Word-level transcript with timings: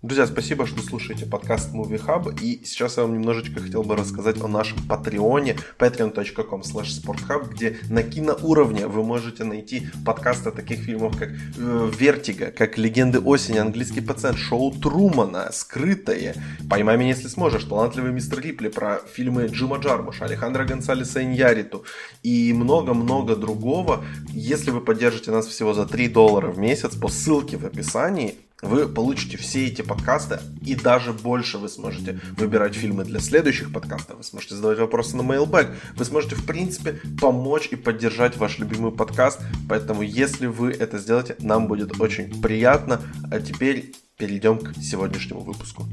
Друзья, 0.00 0.28
спасибо, 0.28 0.64
что 0.64 0.80
слушаете 0.80 1.26
подкаст 1.26 1.74
Movie 1.74 2.00
Hub. 2.00 2.32
И 2.40 2.64
сейчас 2.64 2.98
я 2.98 3.02
вам 3.02 3.14
немножечко 3.14 3.60
хотел 3.60 3.82
бы 3.82 3.96
рассказать 3.96 4.40
о 4.40 4.46
нашем 4.46 4.78
патреоне 4.86 5.56
patreon.com/sporthub, 5.76 7.48
где 7.50 7.78
на 7.90 8.04
киноуровне 8.04 8.86
вы 8.86 9.02
можете 9.02 9.42
найти 9.42 9.88
подкасты 10.06 10.52
таких 10.52 10.84
фильмов, 10.84 11.18
как 11.18 11.30
э, 11.30 11.90
Вертиго, 11.98 12.52
как 12.52 12.78
Легенды 12.78 13.18
осени, 13.18 13.58
Английский 13.58 14.00
пациент, 14.00 14.38
Шоу 14.38 14.70
Трумана, 14.70 15.50
Скрытое, 15.50 16.36
Поймай 16.70 16.96
меня, 16.96 17.08
если 17.08 17.26
сможешь, 17.26 17.64
Талантливый 17.64 18.12
мистер 18.12 18.38
Рипли, 18.38 18.68
про 18.68 19.00
фильмы 19.12 19.46
Джима 19.46 19.78
Джармуша, 19.78 20.26
Алехандро 20.26 20.64
Гонсалеса 20.64 21.24
Иньяриту 21.24 21.84
и 22.22 22.52
много-много 22.52 23.34
другого. 23.34 24.04
Если 24.28 24.70
вы 24.70 24.80
поддержите 24.80 25.32
нас 25.32 25.48
всего 25.48 25.74
за 25.74 25.86
3 25.86 26.06
доллара 26.06 26.52
в 26.52 26.58
месяц 26.60 26.94
по 26.94 27.08
ссылке 27.08 27.56
в 27.56 27.66
описании, 27.66 28.36
вы 28.62 28.88
получите 28.88 29.36
все 29.36 29.66
эти 29.66 29.82
подкасты 29.82 30.40
и 30.64 30.74
даже 30.74 31.12
больше 31.12 31.58
вы 31.58 31.68
сможете 31.68 32.20
выбирать 32.36 32.74
фильмы 32.74 33.04
для 33.04 33.20
следующих 33.20 33.72
подкастов, 33.72 34.18
вы 34.18 34.24
сможете 34.24 34.56
задавать 34.56 34.78
вопросы 34.78 35.16
на 35.16 35.22
mailbag, 35.22 35.74
вы 35.96 36.04
сможете 36.04 36.34
в 36.34 36.44
принципе 36.44 37.00
помочь 37.20 37.68
и 37.70 37.76
поддержать 37.76 38.36
ваш 38.36 38.58
любимый 38.58 38.92
подкаст, 38.92 39.40
поэтому 39.68 40.02
если 40.02 40.46
вы 40.46 40.72
это 40.72 40.98
сделаете, 40.98 41.36
нам 41.38 41.68
будет 41.68 42.00
очень 42.00 42.40
приятно. 42.40 43.00
А 43.30 43.40
теперь 43.40 43.94
перейдем 44.16 44.58
к 44.58 44.74
сегодняшнему 44.82 45.40
выпуску. 45.40 45.86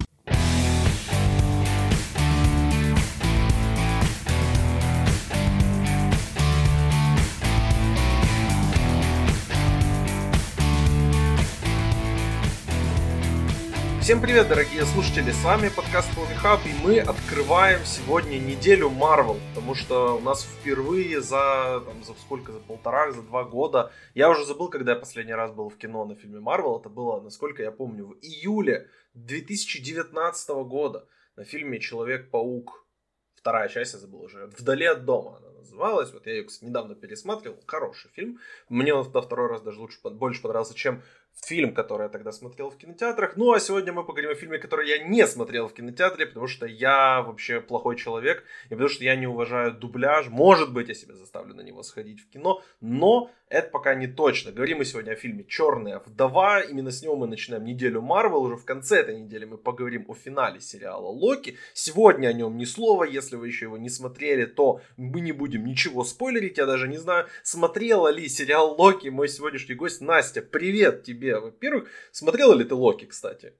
Всем 14.05 14.21
привет, 14.21 14.49
дорогие 14.49 14.85
слушатели, 14.85 15.31
с 15.31 15.43
вами 15.43 15.69
подкаст 15.75 16.07
Hub, 16.15 16.59
и 16.63 16.85
мы 16.85 16.99
открываем 16.99 17.83
сегодня 17.85 18.37
неделю 18.37 18.87
Marvel, 18.87 19.39
потому 19.49 19.73
что 19.73 20.17
у 20.17 20.19
нас 20.19 20.43
впервые 20.43 21.21
за, 21.21 21.81
там, 21.83 22.03
за 22.03 22.13
сколько, 22.13 22.51
за 22.51 22.59
полтора, 22.59 23.11
за 23.11 23.23
два 23.23 23.43
года, 23.45 23.91
я 24.13 24.29
уже 24.29 24.45
забыл, 24.45 24.69
когда 24.69 24.91
я 24.91 24.99
последний 24.99 25.33
раз 25.33 25.51
был 25.53 25.69
в 25.69 25.77
кино 25.77 26.05
на 26.05 26.15
фильме 26.15 26.39
Marvel, 26.39 26.79
это 26.79 26.87
было, 26.87 27.19
насколько 27.19 27.63
я 27.63 27.71
помню, 27.71 28.05
в 28.05 28.13
июле 28.21 28.91
2019 29.15 30.49
года 30.67 31.07
на 31.35 31.43
фильме 31.43 31.79
Человек-паук, 31.79 32.85
вторая 33.33 33.69
часть, 33.69 33.93
я 33.93 33.99
забыл 33.99 34.21
уже, 34.21 34.45
«Вдали 34.55 34.85
от 34.85 35.05
дома» 35.05 35.37
она 35.37 35.49
называлась, 35.49 36.13
вот 36.13 36.27
я 36.27 36.33
ее, 36.33 36.43
кстати, 36.43 36.69
недавно 36.69 36.93
пересматривал, 36.93 37.57
хороший 37.65 38.11
фильм, 38.11 38.37
мне 38.69 38.93
он 38.93 39.11
на 39.11 39.21
второй 39.21 39.49
раз 39.49 39.63
даже 39.63 39.79
лучше, 39.79 39.97
больше 40.03 40.43
понравился, 40.43 40.75
чем 40.75 41.01
фильм, 41.43 41.73
который 41.73 42.03
я 42.03 42.09
тогда 42.09 42.31
смотрел 42.31 42.69
в 42.69 42.77
кинотеатрах. 42.77 43.35
Ну, 43.35 43.51
а 43.53 43.59
сегодня 43.59 43.93
мы 43.93 44.03
поговорим 44.03 44.31
о 44.31 44.35
фильме, 44.35 44.57
который 44.57 44.87
я 44.89 45.03
не 45.03 45.27
смотрел 45.27 45.67
в 45.67 45.73
кинотеатре, 45.73 46.25
потому 46.25 46.47
что 46.47 46.65
я 46.65 47.21
вообще 47.21 47.61
плохой 47.61 47.97
человек, 47.97 48.43
и 48.65 48.69
потому 48.69 48.89
что 48.89 49.03
я 49.03 49.15
не 49.15 49.27
уважаю 49.27 49.73
дубляж. 49.73 50.27
Может 50.27 50.73
быть, 50.73 50.87
я 50.87 50.93
себя 50.93 51.13
заставлю 51.13 51.53
на 51.53 51.61
него 51.61 51.83
сходить 51.83 52.21
в 52.21 52.29
кино, 52.29 52.63
но 52.81 53.31
это 53.55 53.69
пока 53.69 53.95
не 53.95 54.07
точно. 54.07 54.51
Говорим 54.51 54.79
мы 54.79 54.85
сегодня 54.85 55.11
о 55.11 55.15
фильме 55.15 55.45
«Черная 55.45 55.99
вдова». 56.05 56.59
Именно 56.59 56.91
с 56.91 57.01
него 57.01 57.15
мы 57.15 57.25
начинаем 57.25 57.63
неделю 57.63 58.01
Марвел. 58.01 58.41
Уже 58.43 58.57
в 58.57 58.65
конце 58.65 58.99
этой 58.99 59.17
недели 59.17 59.45
мы 59.45 59.57
поговорим 59.57 60.03
о 60.09 60.13
финале 60.13 60.59
сериала 60.59 61.07
«Локи». 61.07 61.57
Сегодня 61.73 62.27
о 62.27 62.33
нем 62.33 62.57
ни 62.57 62.65
слова. 62.65 63.05
Если 63.05 63.37
вы 63.37 63.47
еще 63.47 63.65
его 63.65 63.77
не 63.77 63.89
смотрели, 63.89 64.45
то 64.45 64.81
мы 64.97 65.21
не 65.21 65.31
будем 65.31 65.65
ничего 65.65 66.03
спойлерить. 66.03 66.57
Я 66.57 66.65
даже 66.65 66.89
не 66.89 66.97
знаю, 66.97 67.27
смотрела 67.43 68.09
ли 68.09 68.27
сериал 68.27 68.75
«Локи» 68.77 69.07
мой 69.07 69.29
сегодняшний 69.29 69.75
гость 69.75 70.01
Настя. 70.01 70.41
Привет 70.41 71.03
тебе! 71.03 71.39
Во-первых, 71.39 71.89
смотрела 72.11 72.53
ли 72.53 72.65
ты 72.65 72.75
«Локи», 72.75 73.05
кстати? 73.05 73.53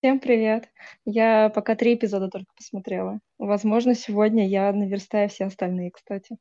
Всем 0.00 0.18
привет. 0.18 0.68
Я 1.04 1.50
пока 1.50 1.76
три 1.76 1.94
эпизода 1.94 2.28
только 2.28 2.52
посмотрела. 2.56 3.20
Возможно, 3.38 3.94
сегодня 3.94 4.48
я 4.48 4.72
наверстаю 4.72 5.28
все 5.28 5.44
остальные, 5.44 5.92
кстати. 5.92 6.36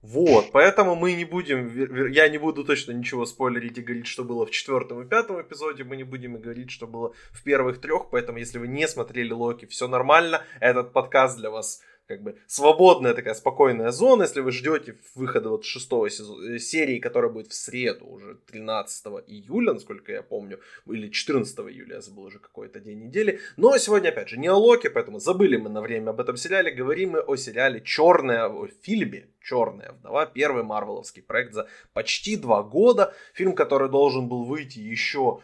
Вот, 0.00 0.52
поэтому 0.52 0.94
мы 0.94 1.14
не 1.14 1.24
будем, 1.24 2.06
я 2.10 2.28
не 2.28 2.38
буду 2.38 2.64
точно 2.64 2.92
ничего 2.92 3.26
спойлерить 3.26 3.78
и 3.78 3.82
говорить, 3.82 4.06
что 4.06 4.22
было 4.22 4.46
в 4.46 4.50
четвертом 4.52 5.02
и 5.02 5.08
пятом 5.08 5.42
эпизоде, 5.42 5.82
мы 5.82 5.96
не 5.96 6.04
будем 6.04 6.36
и 6.36 6.40
говорить, 6.40 6.70
что 6.70 6.86
было 6.86 7.14
в 7.32 7.42
первых 7.42 7.80
трех, 7.80 8.08
поэтому 8.10 8.38
если 8.38 8.58
вы 8.58 8.68
не 8.68 8.86
смотрели 8.86 9.32
Локи, 9.32 9.66
все 9.66 9.88
нормально, 9.88 10.44
этот 10.60 10.92
подкаст 10.92 11.38
для 11.38 11.50
вас 11.50 11.82
как 12.08 12.22
бы 12.22 12.38
свободная 12.46 13.12
такая 13.12 13.34
спокойная 13.34 13.90
зона, 13.90 14.22
если 14.22 14.40
вы 14.40 14.50
ждете 14.50 14.96
выхода 15.14 15.50
вот 15.50 15.66
шестого 15.66 16.06
э, 16.06 16.58
серии, 16.58 16.98
которая 17.00 17.30
будет 17.30 17.48
в 17.48 17.54
среду, 17.54 18.06
уже 18.06 18.38
13 18.46 19.06
июля, 19.26 19.74
насколько 19.74 20.10
я 20.12 20.22
помню, 20.22 20.58
или 20.86 21.08
14 21.08 21.58
июля, 21.58 21.96
я 21.96 22.00
забыл 22.00 22.24
уже 22.24 22.38
какой-то 22.38 22.80
день 22.80 23.04
недели. 23.04 23.40
Но 23.58 23.76
сегодня, 23.76 24.08
опять 24.08 24.30
же, 24.30 24.38
не 24.38 24.48
о 24.48 24.56
Локе, 24.56 24.88
поэтому 24.88 25.20
забыли 25.20 25.58
мы 25.58 25.68
на 25.68 25.82
время 25.82 26.10
об 26.10 26.20
этом 26.20 26.38
сериале, 26.38 26.70
говорим 26.70 27.10
мы 27.10 27.20
о 27.20 27.36
сериале 27.36 27.82
«Черная», 27.82 28.48
о 28.48 28.66
фильме 28.82 29.28
«Черная 29.42 29.92
вдова», 29.92 30.24
первый 30.24 30.62
марвеловский 30.62 31.22
проект 31.22 31.52
за 31.52 31.68
почти 31.92 32.36
два 32.36 32.62
года, 32.62 33.14
фильм, 33.34 33.54
который 33.54 33.90
должен 33.90 34.28
был 34.28 34.44
выйти 34.44 34.78
еще 34.78 35.40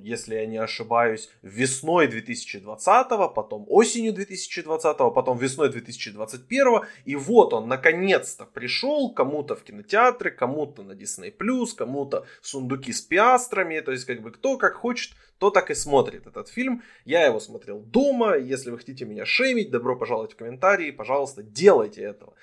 если 0.00 0.34
я 0.34 0.46
не 0.46 0.56
ошибаюсь, 0.58 1.30
весной 1.42 2.08
2020, 2.08 3.08
потом 3.34 3.64
осенью 3.68 4.12
2020, 4.12 4.96
потом 5.14 5.38
весной 5.38 5.70
2021. 5.70 6.80
И 7.04 7.16
вот 7.16 7.52
он 7.52 7.68
наконец-то 7.68 8.44
пришел 8.44 9.12
кому-то 9.12 9.54
в 9.54 9.62
кинотеатры, 9.62 10.30
кому-то 10.30 10.82
на 10.82 10.92
Disney+, 10.92 11.32
кому-то 11.76 12.26
сундуки 12.40 12.92
с 12.92 13.00
пиастрами. 13.00 13.80
То 13.80 13.92
есть 13.92 14.04
как 14.04 14.20
бы 14.22 14.30
кто 14.30 14.56
как 14.58 14.74
хочет, 14.74 15.12
кто 15.36 15.50
так 15.50 15.70
и 15.72 15.74
смотрит 15.74 16.28
этот 16.28 16.48
фильм. 16.48 16.82
Я 17.04 17.26
его 17.26 17.40
смотрел 17.40 17.80
дома. 17.80 18.36
Если 18.36 18.70
вы 18.70 18.78
хотите 18.78 19.04
меня 19.04 19.26
шеймить, 19.26 19.72
добро 19.72 19.96
пожаловать 19.96 20.34
в 20.34 20.36
комментарии. 20.36 20.92
Пожалуйста, 20.92 21.42
делайте 21.42 22.02
этого. 22.02 22.34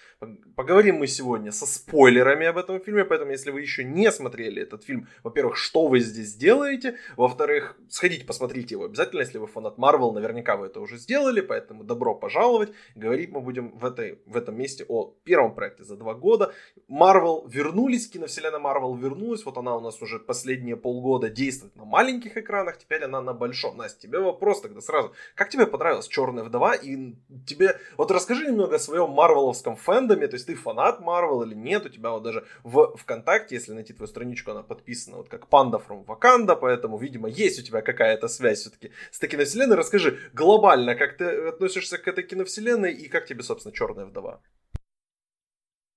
Поговорим 0.58 0.98
мы 0.98 1.08
сегодня 1.08 1.54
со 1.54 1.66
спойлерами 1.66 2.46
об 2.48 2.58
этом 2.58 2.82
фильме. 2.82 3.06
Поэтому, 3.06 3.32
если 3.32 3.52
вы 3.52 3.62
еще 3.62 3.86
не 3.86 4.12
смотрели 4.12 4.62
этот 4.62 4.84
фильм, 4.84 5.08
во-первых, 5.24 5.56
что 5.56 5.88
вы 5.88 6.02
здесь 6.02 6.36
делаете? 6.36 6.98
Во-вторых, 7.18 7.78
сходите, 7.90 8.26
посмотрите 8.26 8.76
его 8.76 8.86
обязательно. 8.86 9.22
Если 9.22 9.38
вы 9.38 9.48
фанат 9.48 9.78
Марвел, 9.78 10.12
наверняка 10.12 10.56
вы 10.58 10.68
это 10.68 10.80
уже 10.80 10.98
сделали. 10.98 11.42
Поэтому 11.42 11.84
добро 11.84 12.16
пожаловать. 12.16 12.72
Говорить 12.96 13.32
мы 13.32 13.42
будем 13.42 13.78
в, 13.78 13.86
этой, 13.86 14.20
в 14.26 14.36
этом 14.36 14.58
месте 14.58 14.86
о 14.88 15.14
первом 15.24 15.54
проекте 15.54 15.84
за 15.84 15.96
два 15.96 16.14
года. 16.14 16.54
Марвел 16.88 17.46
вернулись, 17.48 18.10
киновселенная 18.10 18.60
Марвел 18.60 18.96
вернулась. 18.96 19.46
Вот 19.46 19.58
она 19.58 19.76
у 19.76 19.80
нас 19.80 20.02
уже 20.02 20.20
последние 20.20 20.76
полгода 20.76 21.30
действует 21.30 21.76
на 21.76 21.86
маленьких 21.86 22.38
экранах 22.38 22.78
теперь 22.78 23.04
она 23.04 23.22
на 23.22 23.34
большом. 23.34 23.78
Настя, 23.78 24.02
тебе 24.02 24.20
вопрос 24.20 24.62
тогда 24.62 24.82
сразу. 24.82 25.14
Как 25.36 25.50
тебе 25.50 25.68
понравилась 25.68 26.08
Черная 26.08 26.44
вдова? 26.44 26.76
И 26.76 27.16
тебе, 27.46 27.80
вот 27.98 28.12
расскажи 28.12 28.48
немного 28.48 28.76
о 28.76 28.80
своем 28.80 29.10
марвеловском 29.12 29.76
фэндоме, 29.76 30.28
то 30.28 30.36
есть 30.36 30.48
ты 30.48 30.56
фанат 30.56 31.00
Марвел 31.02 31.44
или 31.44 31.56
нет? 31.56 31.86
У 31.86 31.90
тебя 31.90 32.12
вот 32.12 32.24
даже 32.24 32.46
в 32.64 32.96
ВКонтакте, 32.98 33.56
если 33.56 33.74
найти 33.74 33.94
твою 33.94 34.08
страничку, 34.08 34.52
она 34.52 34.64
подписана 34.64 35.18
вот 35.18 35.30
как 35.30 35.48
Панда 35.48 35.78
from 35.78 36.06
Wakanda, 36.06 36.56
поэтому, 36.56 36.98
видимо, 37.00 37.30
есть 37.30 37.60
у 37.60 37.64
тебя 37.64 37.82
какая-то 37.82 38.28
связь 38.28 38.60
все-таки 38.60 38.92
с 39.12 39.18
этой 39.18 39.30
киновселенной. 39.30 39.76
Расскажи 39.76 40.20
глобально, 40.34 40.96
как 40.96 41.18
ты 41.18 41.26
относишься 41.26 41.98
к 41.98 42.08
этой 42.08 42.24
киновселенной 42.24 42.94
и 42.94 43.08
как 43.08 43.26
тебе, 43.26 43.44
собственно, 43.44 43.74
Черная 43.74 44.06
вдова? 44.06 44.42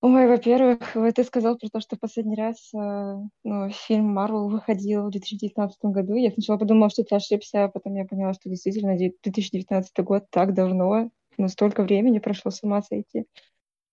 Ой, 0.01 0.27
во-первых, 0.27 0.97
ты 1.15 1.23
сказал 1.23 1.57
про 1.57 1.69
то, 1.69 1.81
что 1.81 1.97
последний 1.97 2.35
раз 2.35 2.75
э, 2.75 3.17
ну, 3.45 3.71
фильм 3.71 4.07
Марвел 4.07 4.49
выходил 4.49 5.07
в 5.07 5.11
2019 5.11 5.79
году. 5.85 6.15
Я 6.17 6.33
сначала 6.33 6.59
подумала, 6.59 6.91
что 6.91 7.05
ты 7.05 7.15
ошибся, 7.15 7.65
а 7.65 7.69
потом 7.69 7.95
я 7.95 8.05
поняла, 8.05 8.35
что 8.35 8.49
действительно 8.49 8.97
2019 8.97 9.97
год 10.01 10.25
так 10.31 10.55
давно, 10.55 11.11
но 11.39 11.49
столько 11.49 11.85
времени 11.85 12.19
прошло 12.19 12.51
с 12.51 12.65
ума 12.65 12.83
сойти. 12.83 13.27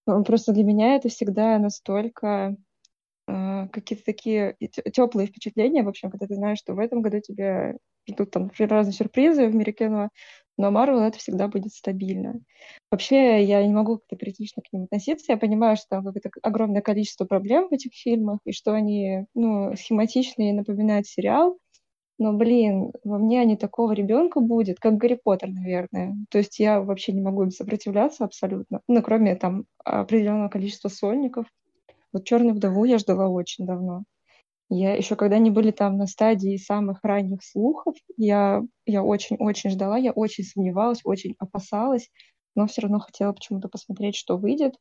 Ну, 0.08 0.24
просто 0.24 0.52
для 0.52 0.64
меня 0.64 0.96
это 0.96 1.10
всегда 1.10 1.60
настолько 1.60 2.56
какие-то 3.68 4.06
такие 4.06 4.56
теплые 4.94 5.28
впечатления, 5.28 5.84
в 5.84 5.90
общем, 5.90 6.10
когда 6.10 6.28
ты 6.28 6.36
знаешь, 6.36 6.60
что 6.60 6.74
в 6.74 6.80
этом 6.80 7.02
году 7.02 7.20
тебе 7.20 7.78
ждут 8.10 8.32
там 8.32 8.52
разные 8.58 8.94
сюрпризы 8.94 9.48
в 9.48 9.56
мире 9.56 9.74
кино, 9.74 10.10
но 10.58 10.72
Marvel 10.72 11.02
это 11.02 11.18
всегда 11.18 11.48
будет 11.48 11.74
стабильно. 11.74 12.42
Вообще, 12.92 13.44
я 13.44 13.66
не 13.66 13.74
могу 13.74 13.98
как-то 13.98 14.18
критично 14.18 14.62
к 14.62 14.74
ним 14.74 14.84
относиться. 14.84 15.32
Я 15.32 15.38
понимаю, 15.38 15.78
что 15.78 15.86
там 15.90 16.04
какое-то 16.04 16.30
огромное 16.42 16.82
количество 16.82 17.26
проблем 17.26 17.70
в 17.70 17.74
этих 17.74 17.94
фильмах, 17.94 18.40
и 18.46 18.52
что 18.52 18.74
они, 18.74 19.26
ну, 19.36 19.76
схематичные, 19.76 20.54
напоминают 20.54 21.08
сериал. 21.08 21.58
Но, 22.18 22.34
блин, 22.34 22.92
во 23.06 23.18
мне 23.18 23.46
не 23.46 23.56
такого 23.56 23.94
ребенка 23.94 24.42
будет, 24.42 24.80
как 24.82 24.98
Гарри 24.98 25.18
Поттер, 25.24 25.50
наверное. 25.52 26.18
То 26.30 26.40
есть 26.40 26.60
я 26.60 26.82
вообще 26.82 27.14
не 27.14 27.22
могу 27.22 27.44
им 27.44 27.52
сопротивляться 27.52 28.26
абсолютно. 28.26 28.82
Ну, 28.90 29.02
кроме 29.02 29.36
там 29.36 29.64
определенного 29.86 30.50
количества 30.50 30.90
сольников. 30.90 31.46
Вот 32.14 32.26
Черную 32.26 32.56
вдову 32.56 32.86
я 32.86 32.98
ждала 32.98 33.28
очень 33.28 33.66
давно. 33.66 34.04
Я 34.70 34.96
еще 34.96 35.16
когда 35.16 35.38
они 35.38 35.50
были 35.50 35.72
там 35.72 35.98
на 35.98 36.06
стадии 36.06 36.58
самых 36.58 37.00
ранних 37.04 37.44
слухов, 37.44 37.96
я, 38.18 38.62
я 38.86 39.04
очень-очень 39.04 39.72
ждала, 39.72 39.98
я 39.98 40.12
очень 40.12 40.44
сомневалась, 40.44 41.02
очень 41.04 41.36
опасалась, 41.40 42.10
но 42.56 42.68
все 42.68 42.82
равно 42.82 43.00
хотела 43.00 43.34
почему-то 43.34 43.68
посмотреть, 43.68 44.16
что 44.16 44.38
выйдет. 44.38 44.76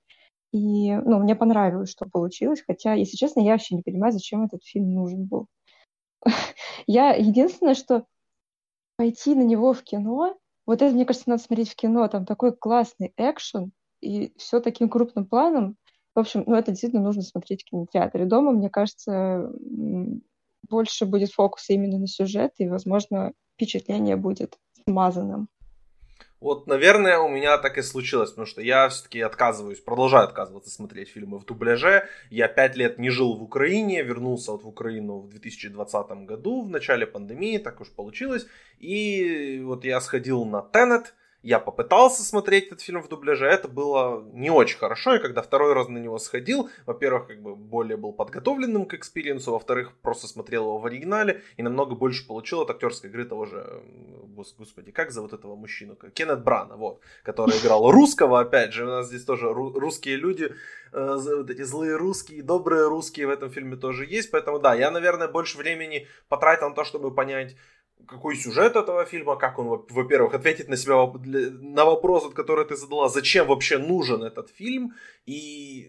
И, 0.53 0.93
ну, 0.93 1.19
мне 1.21 1.35
понравилось, 1.35 1.91
что 1.91 2.07
получилось, 2.07 2.63
хотя, 2.67 2.95
если 2.95 3.17
честно, 3.17 3.41
я 3.41 3.53
вообще 3.53 3.77
не 3.77 3.83
понимаю, 3.83 4.13
зачем 4.13 4.45
этот 4.45 4.65
фильм 4.65 4.93
нужен 4.95 5.27
был. 5.27 5.47
Я 6.87 7.11
единственное, 7.15 7.75
что 7.75 8.07
пойти 8.97 9.35
на 9.35 9.43
него 9.43 9.73
в 9.73 9.83
кино, 9.83 10.37
вот 10.67 10.83
это, 10.83 10.95
мне 10.95 11.05
кажется, 11.05 11.29
надо 11.31 11.43
смотреть 11.43 11.71
в 11.71 11.77
кино, 11.77 12.09
там 12.09 12.27
такой 12.27 12.57
классный 12.57 13.13
экшен, 13.17 13.73
и 14.01 14.33
все 14.37 14.61
таким 14.61 14.89
крупным 14.89 15.27
планом. 15.27 15.77
В 16.19 16.21
общем, 16.21 16.43
ну 16.49 16.57
это 16.57 16.73
действительно 16.73 17.05
нужно 17.05 17.23
смотреть 17.23 17.63
в 17.63 17.71
кинотеатре. 17.71 18.25
Дома, 18.25 18.51
мне 18.51 18.69
кажется, 18.69 19.53
больше 20.69 21.07
будет 21.07 21.31
фокуса 21.31 21.75
именно 21.75 21.97
на 21.97 22.09
сюжет, 22.09 22.55
и, 22.59 22.67
возможно, 22.67 23.35
впечатление 23.55 24.17
будет 24.17 24.59
смазанным. 24.85 25.49
Вот, 26.41 26.67
наверное, 26.67 27.21
у 27.21 27.29
меня 27.29 27.57
так 27.59 27.79
и 27.79 27.83
случилось, 27.83 28.31
потому 28.31 28.47
что 28.47 28.61
я 28.61 28.89
все-таки 28.89 29.21
отказываюсь, 29.21 29.79
продолжаю 29.79 30.25
отказываться 30.25 30.71
смотреть 30.71 31.09
фильмы 31.09 31.39
в 31.39 31.45
дубляже. 31.45 32.09
Я 32.31 32.49
пять 32.49 32.75
лет 32.75 32.99
не 32.99 33.11
жил 33.11 33.37
в 33.37 33.43
Украине, 33.45 34.03
вернулся 34.03 34.51
вот 34.51 34.65
в 34.65 34.69
Украину 34.69 35.21
в 35.21 35.29
2020 35.29 36.11
году, 36.27 36.63
в 36.63 36.69
начале 36.69 37.07
пандемии, 37.07 37.59
так 37.59 37.81
уж 37.81 37.93
получилось. 37.93 38.49
И 38.81 39.63
вот 39.65 39.85
я 39.85 40.01
сходил 40.01 40.45
на 40.45 40.63
Тенет, 40.63 41.15
я 41.43 41.61
попытался 41.61 42.25
смотреть 42.25 42.67
этот 42.67 42.81
фильм 42.81 43.03
в 43.03 43.09
дубляже, 43.09 43.47
это 43.47 43.69
было 43.69 44.25
не 44.33 44.51
очень 44.51 44.77
хорошо, 44.77 45.15
и 45.15 45.21
когда 45.21 45.41
второй 45.41 45.73
раз 45.73 45.89
на 45.89 45.99
него 45.99 46.19
сходил, 46.19 46.69
во-первых, 46.85 47.29
как 47.29 47.41
бы 47.41 47.55
более 47.55 47.97
был 47.97 48.13
подготовленным 48.13 48.87
к 48.87 48.95
experience 48.95 49.43
у, 49.43 49.53
во-вторых, 49.53 49.93
просто 50.03 50.27
смотрел 50.27 50.65
его 50.65 50.79
в 50.79 50.87
оригинале 50.87 51.43
и 51.57 51.63
намного 51.63 51.95
больше 51.95 52.27
получил 52.27 52.63
от 52.63 52.71
актерской 52.71 53.09
игры 53.09 53.25
того 53.25 53.47
же, 53.47 53.83
господи, 54.59 54.91
как 54.91 55.13
зовут 55.13 55.33
этого 55.33 55.55
мужчину? 55.55 55.97
Кеннет 56.13 56.43
Брана, 56.43 56.77
вот, 56.77 57.01
который 57.23 57.57
играл 57.59 57.91
русского, 57.91 58.41
опять 58.41 58.73
же, 58.73 58.85
у 58.85 58.89
нас 58.89 59.07
здесь 59.07 59.25
тоже 59.25 59.53
русские 59.53 60.17
люди, 60.17 60.53
э, 60.93 61.17
вот 61.17 61.51
эти 61.51 61.63
злые 61.63 61.97
русские, 61.97 62.43
добрые 62.43 62.89
русские 62.89 63.29
в 63.29 63.31
этом 63.31 63.51
фильме 63.51 63.77
тоже 63.77 64.07
есть, 64.07 64.33
поэтому 64.33 64.59
да, 64.59 64.75
я, 64.75 64.91
наверное, 64.91 65.29
больше 65.29 65.57
времени 65.57 66.09
потратил 66.29 66.71
на 66.71 66.75
то, 66.75 66.85
чтобы 66.85 67.15
понять, 67.15 67.55
какой 68.09 68.37
сюжет 68.37 68.77
этого 68.77 69.05
фильма, 69.05 69.37
как 69.37 69.59
он, 69.59 69.85
во-первых, 69.91 70.35
ответит 70.35 70.69
на 70.69 70.77
себя 70.77 70.95
на 71.75 71.85
вопрос, 71.85 72.33
который 72.35 72.65
ты 72.65 72.77
задала, 72.77 73.09
зачем 73.09 73.47
вообще 73.47 73.79
нужен 73.79 74.23
этот 74.23 74.51
фильм 74.51 74.95
и, 75.27 75.81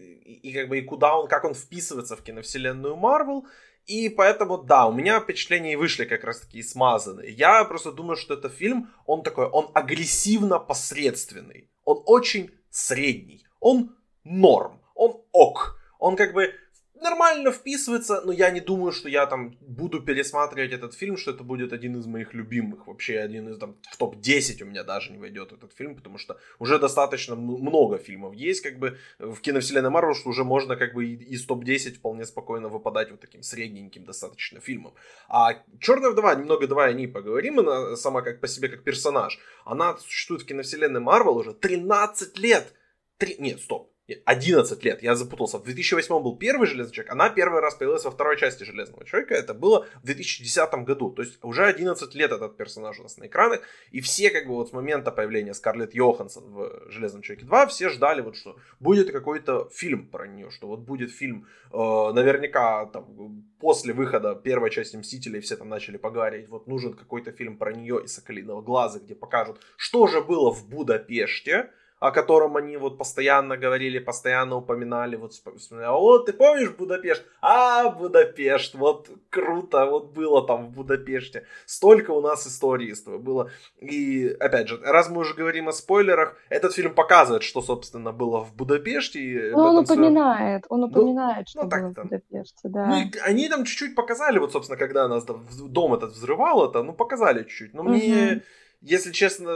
и, 0.42 0.52
как 0.52 0.68
бы 0.68 0.78
и 0.78 0.82
куда 0.82 1.16
он, 1.16 1.28
как 1.28 1.44
он 1.44 1.54
вписывается 1.54 2.16
в 2.16 2.22
киновселенную 2.22 2.96
Марвел. 2.96 3.46
И 3.86 4.08
поэтому, 4.08 4.58
да, 4.58 4.86
у 4.86 4.92
меня 4.92 5.20
впечатления 5.20 5.76
вышли 5.76 6.04
как 6.04 6.24
раз 6.24 6.40
таки 6.40 6.62
смазанные. 6.62 7.32
Я 7.32 7.64
просто 7.64 7.92
думаю, 7.92 8.16
что 8.16 8.34
этот 8.34 8.52
фильм, 8.52 8.90
он 9.06 9.22
такой, 9.22 9.46
он 9.46 9.70
агрессивно 9.74 10.58
посредственный. 10.58 11.70
Он 11.84 12.02
очень 12.06 12.50
средний. 12.70 13.46
Он 13.58 13.96
норм. 14.24 14.80
Он 14.94 15.22
ок. 15.32 15.78
Он 15.98 16.16
как 16.16 16.34
бы 16.34 16.54
нормально 17.00 17.50
вписывается, 17.52 18.22
но 18.24 18.32
я 18.32 18.50
не 18.50 18.60
думаю, 18.60 18.92
что 18.92 19.08
я 19.08 19.26
там 19.26 19.56
буду 19.60 20.00
пересматривать 20.00 20.72
этот 20.72 20.94
фильм, 20.94 21.16
что 21.16 21.30
это 21.30 21.44
будет 21.44 21.72
один 21.72 21.98
из 21.98 22.06
моих 22.06 22.34
любимых, 22.34 22.86
вообще 22.86 23.18
один 23.18 23.48
из 23.48 23.58
там 23.58 23.76
в 23.90 23.96
топ-10 23.96 24.62
у 24.62 24.66
меня 24.66 24.84
даже 24.84 25.12
не 25.12 25.18
войдет 25.18 25.52
этот 25.52 25.72
фильм, 25.72 25.96
потому 25.96 26.18
что 26.18 26.38
уже 26.58 26.78
достаточно 26.78 27.36
много 27.36 27.98
фильмов 27.98 28.34
есть 28.34 28.62
как 28.62 28.78
бы 28.78 28.98
в 29.18 29.40
киновселенной 29.40 29.90
Марвел, 29.90 30.14
что 30.14 30.30
уже 30.30 30.44
можно 30.44 30.76
как 30.76 30.94
бы 30.94 31.06
из 31.06 31.44
топ-10 31.46 31.94
вполне 31.94 32.24
спокойно 32.24 32.68
выпадать 32.68 33.10
вот 33.10 33.20
таким 33.20 33.42
средненьким 33.42 34.04
достаточно 34.04 34.60
фильмом. 34.60 34.94
А 35.28 35.54
Черная 35.80 36.10
вдова, 36.10 36.34
немного 36.34 36.66
давай 36.66 36.90
о 36.90 36.92
ней 36.92 37.08
поговорим, 37.08 37.60
она 37.60 37.96
сама 37.96 38.22
как 38.22 38.40
по 38.40 38.48
себе 38.48 38.68
как 38.68 38.84
персонаж, 38.84 39.38
она 39.64 39.96
существует 39.98 40.42
в 40.42 40.46
киновселенной 40.46 41.00
Марвел 41.00 41.36
уже 41.36 41.52
13 41.54 42.38
лет. 42.38 42.74
Три... 43.18 43.36
Нет, 43.38 43.60
стоп. 43.60 43.89
11 44.24 44.84
лет, 44.84 45.02
я 45.02 45.14
запутался. 45.14 45.58
В 45.58 45.64
2008 45.64 46.22
был 46.22 46.36
первый 46.36 46.66
Железный 46.66 46.92
Человек, 46.94 47.12
она 47.12 47.30
первый 47.30 47.60
раз 47.60 47.74
появилась 47.74 48.04
во 48.04 48.10
второй 48.10 48.36
части 48.36 48.64
Железного 48.64 49.04
Человека, 49.04 49.34
это 49.34 49.54
было 49.54 49.86
в 50.02 50.06
2010 50.06 50.72
году, 50.84 51.10
то 51.10 51.22
есть 51.22 51.38
уже 51.42 51.64
11 51.64 52.14
лет 52.14 52.32
этот 52.32 52.56
персонаж 52.56 52.98
у 53.00 53.02
нас 53.02 53.18
на 53.18 53.26
экранах, 53.26 53.60
и 53.90 54.00
все 54.00 54.30
как 54.30 54.46
бы 54.46 54.54
вот 54.54 54.70
с 54.70 54.72
момента 54.72 55.10
появления 55.10 55.54
Скарлетт 55.54 55.94
Йоханссон 55.94 56.44
в 56.44 56.90
Железном 56.90 57.22
Человеке 57.22 57.46
2, 57.46 57.66
все 57.66 57.88
ждали 57.88 58.20
вот 58.20 58.36
что 58.36 58.56
будет 58.80 59.10
какой-то 59.12 59.68
фильм 59.72 60.06
про 60.06 60.26
нее, 60.26 60.50
что 60.50 60.66
вот 60.66 60.80
будет 60.80 61.10
фильм, 61.10 61.46
э, 61.72 61.76
наверняка 61.76 62.86
там 62.86 63.44
после 63.60 63.92
выхода 63.92 64.34
первой 64.34 64.70
части 64.70 64.96
Мстителей 64.96 65.40
все 65.40 65.56
там 65.56 65.68
начали 65.68 65.96
поговорить, 65.96 66.48
вот 66.48 66.66
нужен 66.66 66.94
какой-то 66.94 67.32
фильм 67.32 67.56
про 67.58 67.72
нее 67.72 68.02
и 68.04 68.06
Соколиного 68.06 68.62
Глаза, 68.62 68.98
где 68.98 69.14
покажут, 69.14 69.60
что 69.76 70.06
же 70.06 70.20
было 70.20 70.52
в 70.52 70.68
Будапеште, 70.68 71.70
о 72.00 72.12
котором 72.12 72.56
они 72.56 72.78
вот 72.78 72.96
постоянно 72.96 73.58
говорили, 73.58 73.98
постоянно 73.98 74.56
упоминали, 74.56 75.16
вот 75.16 75.34
вспоминали, 75.34 75.90
вот 75.90 76.26
ты 76.26 76.32
помнишь 76.32 76.70
Будапешт? 76.70 77.22
А, 77.42 77.90
Будапешт, 77.90 78.74
вот 78.74 79.10
круто, 79.28 79.84
вот 79.84 80.12
было 80.14 80.46
там 80.46 80.68
в 80.68 80.70
Будапеште. 80.70 81.44
Столько 81.66 82.12
у 82.12 82.22
нас 82.22 82.46
истории 82.46 82.94
было. 83.18 83.50
И, 83.78 84.34
опять 84.40 84.68
же, 84.68 84.80
раз 84.82 85.10
мы 85.10 85.20
уже 85.20 85.34
говорим 85.34 85.68
о 85.68 85.72
спойлерах, 85.72 86.36
этот 86.48 86.72
фильм 86.72 86.94
показывает, 86.94 87.42
что, 87.42 87.60
собственно, 87.60 88.12
было 88.12 88.44
в 88.44 88.54
Будапеште. 88.54 89.50
Ну, 89.52 89.58
он 89.58 89.78
упоминает, 89.84 90.64
он 90.70 90.80
ну, 90.80 90.86
упоминает, 90.86 91.46
ну, 91.48 91.50
что 91.50 91.62
ну, 91.64 91.68
было 91.68 91.90
в 91.90 91.94
Будапеште, 91.94 92.68
да. 92.68 92.86
Ну, 92.86 92.96
и 92.96 93.18
они 93.22 93.48
там 93.50 93.64
чуть-чуть 93.64 93.94
показали, 93.94 94.38
вот, 94.38 94.52
собственно, 94.52 94.78
когда 94.78 95.06
нас 95.06 95.24
дом 95.24 95.92
этот 95.92 96.12
взрывал, 96.12 96.66
это, 96.66 96.82
ну, 96.82 96.94
показали 96.94 97.42
чуть-чуть. 97.42 97.74
Но 97.74 97.82
угу. 97.82 97.90
мне, 97.90 98.42
если 98.80 99.12
честно, 99.12 99.54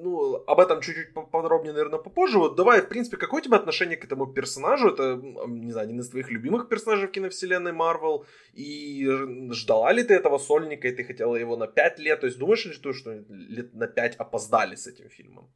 ну, 0.00 0.42
об 0.46 0.60
этом 0.60 0.80
чуть-чуть 0.80 1.14
подробнее, 1.14 1.72
наверное, 1.72 1.98
попозже. 1.98 2.38
Вот 2.38 2.56
давай, 2.56 2.80
в 2.80 2.88
принципе, 2.88 3.16
какое 3.16 3.40
у 3.40 3.44
тебя 3.44 3.56
отношение 3.56 3.96
к 3.96 4.04
этому 4.04 4.26
персонажу? 4.26 4.88
Это, 4.88 5.16
не 5.46 5.72
знаю, 5.72 5.86
один 5.86 6.00
из 6.00 6.08
твоих 6.08 6.30
любимых 6.30 6.68
персонажей 6.68 7.08
в 7.08 7.12
киновселенной 7.12 7.72
Марвел. 7.72 8.24
И 8.52 9.06
ждала 9.50 9.92
ли 9.92 10.02
ты 10.02 10.14
этого 10.14 10.38
сольника, 10.38 10.88
и 10.88 10.92
ты 10.92 11.04
хотела 11.04 11.36
его 11.36 11.56
на 11.56 11.66
5 11.66 11.98
лет? 11.98 12.20
То 12.20 12.26
есть 12.26 12.38
думаешь 12.38 12.66
ли 12.66 12.72
ты, 12.72 12.92
что 12.92 13.12
лет 13.28 13.74
на 13.74 13.86
5 13.86 14.16
опоздали 14.16 14.74
с 14.74 14.86
этим 14.86 15.08
фильмом? 15.08 15.50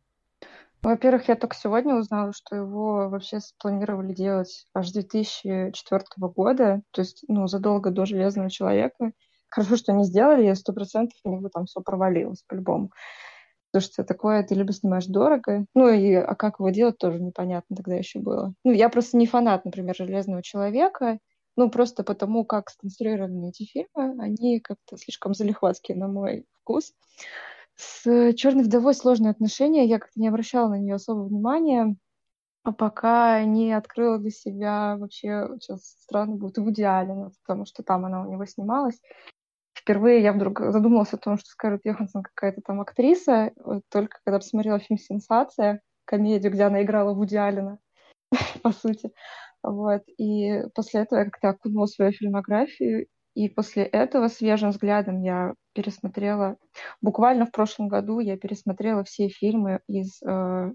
Во-первых, 0.83 1.29
я 1.29 1.35
только 1.35 1.57
сегодня 1.57 1.97
узнала, 1.97 2.33
что 2.33 2.55
его 2.55 3.09
вообще 3.09 3.41
спланировали 3.41 4.15
делать 4.15 4.67
аж 4.75 4.93
2004 4.93 6.05
года, 6.19 6.83
то 6.93 7.01
есть, 7.01 7.25
ну, 7.27 7.49
задолго 7.49 7.91
до 7.91 8.07
«Железного 8.07 8.49
человека». 8.49 9.13
Хорошо, 9.51 9.77
что 9.77 9.93
они 9.93 10.05
сделали, 10.05 10.55
сто 10.55 10.73
процентов 10.73 11.19
у 11.25 11.31
него 11.31 11.49
там 11.49 11.65
все 11.65 11.81
провалилось 11.81 12.45
по-любому. 12.47 12.93
Потому 13.73 13.83
что 13.93 14.05
такое 14.05 14.43
ты 14.43 14.55
либо 14.55 14.73
снимаешь 14.73 15.07
дорого, 15.07 15.67
ну 15.75 15.89
и 15.89 16.15
а 16.15 16.35
как 16.35 16.59
его 16.59 16.71
делать 16.71 16.99
тоже 16.99 17.21
непонятно 17.21 17.77
тогда 17.77 17.97
еще 17.97 18.19
было. 18.19 18.55
Ну, 18.65 18.73
я 18.73 18.89
просто 18.89 19.17
не 19.19 19.27
фанат, 19.27 19.65
например, 19.65 19.95
«Железного 19.95 20.43
человека», 20.43 21.19
ну, 21.57 21.71
просто 21.71 22.05
потому, 22.05 22.45
как 22.45 22.71
сконструированы 22.71 23.49
эти 23.49 23.65
фильмы, 23.65 24.15
они 24.21 24.61
как-то 24.61 24.97
слишком 24.97 25.35
залихватские 25.35 25.97
на 25.99 26.07
мой 26.07 26.45
вкус. 26.61 26.93
С 27.75 28.33
«Черной 28.35 28.65
вдовой» 28.65 28.95
сложные 28.95 29.33
отношения, 29.33 29.85
я 29.87 29.99
как-то 29.99 30.21
не 30.21 30.29
обращала 30.29 30.69
на 30.69 30.79
нее 30.79 30.95
особого 30.95 31.27
внимания, 31.27 31.97
а 32.63 32.73
пока 32.73 33.45
не 33.45 33.73
открыла 33.73 34.19
для 34.19 34.31
себя 34.31 34.97
вообще, 34.99 35.49
сейчас 35.61 35.83
странно 36.03 36.37
будет, 36.37 36.59
Вуди 36.59 36.83
Аллена, 36.83 37.33
потому 37.45 37.67
что 37.67 37.83
там 37.83 38.05
она 38.05 38.23
у 38.23 38.31
него 38.31 38.45
снималась 38.47 39.01
впервые 39.89 40.23
я 40.23 40.35
вдруг 40.35 40.61
задумалась 40.61 41.15
о 41.15 41.17
том, 41.17 41.39
что 41.39 41.49
Скарлетт 41.49 41.87
Йоханссон 41.87 42.23
какая-то 42.23 42.61
там 42.61 42.83
актриса, 42.83 43.53
только 43.91 44.19
когда 44.23 44.39
посмотрела 44.39 44.79
фильм 44.79 44.99
«Сенсация», 44.99 45.81
комедию, 46.05 46.53
где 46.53 46.65
она 46.65 46.83
играла 46.83 47.15
Вуди 47.15 47.37
Аллена, 47.37 47.79
по 48.63 48.71
сути. 48.73 49.11
Вот. 49.63 50.03
И 50.19 50.63
после 50.75 51.01
этого 51.01 51.21
я 51.21 51.25
как-то 51.25 51.49
окунула 51.51 51.87
свою 51.87 52.13
фильмографию, 52.13 53.07
и 53.35 53.49
после 53.49 53.85
этого 53.85 54.29
свежим 54.29 54.71
взглядом 54.71 55.23
я 55.23 55.55
пересмотрела, 55.73 56.59
буквально 57.01 57.47
в 57.47 57.51
прошлом 57.51 57.89
году 57.89 58.21
я 58.21 58.37
пересмотрела 58.37 59.05
все 59.05 59.29
фильмы 59.29 59.81
из 59.89 60.21
э, 60.23 60.73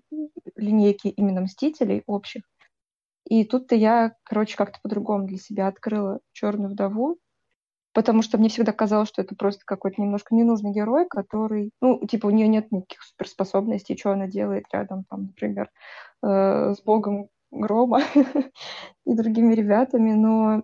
линейки 0.56 1.10
именно 1.10 1.42
«Мстителей» 1.42 2.02
общих. 2.08 2.42
И 3.30 3.46
тут-то 3.46 3.76
я, 3.76 4.16
короче, 4.24 4.58
как-то 4.58 4.80
по-другому 4.82 5.28
для 5.28 5.38
себя 5.38 5.68
открыла 5.68 6.20
«Черную 6.32 6.72
вдову», 6.72 7.20
потому 7.94 8.22
что 8.22 8.38
мне 8.38 8.50
всегда 8.50 8.72
казалось, 8.74 9.10
что 9.10 9.22
это 9.22 9.36
просто 9.36 9.64
какой-то 9.66 10.02
немножко 10.02 10.36
ненужный 10.36 10.72
герой, 10.72 11.06
который, 11.10 11.72
ну, 11.82 12.06
типа, 12.06 12.28
у 12.28 12.32
нее 12.32 12.48
нет 12.48 12.72
никаких 12.72 13.04
суперспособностей, 13.04 13.98
что 13.98 14.12
она 14.12 14.28
делает 14.28 14.66
рядом, 14.74 15.06
там, 15.10 15.28
например, 15.28 15.70
э, 16.24 16.74
с 16.74 16.82
богом 16.82 17.30
грома 17.52 18.02
и 19.06 19.14
другими 19.14 19.54
ребятами, 19.54 20.14
но 20.14 20.64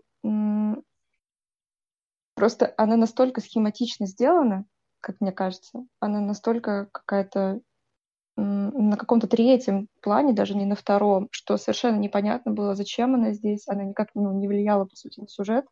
просто 2.36 2.74
она 2.78 2.96
настолько 2.98 3.42
схематично 3.42 4.08
сделана, 4.08 4.66
как 5.02 5.18
мне 5.22 5.32
кажется, 5.32 5.86
она 6.00 6.20
настолько 6.20 6.90
какая-то 6.92 7.62
на 8.40 8.96
каком-то 8.96 9.28
третьем 9.28 9.90
плане, 10.02 10.34
даже 10.34 10.56
не 10.56 10.66
на 10.66 10.76
втором, 10.76 11.28
что 11.32 11.58
совершенно 11.58 11.98
непонятно 11.98 12.52
было, 12.52 12.74
зачем 12.74 13.16
она 13.16 13.34
здесь, 13.34 13.68
она 13.68 13.84
никак 13.84 14.10
ну, 14.16 14.32
не 14.32 14.48
влияла, 14.48 14.86
по 14.86 14.96
сути, 14.96 15.20
на 15.20 15.28
сюжет. 15.28 15.66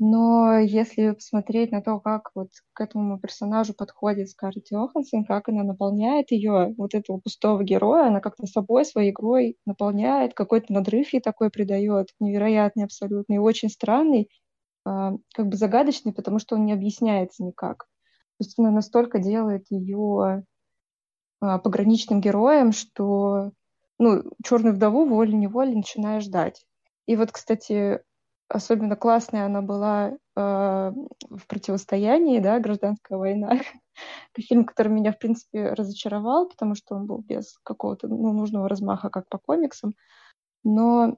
Но 0.00 0.58
если 0.58 1.10
посмотреть 1.10 1.72
на 1.72 1.82
то, 1.82 1.98
как 1.98 2.30
вот 2.36 2.50
к 2.72 2.80
этому 2.80 3.18
персонажу 3.18 3.74
подходит 3.74 4.30
Скарлетт 4.30 4.70
Йоханссон, 4.70 5.24
как 5.24 5.48
она 5.48 5.64
наполняет 5.64 6.30
ее, 6.30 6.72
вот 6.78 6.94
этого 6.94 7.18
пустого 7.18 7.64
героя, 7.64 8.06
она 8.06 8.20
как-то 8.20 8.46
собой, 8.46 8.84
своей 8.84 9.10
игрой 9.10 9.56
наполняет, 9.66 10.34
какой-то 10.34 10.72
надрыв 10.72 11.12
ей 11.12 11.20
такой 11.20 11.50
придает, 11.50 12.08
невероятный 12.20 12.84
абсолютно, 12.84 13.34
и 13.34 13.38
очень 13.38 13.70
странный, 13.70 14.28
а, 14.84 15.14
как 15.34 15.48
бы 15.48 15.56
загадочный, 15.56 16.12
потому 16.12 16.38
что 16.38 16.56
он 16.56 16.66
не 16.66 16.72
объясняется 16.72 17.44
никак. 17.44 17.86
есть 18.44 18.58
она 18.58 18.70
настолько 18.70 19.18
делает 19.20 19.66
ее 19.70 20.44
а, 21.40 21.58
пограничным 21.58 22.20
героем, 22.20 22.72
что 22.72 23.52
ну, 23.98 24.22
черную 24.44 24.74
вдову 24.74 25.06
волей-неволей 25.06 25.74
начинаешь 25.76 26.24
ждать. 26.24 26.64
И 27.06 27.16
вот, 27.16 27.32
кстати, 27.32 28.00
особенно 28.48 28.96
классная 28.96 29.46
она 29.46 29.62
была 29.62 30.10
э, 30.10 30.16
в 30.36 31.46
противостоянии, 31.46 32.40
да, 32.40 32.58
гражданская 32.58 33.18
война. 33.18 33.60
Фильм, 34.36 34.64
который 34.64 34.88
меня, 34.88 35.12
в 35.12 35.18
принципе, 35.18 35.72
разочаровал, 35.72 36.48
потому 36.48 36.74
что 36.74 36.94
он 36.94 37.06
был 37.06 37.18
без 37.18 37.58
какого-то 37.62 38.08
ну, 38.08 38.32
нужного 38.32 38.68
размаха, 38.68 39.10
как 39.10 39.28
по 39.28 39.38
комиксам. 39.38 39.94
Но 40.64 41.16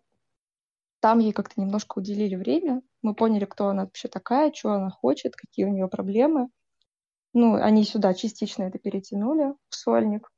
там 1.00 1.18
ей 1.18 1.32
как-то 1.32 1.60
немножко 1.60 1.99
уделили 1.99 2.37
время. 2.37 2.82
Мы 3.02 3.14
поняли, 3.14 3.44
кто 3.44 3.68
она 3.68 3.84
вообще 3.84 4.08
такая, 4.08 4.52
что 4.52 4.72
она 4.72 4.90
хочет, 4.90 5.37
какие 5.37 5.66
у 5.66 5.70
нее 5.72 5.88
проблемы. 5.88 6.49
Ну, 7.32 7.54
они 7.54 7.84
сюда 7.84 8.12
частично 8.14 8.64
это 8.64 8.78
перетянули 8.78 9.54
в 9.68 9.75
сольник. 9.75 10.30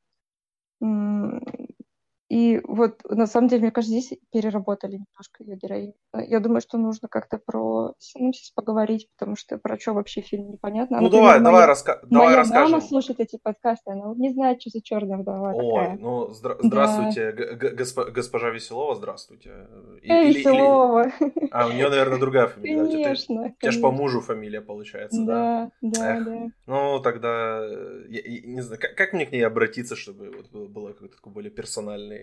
И 2.32 2.62
вот, 2.64 3.00
на 3.10 3.26
самом 3.26 3.48
деле, 3.48 3.60
мне 3.64 3.70
кажется, 3.72 3.94
здесь 4.00 4.18
переработали 4.32 4.92
немножко 4.92 5.44
ее 5.44 5.56
героиню. 5.56 5.92
Я 6.14 6.40
думаю, 6.40 6.62
что 6.62 6.78
нужно 6.78 7.06
как-то 7.08 7.36
про 7.36 7.92
синопсис 7.98 8.52
поговорить, 8.52 9.06
потому 9.18 9.36
что 9.36 9.58
про 9.58 9.78
что 9.78 9.92
вообще 9.92 10.22
фильм 10.22 10.52
непонятно. 10.52 10.96
Ну, 10.96 11.04
Например, 11.04 11.24
давай, 11.24 11.40
моя, 11.40 11.66
давай, 11.66 11.68
раска- 11.68 12.06
давай 12.08 12.26
моя 12.28 12.36
расскажем. 12.38 12.70
мама 12.72 12.82
слушает 12.82 13.20
эти 13.20 13.38
подкасты, 13.42 13.90
она 13.90 14.14
не 14.16 14.30
знает, 14.32 14.62
что 14.62 14.70
за 14.70 14.80
черная 14.80 15.18
вдова 15.18 15.52
Ой, 15.52 15.62
такая. 15.74 15.98
ну, 15.98 16.28
здра- 16.30 16.56
здравствуйте, 16.62 17.32
да. 17.32 17.68
госп- 17.68 18.10
госпожа 18.10 18.48
Веселова, 18.48 18.94
здравствуйте. 18.94 19.50
Э, 19.50 19.98
или, 20.00 20.38
Веселова. 20.38 21.12
Или... 21.20 21.48
А, 21.50 21.66
у 21.66 21.72
нее, 21.72 21.90
наверное, 21.90 22.18
другая 22.18 22.46
фамилия. 22.46 23.02
Конечно, 23.04 23.42
У 23.42 23.60
тебя 23.60 23.82
по 23.82 23.90
мужу 23.90 24.22
фамилия 24.22 24.62
получается, 24.62 25.22
да? 25.22 25.70
Да, 25.82 26.00
да, 26.00 26.16
Эх. 26.16 26.24
да. 26.24 26.46
Ну, 26.64 27.00
тогда, 27.00 27.62
я, 28.08 28.20
я, 28.24 28.40
не 28.46 28.62
знаю, 28.62 28.80
как, 28.80 28.94
как 28.94 29.12
мне 29.12 29.26
к 29.26 29.32
ней 29.32 29.42
обратиться, 29.42 29.96
чтобы 29.96 30.30
вот 30.34 30.50
было, 30.50 30.66
было 30.66 30.92
какой-то 30.92 31.16
такой 31.16 31.30
более 31.30 31.50
персональный 31.50 32.21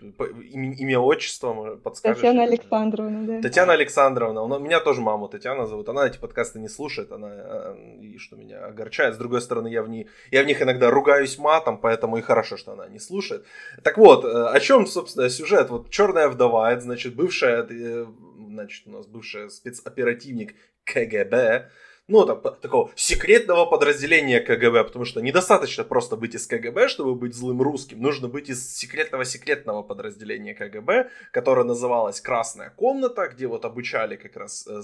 имя, 0.00 0.74
имя 0.74 0.98
отчество 1.00 1.76
подскажешь? 1.76 2.18
Татьяна 2.18 2.44
Александровна, 2.44 3.26
да. 3.26 3.42
Татьяна 3.42 3.72
Александровна. 3.72 4.42
У 4.42 4.58
меня 4.58 4.80
тоже 4.80 5.00
маму 5.00 5.28
Татьяна 5.28 5.66
зовут. 5.66 5.88
Она 5.88 6.06
эти 6.06 6.18
подкасты 6.18 6.58
не 6.60 6.68
слушает, 6.68 7.12
она 7.12 7.28
а, 7.28 7.76
и 8.00 8.18
что 8.18 8.36
меня 8.36 8.66
огорчает. 8.66 9.14
С 9.14 9.18
другой 9.18 9.40
стороны, 9.40 9.68
я 9.68 9.82
в, 9.82 9.88
ней, 9.88 10.08
я 10.30 10.42
в 10.42 10.46
них 10.46 10.62
иногда 10.62 10.90
ругаюсь 10.90 11.38
матом, 11.38 11.78
поэтому 11.78 12.16
и 12.18 12.22
хорошо, 12.22 12.56
что 12.56 12.72
она 12.72 12.88
не 12.88 12.98
слушает. 12.98 13.44
Так 13.82 13.98
вот, 13.98 14.24
э, 14.24 14.28
о 14.28 14.60
чем, 14.60 14.86
собственно, 14.86 15.28
сюжет? 15.28 15.70
Вот 15.70 15.90
черная 15.90 16.28
вдова, 16.28 16.72
это 16.72 16.82
значит 16.82 17.14
бывшая, 17.14 17.66
э, 17.68 18.06
значит, 18.48 18.86
у 18.86 18.90
нас 18.90 19.06
бывшая 19.06 19.48
спецоперативник 19.48 20.54
КГБ, 20.84 21.70
ну, 22.08 22.24
там, 22.24 22.40
такого 22.40 22.90
секретного 22.96 23.66
подразделения 23.66 24.40
КГБ, 24.40 24.84
потому 24.84 25.04
что 25.04 25.20
недостаточно 25.20 25.84
просто 25.84 26.16
быть 26.16 26.34
из 26.34 26.46
КГБ, 26.46 26.88
чтобы 26.88 27.14
быть 27.14 27.34
злым 27.34 27.60
русским, 27.60 28.00
нужно 28.00 28.28
быть 28.28 28.48
из 28.48 28.76
секретного-секретного 28.76 29.82
подразделения 29.82 30.54
КГБ, 30.54 31.10
которое 31.32 31.64
называлось 31.64 32.20
«Красная 32.20 32.70
комната», 32.70 33.28
где 33.28 33.46
вот 33.46 33.64
обучали 33.64 34.16
как 34.16 34.36
раз 34.36 34.66
э, 34.66 34.82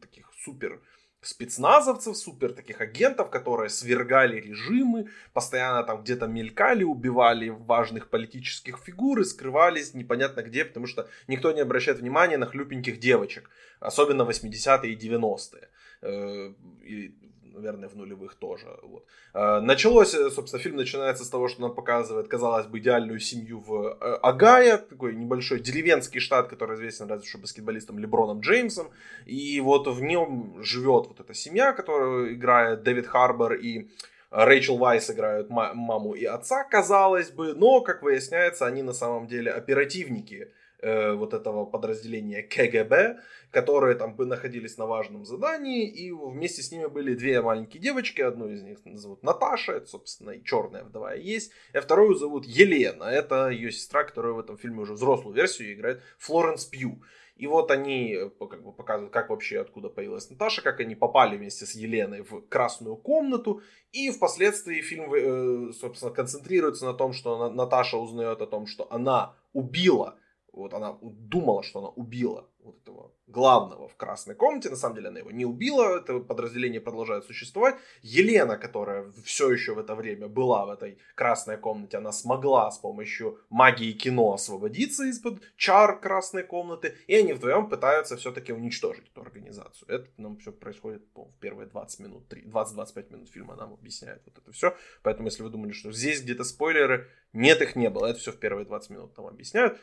таких 0.00 0.30
супер 0.44 0.80
спецназовцев, 1.22 2.16
супер 2.16 2.52
таких 2.52 2.80
агентов, 2.80 3.30
которые 3.30 3.70
свергали 3.70 4.40
режимы, 4.40 5.08
постоянно 5.32 5.82
там 5.84 6.02
где-то 6.02 6.26
мелькали, 6.26 6.84
убивали 6.84 7.48
важных 7.48 8.08
политических 8.10 8.78
фигур 8.78 9.20
и 9.20 9.24
скрывались 9.24 9.94
непонятно 9.94 10.42
где, 10.42 10.64
потому 10.64 10.86
что 10.86 11.08
никто 11.28 11.52
не 11.52 11.60
обращает 11.60 11.98
внимания 11.98 12.38
на 12.38 12.46
хлюпеньких 12.46 12.98
девочек, 12.98 13.50
особенно 13.80 14.22
80-е 14.22 14.92
и 14.92 14.96
90-е. 14.96 15.68
Э, 16.02 16.52
и, 16.82 17.14
наверное, 17.54 17.88
в 17.88 17.96
нулевых 17.96 18.34
тоже. 18.34 18.66
Вот. 18.82 19.04
Э, 19.34 19.60
началось, 19.60 20.14
э, 20.14 20.30
собственно, 20.30 20.62
фильм 20.62 20.76
начинается 20.76 21.24
с 21.24 21.30
того, 21.30 21.48
что 21.48 21.62
нам 21.62 21.74
показывает, 21.74 22.28
казалось 22.28 22.66
бы, 22.66 22.78
идеальную 22.78 23.20
семью 23.20 23.60
в 23.60 23.94
Агае, 24.22 24.78
такой 24.78 25.14
небольшой 25.14 25.60
деревенский 25.60 26.20
штат, 26.20 26.48
который 26.48 26.74
известен 26.76 27.08
разве 27.08 27.28
что 27.28 27.38
баскетболистом 27.38 27.98
Леброном 27.98 28.40
Джеймсом. 28.40 28.90
И 29.26 29.60
вот 29.60 29.86
в 29.86 30.02
нем 30.02 30.56
живет 30.62 31.06
вот 31.06 31.20
эта 31.20 31.34
семья, 31.34 31.72
которую 31.72 32.34
играет 32.34 32.82
Дэвид 32.82 33.06
Харбор 33.06 33.54
и 33.54 33.88
Рэйчел 34.30 34.78
Вайс 34.78 35.10
играют 35.10 35.50
маму 35.50 36.14
и 36.14 36.24
отца, 36.24 36.64
казалось 36.64 37.30
бы, 37.30 37.54
но, 37.54 37.82
как 37.82 38.02
выясняется, 38.02 38.66
они 38.66 38.82
на 38.82 38.94
самом 38.94 39.26
деле 39.26 39.50
оперативники 39.50 40.48
э, 40.82 41.12
вот 41.14 41.32
этого 41.32 41.64
подразделения 41.64 42.42
КГБ, 42.42 43.20
которые 43.50 43.94
там 43.94 44.14
бы 44.14 44.26
находились 44.26 44.76
на 44.78 44.86
важном 44.86 45.24
задании, 45.24 45.88
и 45.88 46.10
вместе 46.12 46.62
с 46.62 46.72
ними 46.72 46.86
были 46.86 47.14
две 47.14 47.40
маленькие 47.40 47.80
девочки, 47.80 48.20
одну 48.20 48.48
из 48.48 48.62
них 48.62 48.78
зовут 48.84 49.22
Наташа, 49.22 49.72
это, 49.72 49.86
собственно, 49.86 50.30
и 50.30 50.44
черная 50.44 50.84
вдова 50.84 51.14
есть, 51.14 51.52
а 51.72 51.80
вторую 51.80 52.14
зовут 52.16 52.44
Елена, 52.44 53.04
это 53.04 53.48
ее 53.48 53.70
сестра, 53.70 54.04
которая 54.04 54.32
в 54.32 54.38
этом 54.40 54.58
фильме 54.58 54.80
уже 54.80 54.94
взрослую 54.94 55.34
версию 55.34 55.72
играет, 55.72 56.02
Флоренс 56.18 56.64
Пью. 56.66 57.02
И 57.36 57.46
вот 57.46 57.70
они 57.70 58.12
э, 58.12 58.30
как 58.38 58.62
бы 58.62 58.72
показывают, 58.72 59.12
как 59.12 59.30
вообще 59.30 59.60
откуда 59.60 59.88
появилась 59.88 60.30
Наташа, 60.30 60.62
как 60.62 60.80
они 60.80 60.94
попали 60.94 61.36
вместе 61.36 61.66
с 61.66 61.74
Еленой 61.74 62.22
в 62.22 62.42
красную 62.42 62.96
комнату. 62.96 63.62
И 63.90 64.10
впоследствии 64.10 64.80
фильм, 64.80 65.12
э, 65.12 65.72
собственно, 65.72 66.12
концентрируется 66.12 66.84
на 66.84 66.94
том, 66.94 67.12
что 67.12 67.50
Наташа 67.50 67.96
узнает 67.96 68.42
о 68.42 68.46
том, 68.46 68.66
что 68.66 68.86
она 68.92 69.34
убила 69.54 70.18
вот 70.52 70.74
она 70.74 70.98
думала, 71.02 71.62
что 71.62 71.78
она 71.78 71.88
убила 71.88 72.46
вот 72.58 72.78
этого 72.82 73.12
главного 73.26 73.88
в 73.88 73.96
красной 73.96 74.34
комнате. 74.34 74.68
На 74.68 74.76
самом 74.76 74.96
деле 74.96 75.08
она 75.08 75.20
его 75.20 75.30
не 75.30 75.46
убила, 75.46 75.96
это 75.96 76.20
подразделение 76.20 76.80
продолжает 76.80 77.24
существовать. 77.24 77.76
Елена, 78.02 78.58
которая 78.58 79.10
все 79.24 79.50
еще 79.50 79.74
в 79.74 79.78
это 79.78 79.94
время 79.94 80.28
была 80.28 80.66
в 80.66 80.70
этой 80.70 80.98
красной 81.14 81.56
комнате, 81.56 81.96
она 81.96 82.12
смогла 82.12 82.70
с 82.70 82.78
помощью 82.78 83.38
магии 83.48 83.92
кино 83.92 84.34
освободиться 84.34 85.04
из-под 85.04 85.40
чар 85.56 85.98
красной 85.98 86.42
комнаты. 86.42 86.96
И 87.06 87.14
они 87.14 87.32
вдвоем 87.32 87.68
пытаются 87.68 88.16
все-таки 88.16 88.52
уничтожить 88.52 89.08
эту 89.08 89.22
организацию. 89.22 89.88
Это 89.88 90.08
нам 90.18 90.36
все 90.36 90.52
происходит 90.52 91.02
в 91.14 91.32
первые 91.40 91.66
20 91.66 92.00
минут, 92.00 92.32
20-25 92.32 93.12
минут 93.12 93.30
фильма 93.30 93.56
нам 93.56 93.72
объясняет 93.72 94.22
вот 94.26 94.38
это 94.38 94.52
все. 94.52 94.76
Поэтому 95.02 95.28
если 95.28 95.42
вы 95.42 95.48
думали, 95.48 95.72
что 95.72 95.90
здесь 95.92 96.22
где-то 96.22 96.44
спойлеры, 96.44 97.08
нет, 97.32 97.62
их 97.62 97.76
не 97.76 97.88
было. 97.88 98.06
Это 98.06 98.18
все 98.18 98.32
в 98.32 98.36
первые 98.36 98.66
20 98.66 98.90
минут 98.90 99.16
нам 99.16 99.26
объясняют 99.26 99.78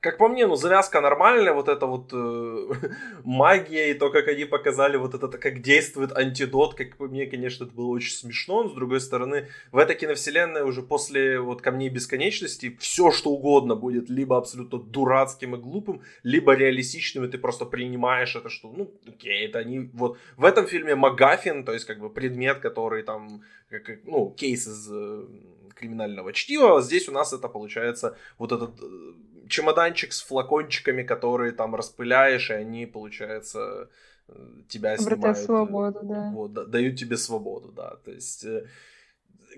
как 0.00 0.16
по 0.16 0.28
мне, 0.28 0.46
ну, 0.46 0.56
завязка 0.56 1.02
нормальная, 1.02 1.52
вот 1.52 1.68
эта 1.68 1.86
вот 1.86 2.10
э, 2.12 2.90
магия 3.24 3.90
и 3.90 3.94
то, 3.94 4.10
как 4.10 4.28
они 4.28 4.46
показали 4.46 4.96
вот 4.96 5.14
это, 5.14 5.28
как 5.28 5.60
действует 5.60 6.16
антидот, 6.16 6.74
как 6.74 6.96
по 6.96 7.06
мне, 7.06 7.26
конечно, 7.26 7.64
это 7.64 7.74
было 7.74 7.88
очень 7.88 8.14
смешно, 8.14 8.62
но 8.62 8.70
с 8.70 8.72
другой 8.72 9.00
стороны, 9.00 9.48
в 9.72 9.76
этой 9.76 9.94
киновселенной 9.94 10.62
уже 10.62 10.82
после 10.82 11.38
вот 11.38 11.60
Камней 11.60 11.90
Бесконечности 11.90 12.76
все, 12.80 13.10
что 13.10 13.30
угодно 13.30 13.76
будет 13.76 14.08
либо 14.08 14.38
абсолютно 14.38 14.78
дурацким 14.78 15.54
и 15.54 15.58
глупым, 15.58 16.00
либо 16.22 16.54
реалистичным, 16.54 17.24
и 17.24 17.28
ты 17.28 17.36
просто 17.36 17.66
принимаешь 17.66 18.34
это, 18.34 18.48
что, 18.48 18.72
ну, 18.74 18.90
окей, 19.06 19.46
это 19.46 19.58
они, 19.58 19.90
вот, 19.92 20.16
в 20.38 20.46
этом 20.46 20.66
фильме 20.66 20.94
Магафин, 20.94 21.64
то 21.64 21.74
есть, 21.74 21.84
как 21.84 22.00
бы, 22.00 22.08
предмет, 22.08 22.60
который 22.60 23.02
там, 23.02 23.42
как, 23.68 23.98
ну, 24.04 24.30
кейс 24.30 24.66
из 24.66 24.88
э, 24.90 25.26
криминального 25.74 26.32
чтива, 26.32 26.80
здесь 26.80 27.08
у 27.08 27.12
нас 27.12 27.34
это 27.34 27.48
получается 27.48 28.16
вот 28.38 28.52
этот 28.52 28.80
э, 28.82 29.12
чемоданчик 29.50 30.12
с 30.12 30.22
флакончиками, 30.22 31.02
которые 31.02 31.52
там 31.52 31.74
распыляешь, 31.74 32.50
и 32.50 32.54
они, 32.54 32.86
получается, 32.86 33.88
э, 34.28 34.32
тебя 34.68 34.96
снимают. 34.96 35.18
Обретают 35.18 35.38
свободу, 35.38 36.00
да. 36.02 36.30
Вот, 36.32 36.70
дают 36.70 36.96
тебе 36.96 37.16
свободу, 37.16 37.72
да. 37.72 37.96
То 38.04 38.12
есть 38.12 38.44
э, 38.44 38.66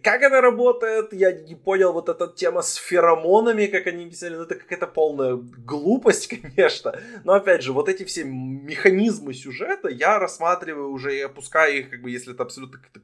как 0.02 0.22
это 0.22 0.40
работает, 0.40 1.12
я 1.12 1.32
не 1.32 1.54
понял, 1.54 1.92
вот 1.92 2.08
эта 2.08 2.28
тема 2.28 2.62
с 2.62 2.74
феромонами, 2.74 3.66
как 3.66 3.86
они 3.86 4.08
писали, 4.08 4.36
ну 4.36 4.42
это 4.42 4.54
какая-то 4.54 4.86
полная 4.86 5.34
глупость, 5.36 6.28
конечно, 6.42 6.98
но 7.24 7.34
опять 7.34 7.62
же, 7.62 7.72
вот 7.72 7.88
эти 7.88 8.04
все 8.04 8.24
механизмы 8.24 9.34
сюжета 9.34 9.88
я 9.88 10.18
рассматриваю 10.18 10.90
уже 10.90 11.16
и 11.16 11.20
опускаю 11.20 11.78
их, 11.78 11.90
как 11.90 12.02
бы, 12.02 12.10
если 12.10 12.32
это 12.32 12.42
абсолютно 12.42 12.78
какая-то 12.78 13.00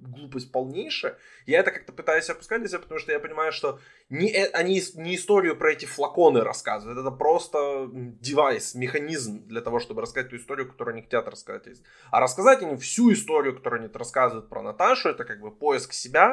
глупость 0.00 0.50
полнейшая, 0.50 1.16
я 1.46 1.60
это 1.60 1.70
как-то 1.70 1.92
пытаюсь 1.92 2.28
опускать 2.30 2.60
для 2.60 2.68
себя, 2.68 2.80
потому 2.80 3.00
что 3.00 3.12
я 3.12 3.20
понимаю, 3.20 3.52
что 3.52 3.78
не, 4.08 4.30
э, 4.30 4.50
они 4.52 4.82
не 4.94 5.16
историю 5.16 5.56
про 5.56 5.72
эти 5.72 5.84
флаконы 5.84 6.40
рассказывают, 6.40 6.98
это 6.98 7.10
просто 7.10 7.88
девайс, 7.92 8.74
механизм 8.74 9.46
для 9.46 9.60
того, 9.60 9.80
чтобы 9.80 10.02
рассказать 10.02 10.30
ту 10.30 10.36
историю, 10.36 10.68
которую 10.70 10.94
они 10.94 11.02
хотят 11.02 11.28
рассказать. 11.28 11.62
А 12.10 12.20
рассказать 12.20 12.62
они 12.62 12.76
всю 12.76 13.12
историю, 13.12 13.56
которую 13.56 13.80
они 13.82 13.90
рассказывают 13.92 14.48
про 14.48 14.62
Наташу, 14.62 15.10
это 15.10 15.24
как 15.24 15.40
бы 15.40 15.50
поиск 15.50 15.92
себя, 15.92 16.31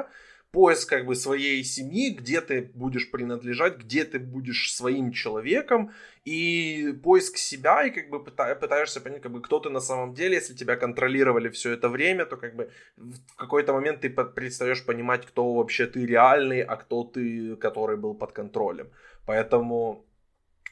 поиск 0.52 0.90
как 0.90 1.06
бы 1.06 1.16
своей 1.16 1.64
семьи, 1.64 2.10
где 2.10 2.42
ты 2.42 2.72
будешь 2.74 3.12
принадлежать, 3.12 3.78
где 3.78 4.04
ты 4.04 4.20
будешь 4.20 4.74
своим 4.74 5.12
человеком, 5.12 5.92
и 6.26 6.94
поиск 7.04 7.38
себя, 7.38 7.86
и 7.86 7.92
как 7.92 8.10
бы 8.10 8.24
пытаешься 8.24 9.02
понять, 9.02 9.22
как 9.22 9.32
бы, 9.32 9.42
кто 9.42 9.60
ты 9.60 9.70
на 9.70 9.80
самом 9.80 10.14
деле, 10.14 10.36
если 10.36 10.56
тебя 10.56 10.76
контролировали 10.76 11.50
все 11.50 11.72
это 11.72 11.90
время, 11.90 12.26
то 12.26 12.38
как 12.38 12.56
бы 12.56 12.72
в 12.98 13.36
какой-то 13.36 13.74
момент 13.74 14.02
ты 14.02 14.10
перестаешь 14.10 14.86
понимать, 14.86 15.26
кто 15.26 15.54
вообще 15.54 15.86
ты 15.86 16.06
реальный, 16.06 16.62
а 16.62 16.76
кто 16.76 17.04
ты, 17.04 17.56
который 17.56 17.98
был 17.98 18.16
под 18.16 18.32
контролем. 18.32 18.88
Поэтому 19.26 20.06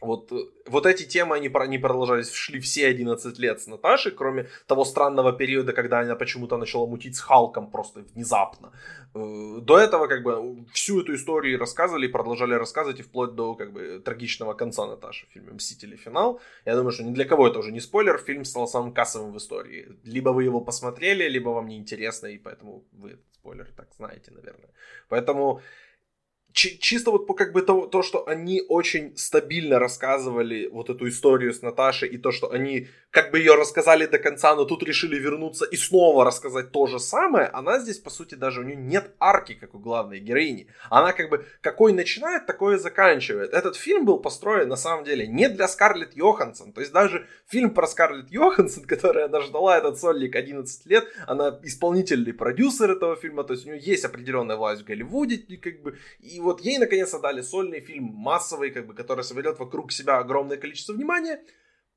вот, 0.01 0.31
вот 0.67 0.85
эти 0.85 1.03
темы, 1.03 1.35
они, 1.35 1.49
они 1.53 1.77
продолжались, 1.77 2.31
шли 2.31 2.59
все 2.59 2.87
11 2.87 3.39
лет 3.39 3.61
с 3.61 3.67
Наташей, 3.67 4.11
кроме 4.11 4.47
того 4.67 4.85
странного 4.85 5.33
периода, 5.33 5.73
когда 5.73 5.99
она 5.99 6.15
почему-то 6.15 6.57
начала 6.57 6.85
мутить 6.85 7.15
с 7.15 7.19
Халком 7.19 7.71
просто 7.71 8.01
внезапно. 8.13 8.71
Э, 9.15 9.59
до 9.61 9.77
этого 9.77 10.07
как 10.07 10.23
бы 10.23 10.65
всю 10.71 11.01
эту 11.01 11.15
историю 11.15 11.59
рассказывали 11.59 12.07
и 12.07 12.11
продолжали 12.11 12.53
рассказывать 12.53 12.99
и 12.99 13.03
вплоть 13.03 13.35
до 13.35 13.55
как 13.55 13.71
бы 13.71 13.99
трагичного 13.99 14.53
конца 14.53 14.85
Наташи 14.85 15.25
в 15.27 15.33
фильме 15.33 15.53
«Мстители. 15.53 15.95
Финал». 15.95 16.39
Я 16.65 16.75
думаю, 16.75 16.91
что 16.91 17.03
ни 17.03 17.13
для 17.13 17.25
кого 17.25 17.47
это 17.47 17.59
уже 17.59 17.71
не 17.71 17.79
спойлер, 17.79 18.17
фильм 18.17 18.45
стал 18.45 18.67
самым 18.67 18.93
кассовым 18.93 19.33
в 19.33 19.37
истории. 19.37 19.97
Либо 20.03 20.29
вы 20.29 20.43
его 20.43 20.61
посмотрели, 20.61 21.29
либо 21.29 21.49
вам 21.49 21.67
не 21.67 21.77
интересно, 21.77 22.27
и 22.27 22.37
поэтому 22.37 22.83
вы 22.91 23.09
этот 23.09 23.25
спойлер 23.33 23.67
так 23.75 23.87
знаете, 23.97 24.31
наверное. 24.31 24.69
Поэтому 25.09 25.61
чисто 26.57 27.11
вот 27.11 27.27
как 27.37 27.53
бы 27.53 27.61
то, 27.61 27.85
то, 27.85 28.01
что 28.01 28.27
они 28.27 28.63
очень 28.67 29.15
стабильно 29.15 29.79
рассказывали 29.79 30.67
вот 30.67 30.89
эту 30.89 31.07
историю 31.07 31.53
с 31.53 31.61
Наташей, 31.61 32.09
и 32.09 32.17
то, 32.17 32.31
что 32.31 32.51
они 32.51 32.87
как 33.11 33.31
бы 33.31 33.39
ее 33.39 33.55
рассказали 33.55 34.05
до 34.05 34.17
конца, 34.19 34.55
но 34.55 34.65
тут 34.65 34.83
решили 34.83 35.17
вернуться 35.17 35.65
и 35.65 35.77
снова 35.77 36.25
рассказать 36.25 36.71
то 36.71 36.87
же 36.87 36.99
самое, 36.99 37.47
она 37.47 37.79
здесь, 37.79 37.99
по 37.99 38.09
сути, 38.09 38.35
даже 38.35 38.61
у 38.61 38.63
нее 38.63 38.75
нет 38.75 39.11
арки, 39.19 39.53
как 39.53 39.75
у 39.75 39.79
главной 39.79 40.19
героини. 40.19 40.67
Она 40.89 41.13
как 41.13 41.29
бы 41.29 41.45
какой 41.61 41.93
начинает, 41.93 42.45
такой 42.45 42.77
заканчивает. 42.77 43.53
Этот 43.53 43.75
фильм 43.75 44.05
был 44.05 44.19
построен, 44.19 44.67
на 44.67 44.75
самом 44.75 45.03
деле, 45.03 45.27
не 45.27 45.49
для 45.49 45.67
Скарлетт 45.67 46.15
Йоханссон. 46.15 46.73
То 46.73 46.81
есть 46.81 46.93
даже 46.93 47.27
фильм 47.47 47.73
про 47.73 47.87
Скарлетт 47.87 48.31
Йоханссон, 48.31 48.83
которая 48.87 49.25
она 49.25 49.41
ждала 49.41 49.77
этот 49.77 49.99
сольник 49.99 50.35
11 50.35 50.85
лет, 50.87 51.05
она 51.27 51.59
исполнительный 51.63 52.33
продюсер 52.33 52.91
этого 52.91 53.15
фильма, 53.15 53.43
то 53.43 53.53
есть 53.53 53.65
у 53.65 53.69
нее 53.69 53.79
есть 53.79 54.05
определенная 54.05 54.55
власть 54.55 54.81
в 54.81 54.85
Голливуде, 54.85 55.37
как 55.57 55.81
бы, 55.81 55.97
и 56.19 56.39
вот 56.47 56.61
ей 56.61 56.77
наконец-то 56.77 57.19
дали 57.19 57.41
сольный 57.41 57.81
фильм 57.81 58.05
массовый, 58.05 58.71
как 58.71 58.87
бы, 58.87 58.93
который 58.93 59.23
соберет 59.23 59.59
вокруг 59.59 59.91
себя 59.91 60.17
огромное 60.17 60.57
количество 60.57 60.93
внимания, 60.93 61.39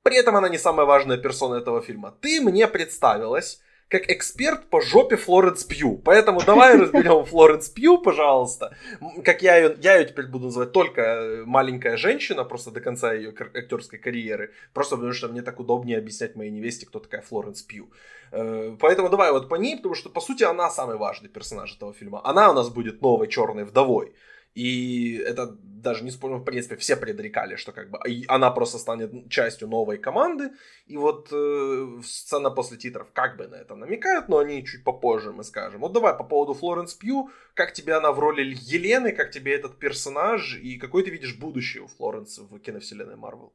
при 0.02 0.16
этом 0.16 0.36
она 0.36 0.48
не 0.48 0.58
самая 0.58 0.86
важная 0.86 1.18
персона 1.18 1.56
этого 1.56 1.82
фильма. 1.82 2.14
Ты 2.20 2.40
мне 2.40 2.66
представилась 2.68 3.60
как 3.90 4.08
эксперт 4.08 4.70
по 4.70 4.80
жопе 4.80 5.16
Флоренс 5.16 5.64
Пью. 5.64 5.98
Поэтому 5.98 6.40
давай 6.46 6.76
разберем 6.80 7.24
Флоренс 7.24 7.68
Пью, 7.68 7.98
пожалуйста. 7.98 8.76
Как 9.24 9.42
я 9.42 9.56
ее, 9.56 9.76
я 9.82 9.96
ее 9.96 10.06
теперь 10.06 10.26
буду 10.26 10.44
называть 10.44 10.72
только 10.72 11.02
э, 11.02 11.44
маленькая 11.44 11.96
женщина, 11.96 12.44
просто 12.44 12.70
до 12.70 12.80
конца 12.80 13.12
ее 13.12 13.34
актерской 13.54 13.98
карьеры. 13.98 14.52
Просто 14.72 14.94
потому 14.94 15.12
что 15.12 15.28
мне 15.28 15.42
так 15.42 15.58
удобнее 15.58 15.98
объяснять 15.98 16.36
моей 16.36 16.52
невесте, 16.52 16.86
кто 16.86 17.00
такая 17.00 17.20
Флоренс 17.22 17.62
Пью. 17.62 17.90
Э, 18.30 18.76
поэтому 18.78 19.08
давай 19.08 19.32
вот 19.32 19.48
по 19.48 19.56
ней, 19.56 19.76
потому 19.76 19.96
что 19.96 20.08
по 20.08 20.20
сути 20.20 20.44
она 20.44 20.70
самый 20.70 20.96
важный 20.96 21.28
персонаж 21.28 21.74
этого 21.76 21.92
фильма. 21.92 22.20
Она 22.24 22.50
у 22.50 22.54
нас 22.54 22.68
будет 22.68 23.02
новой 23.02 23.26
черной 23.26 23.64
вдовой. 23.64 24.14
И 24.54 25.16
это 25.16 25.56
даже 25.80 26.04
не 26.04 26.10
спорно, 26.10 26.38
в 26.38 26.44
принципе, 26.44 26.76
все 26.76 26.96
предрекали, 26.96 27.56
что 27.56 27.72
как 27.72 27.90
бы 27.90 27.98
она 28.28 28.50
просто 28.50 28.78
станет 28.78 29.30
частью 29.30 29.68
новой 29.68 29.98
команды. 29.98 30.50
И 30.86 30.96
вот 30.96 31.28
э, 31.32 32.00
сцена 32.04 32.50
после 32.50 32.76
титров 32.76 33.10
как 33.12 33.36
бы 33.36 33.48
на 33.48 33.56
это 33.56 33.74
намекают, 33.74 34.28
но 34.28 34.38
они 34.38 34.64
чуть 34.64 34.84
попозже 34.84 35.32
мы 35.32 35.44
скажем. 35.44 35.80
Вот 35.80 35.92
давай 35.92 36.14
по 36.16 36.24
поводу 36.24 36.54
Флоренс 36.54 36.94
Пью, 36.94 37.30
как 37.54 37.72
тебе 37.72 37.94
она 37.94 38.12
в 38.12 38.18
роли 38.18 38.54
Елены, 38.60 39.12
как 39.12 39.30
тебе 39.30 39.54
этот 39.54 39.78
персонаж 39.78 40.58
и 40.58 40.78
какой 40.78 41.02
ты 41.02 41.10
видишь 41.10 41.38
будущее 41.38 41.84
у 41.84 41.86
Флоренс 41.86 42.38
в 42.38 42.58
киновселенной 42.58 43.16
Марвел? 43.16 43.54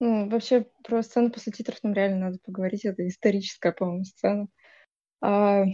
Ну, 0.00 0.30
вообще, 0.30 0.66
про 0.82 1.02
сцену 1.02 1.30
после 1.30 1.52
титров 1.52 1.82
нам 1.82 1.92
реально 1.92 2.26
надо 2.26 2.38
поговорить. 2.42 2.86
Это 2.86 3.06
историческая, 3.06 3.72
по-моему, 3.72 4.04
сцена. 4.04 4.48
А, 5.20 5.64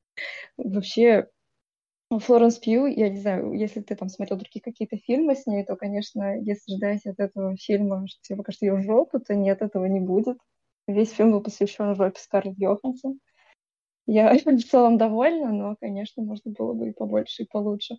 вообще, 0.58 1.28
ну, 2.10 2.18
Флоренс 2.18 2.58
Пью, 2.58 2.86
я 2.86 3.08
не 3.08 3.20
знаю, 3.20 3.52
если 3.52 3.80
ты 3.80 3.94
там 3.94 4.08
смотрел 4.08 4.36
другие 4.36 4.60
какие-то 4.60 4.96
фильмы 4.96 5.36
с 5.36 5.46
ней, 5.46 5.64
то, 5.64 5.76
конечно, 5.76 6.40
если 6.40 6.74
ждать 6.74 7.06
от 7.06 7.20
этого 7.20 7.56
фильма, 7.56 8.08
что 8.08 8.20
тебе 8.22 8.38
покажет 8.38 8.62
ее 8.62 8.82
жопу, 8.82 9.20
то 9.20 9.34
нет, 9.36 9.62
этого 9.62 9.84
не 9.86 10.00
будет. 10.00 10.36
Весь 10.88 11.12
фильм 11.12 11.30
был 11.30 11.40
посвящен 11.40 11.94
жопе 11.94 12.18
Скарлетт 12.18 12.58
Йоханссон. 12.58 13.20
Я 14.06 14.34
в 14.44 14.64
целом 14.64 14.98
довольна, 14.98 15.52
но, 15.52 15.76
конечно, 15.80 16.24
можно 16.24 16.50
было 16.50 16.72
бы 16.72 16.88
и 16.88 16.92
побольше, 16.92 17.44
и 17.44 17.48
получше. 17.48 17.98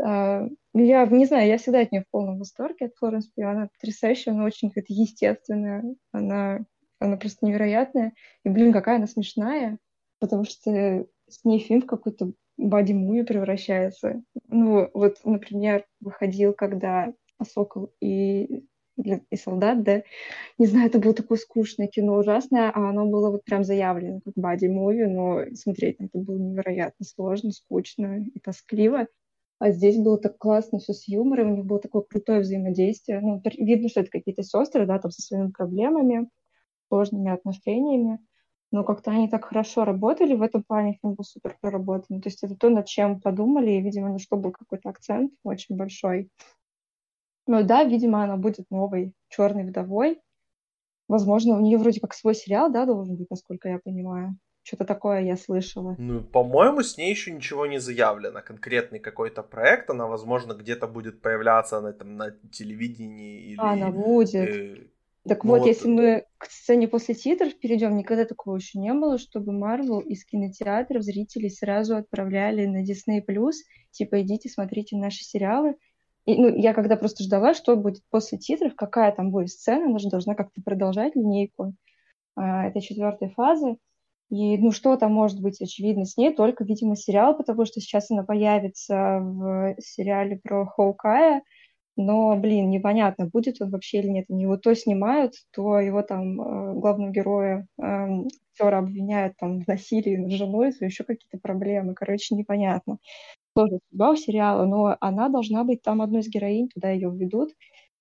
Uh, 0.00 0.50
я 0.74 1.06
не 1.06 1.24
знаю, 1.24 1.48
я 1.48 1.56
всегда 1.56 1.80
от 1.80 1.92
нее 1.92 2.04
в 2.06 2.10
полном 2.10 2.38
восторге, 2.38 2.86
от 2.86 2.94
Флоренс 2.96 3.28
Пью. 3.28 3.48
Она 3.48 3.68
потрясающая, 3.68 4.32
она 4.32 4.44
очень 4.44 4.68
какая-то 4.68 4.92
естественная, 4.94 5.84
она, 6.12 6.60
она 7.00 7.16
просто 7.18 7.44
невероятная. 7.44 8.14
И, 8.44 8.48
блин, 8.48 8.72
какая 8.72 8.96
она 8.96 9.06
смешная, 9.06 9.78
потому 10.20 10.44
что 10.44 11.06
с 11.28 11.44
ней 11.44 11.58
фильм 11.58 11.82
какой-то 11.82 12.32
боди-муви 12.58 13.24
превращается. 13.24 14.22
Ну, 14.48 14.90
вот, 14.94 15.18
например, 15.24 15.84
выходил, 16.00 16.52
когда 16.54 17.12
«Сокол» 17.42 17.92
и 18.00 18.64
и 19.30 19.36
солдат, 19.36 19.82
да, 19.82 20.02
не 20.58 20.66
знаю, 20.66 20.88
это 20.88 20.98
было 20.98 21.14
такое 21.14 21.38
скучное 21.38 21.86
кино, 21.88 22.16
ужасное, 22.16 22.70
а 22.70 22.90
оно 22.90 23.06
было 23.06 23.30
вот 23.30 23.44
прям 23.44 23.64
заявлено 23.64 24.20
как 24.24 24.34
боди-муви, 24.36 25.06
но 25.06 25.44
смотреть 25.54 26.00
на 26.00 26.06
это 26.06 26.18
было 26.18 26.38
невероятно 26.38 27.04
сложно, 27.04 27.52
скучно 27.52 28.24
и 28.34 28.40
тоскливо. 28.40 29.06
А 29.58 29.70
здесь 29.70 29.96
было 29.98 30.18
так 30.18 30.38
классно 30.38 30.78
все 30.78 30.92
с 30.92 31.08
юмором, 31.08 31.52
у 31.52 31.56
них 31.56 31.64
было 31.66 31.78
такое 31.80 32.02
крутое 32.02 32.40
взаимодействие. 32.40 33.20
Ну, 33.20 33.42
видно, 33.58 33.88
что 33.88 34.00
это 34.00 34.10
какие-то 34.10 34.42
сестры, 34.42 34.86
да, 34.86 34.98
там 34.98 35.10
со 35.10 35.22
своими 35.22 35.50
проблемами, 35.50 36.28
сложными 36.88 37.30
отношениями 37.32 38.20
но 38.76 38.84
как-то 38.84 39.10
они 39.10 39.26
так 39.26 39.46
хорошо 39.46 39.86
работали, 39.86 40.34
в 40.34 40.42
этом 40.42 40.62
плане 40.62 40.98
фильм 41.00 41.14
был 41.14 41.24
супер 41.24 41.56
проработан. 41.62 42.20
То 42.20 42.28
есть 42.28 42.44
это 42.44 42.54
то, 42.56 42.68
над 42.68 42.84
чем 42.84 43.22
подумали, 43.22 43.70
и, 43.70 43.80
видимо, 43.80 44.10
на 44.10 44.18
что 44.18 44.36
был 44.36 44.52
какой-то 44.52 44.90
акцент 44.90 45.32
очень 45.44 45.76
большой. 45.76 46.28
Ну 47.46 47.62
да, 47.62 47.84
видимо, 47.84 48.22
она 48.22 48.36
будет 48.36 48.70
новой 48.70 49.14
черной 49.28 49.64
вдовой. 49.64 50.20
Возможно, 51.08 51.56
у 51.56 51.60
нее 51.60 51.78
вроде 51.78 52.00
как 52.00 52.12
свой 52.12 52.34
сериал, 52.34 52.70
да, 52.70 52.84
должен 52.84 53.16
быть, 53.16 53.30
насколько 53.30 53.70
я 53.70 53.78
понимаю. 53.78 54.36
Что-то 54.62 54.84
такое 54.84 55.22
я 55.22 55.38
слышала. 55.38 55.94
Ну, 55.96 56.20
по-моему, 56.20 56.82
с 56.82 56.98
ней 56.98 57.08
еще 57.08 57.32
ничего 57.32 57.64
не 57.64 57.78
заявлено. 57.78 58.42
Конкретный 58.42 58.98
какой-то 58.98 59.42
проект. 59.42 59.88
Она, 59.88 60.06
возможно, 60.06 60.52
где-то 60.52 60.86
будет 60.86 61.22
появляться 61.22 61.80
на, 61.80 61.94
там, 61.94 62.16
на 62.16 62.32
телевидении. 62.52 63.52
Или, 63.52 63.58
она 63.58 63.90
будет. 63.90 64.48
Э, 64.50 64.86
так 65.28 65.44
вот, 65.44 65.60
вот, 65.60 65.66
если 65.66 65.88
мы 65.88 66.24
к 66.38 66.46
сцене 66.46 66.88
после 66.88 67.14
титров 67.14 67.58
перейдем, 67.58 67.96
никогда 67.96 68.24
такого 68.24 68.56
еще 68.56 68.78
не 68.78 68.92
было, 68.92 69.18
чтобы 69.18 69.52
Марвел 69.52 70.00
из 70.00 70.24
кинотеатров 70.24 71.02
зрителей 71.02 71.50
сразу 71.50 71.96
отправляли 71.96 72.66
на 72.66 72.82
Disney+, 72.82 73.22
типа, 73.90 74.22
идите, 74.22 74.48
смотрите 74.48 74.96
наши 74.96 75.24
сериалы. 75.24 75.76
И, 76.26 76.36
ну, 76.36 76.54
я 76.56 76.74
когда 76.74 76.96
просто 76.96 77.24
ждала, 77.24 77.54
что 77.54 77.76
будет 77.76 78.02
после 78.10 78.38
титров, 78.38 78.74
какая 78.74 79.12
там 79.12 79.30
будет 79.30 79.50
сцена, 79.50 79.86
она 79.86 79.98
же 79.98 80.08
должна 80.08 80.34
как-то 80.34 80.60
продолжать 80.62 81.14
линейку 81.14 81.74
а, 82.34 82.66
этой 82.66 82.82
четвертой 82.82 83.30
фазы. 83.30 83.76
И, 84.28 84.58
ну, 84.58 84.72
что 84.72 84.96
там 84.96 85.12
может 85.12 85.40
быть 85.40 85.60
очевидно 85.60 86.04
с 86.04 86.16
ней, 86.16 86.34
только, 86.34 86.64
видимо, 86.64 86.96
сериал, 86.96 87.36
потому 87.36 87.64
что 87.64 87.80
сейчас 87.80 88.10
она 88.10 88.24
появится 88.24 89.20
в 89.20 89.76
сериале 89.80 90.40
про 90.42 90.66
Хоукая, 90.66 91.42
но, 91.96 92.36
блин, 92.36 92.70
непонятно, 92.70 93.26
будет 93.26 93.60
он 93.62 93.70
вообще 93.70 93.98
или 94.00 94.08
нет. 94.08 94.26
Они 94.30 94.42
его 94.42 94.56
то 94.58 94.74
снимают, 94.74 95.34
то 95.52 95.80
его 95.80 96.02
там 96.02 96.40
э, 96.40 96.74
главного 96.74 97.10
героя 97.10 97.66
э, 97.80 97.82
актера 98.52 98.78
обвиняют 98.78 99.36
там 99.38 99.60
в 99.62 99.66
насилии 99.68 100.16
над 100.16 100.32
женой, 100.32 100.72
то 100.72 100.84
еще 100.84 101.04
какие-то 101.04 101.38
проблемы. 101.38 101.94
Короче, 101.94 102.34
непонятно. 102.34 102.98
Тоже 103.54 103.78
судьба 103.90 104.10
у 104.12 104.16
сериала, 104.16 104.66
но 104.66 104.96
она 105.00 105.28
должна 105.28 105.64
быть 105.64 105.82
там 105.82 106.02
одной 106.02 106.22
из 106.22 106.28
героинь, 106.28 106.68
туда 106.68 106.90
ее 106.90 107.10
введут. 107.10 107.52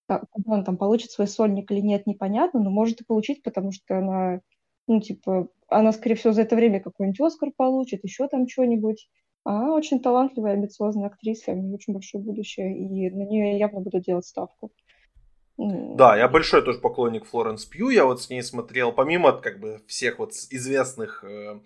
Когда 0.07 0.25
он 0.53 0.63
там 0.63 0.77
получит 0.77 1.11
свой 1.11 1.27
сольник 1.27 1.71
или 1.71 1.81
нет, 1.81 2.07
непонятно, 2.07 2.61
но 2.61 2.69
может 2.71 3.01
и 3.01 3.05
получить, 3.05 3.43
потому 3.43 3.71
что 3.71 3.97
она, 3.97 4.41
ну, 4.87 5.01
типа, 5.01 5.49
она, 5.67 5.91
скорее 5.93 6.15
всего, 6.15 6.33
за 6.33 6.43
это 6.43 6.55
время 6.55 6.79
какой-нибудь 6.79 7.21
Оскар 7.21 7.51
получит, 7.55 8.03
еще 8.03 8.27
там 8.27 8.47
что-нибудь. 8.47 9.09
Она 9.45 9.73
очень 9.73 9.99
талантливая, 9.99 10.53
амбициозная 10.53 11.05
актриса, 11.05 11.51
у 11.51 11.55
нее 11.55 11.75
очень 11.75 11.93
большое 11.93 12.23
будущее, 12.23 12.75
и 12.75 13.09
на 13.11 13.23
нее 13.23 13.59
явно 13.59 13.79
буду 13.79 13.99
делать 13.99 14.25
ставку. 14.25 14.71
Да, 15.57 16.17
я 16.17 16.27
большой 16.27 16.63
тоже 16.63 16.79
поклонник 16.79 17.25
Флоренс 17.25 17.63
Пью, 17.65 17.89
я 17.89 18.05
вот 18.05 18.21
с 18.21 18.29
ней 18.29 18.41
смотрел, 18.41 18.91
помимо 18.91 19.31
как 19.31 19.59
бы 19.59 19.81
всех 19.87 20.17
вот 20.19 20.31
известных 20.31 21.23
э, 21.23 21.59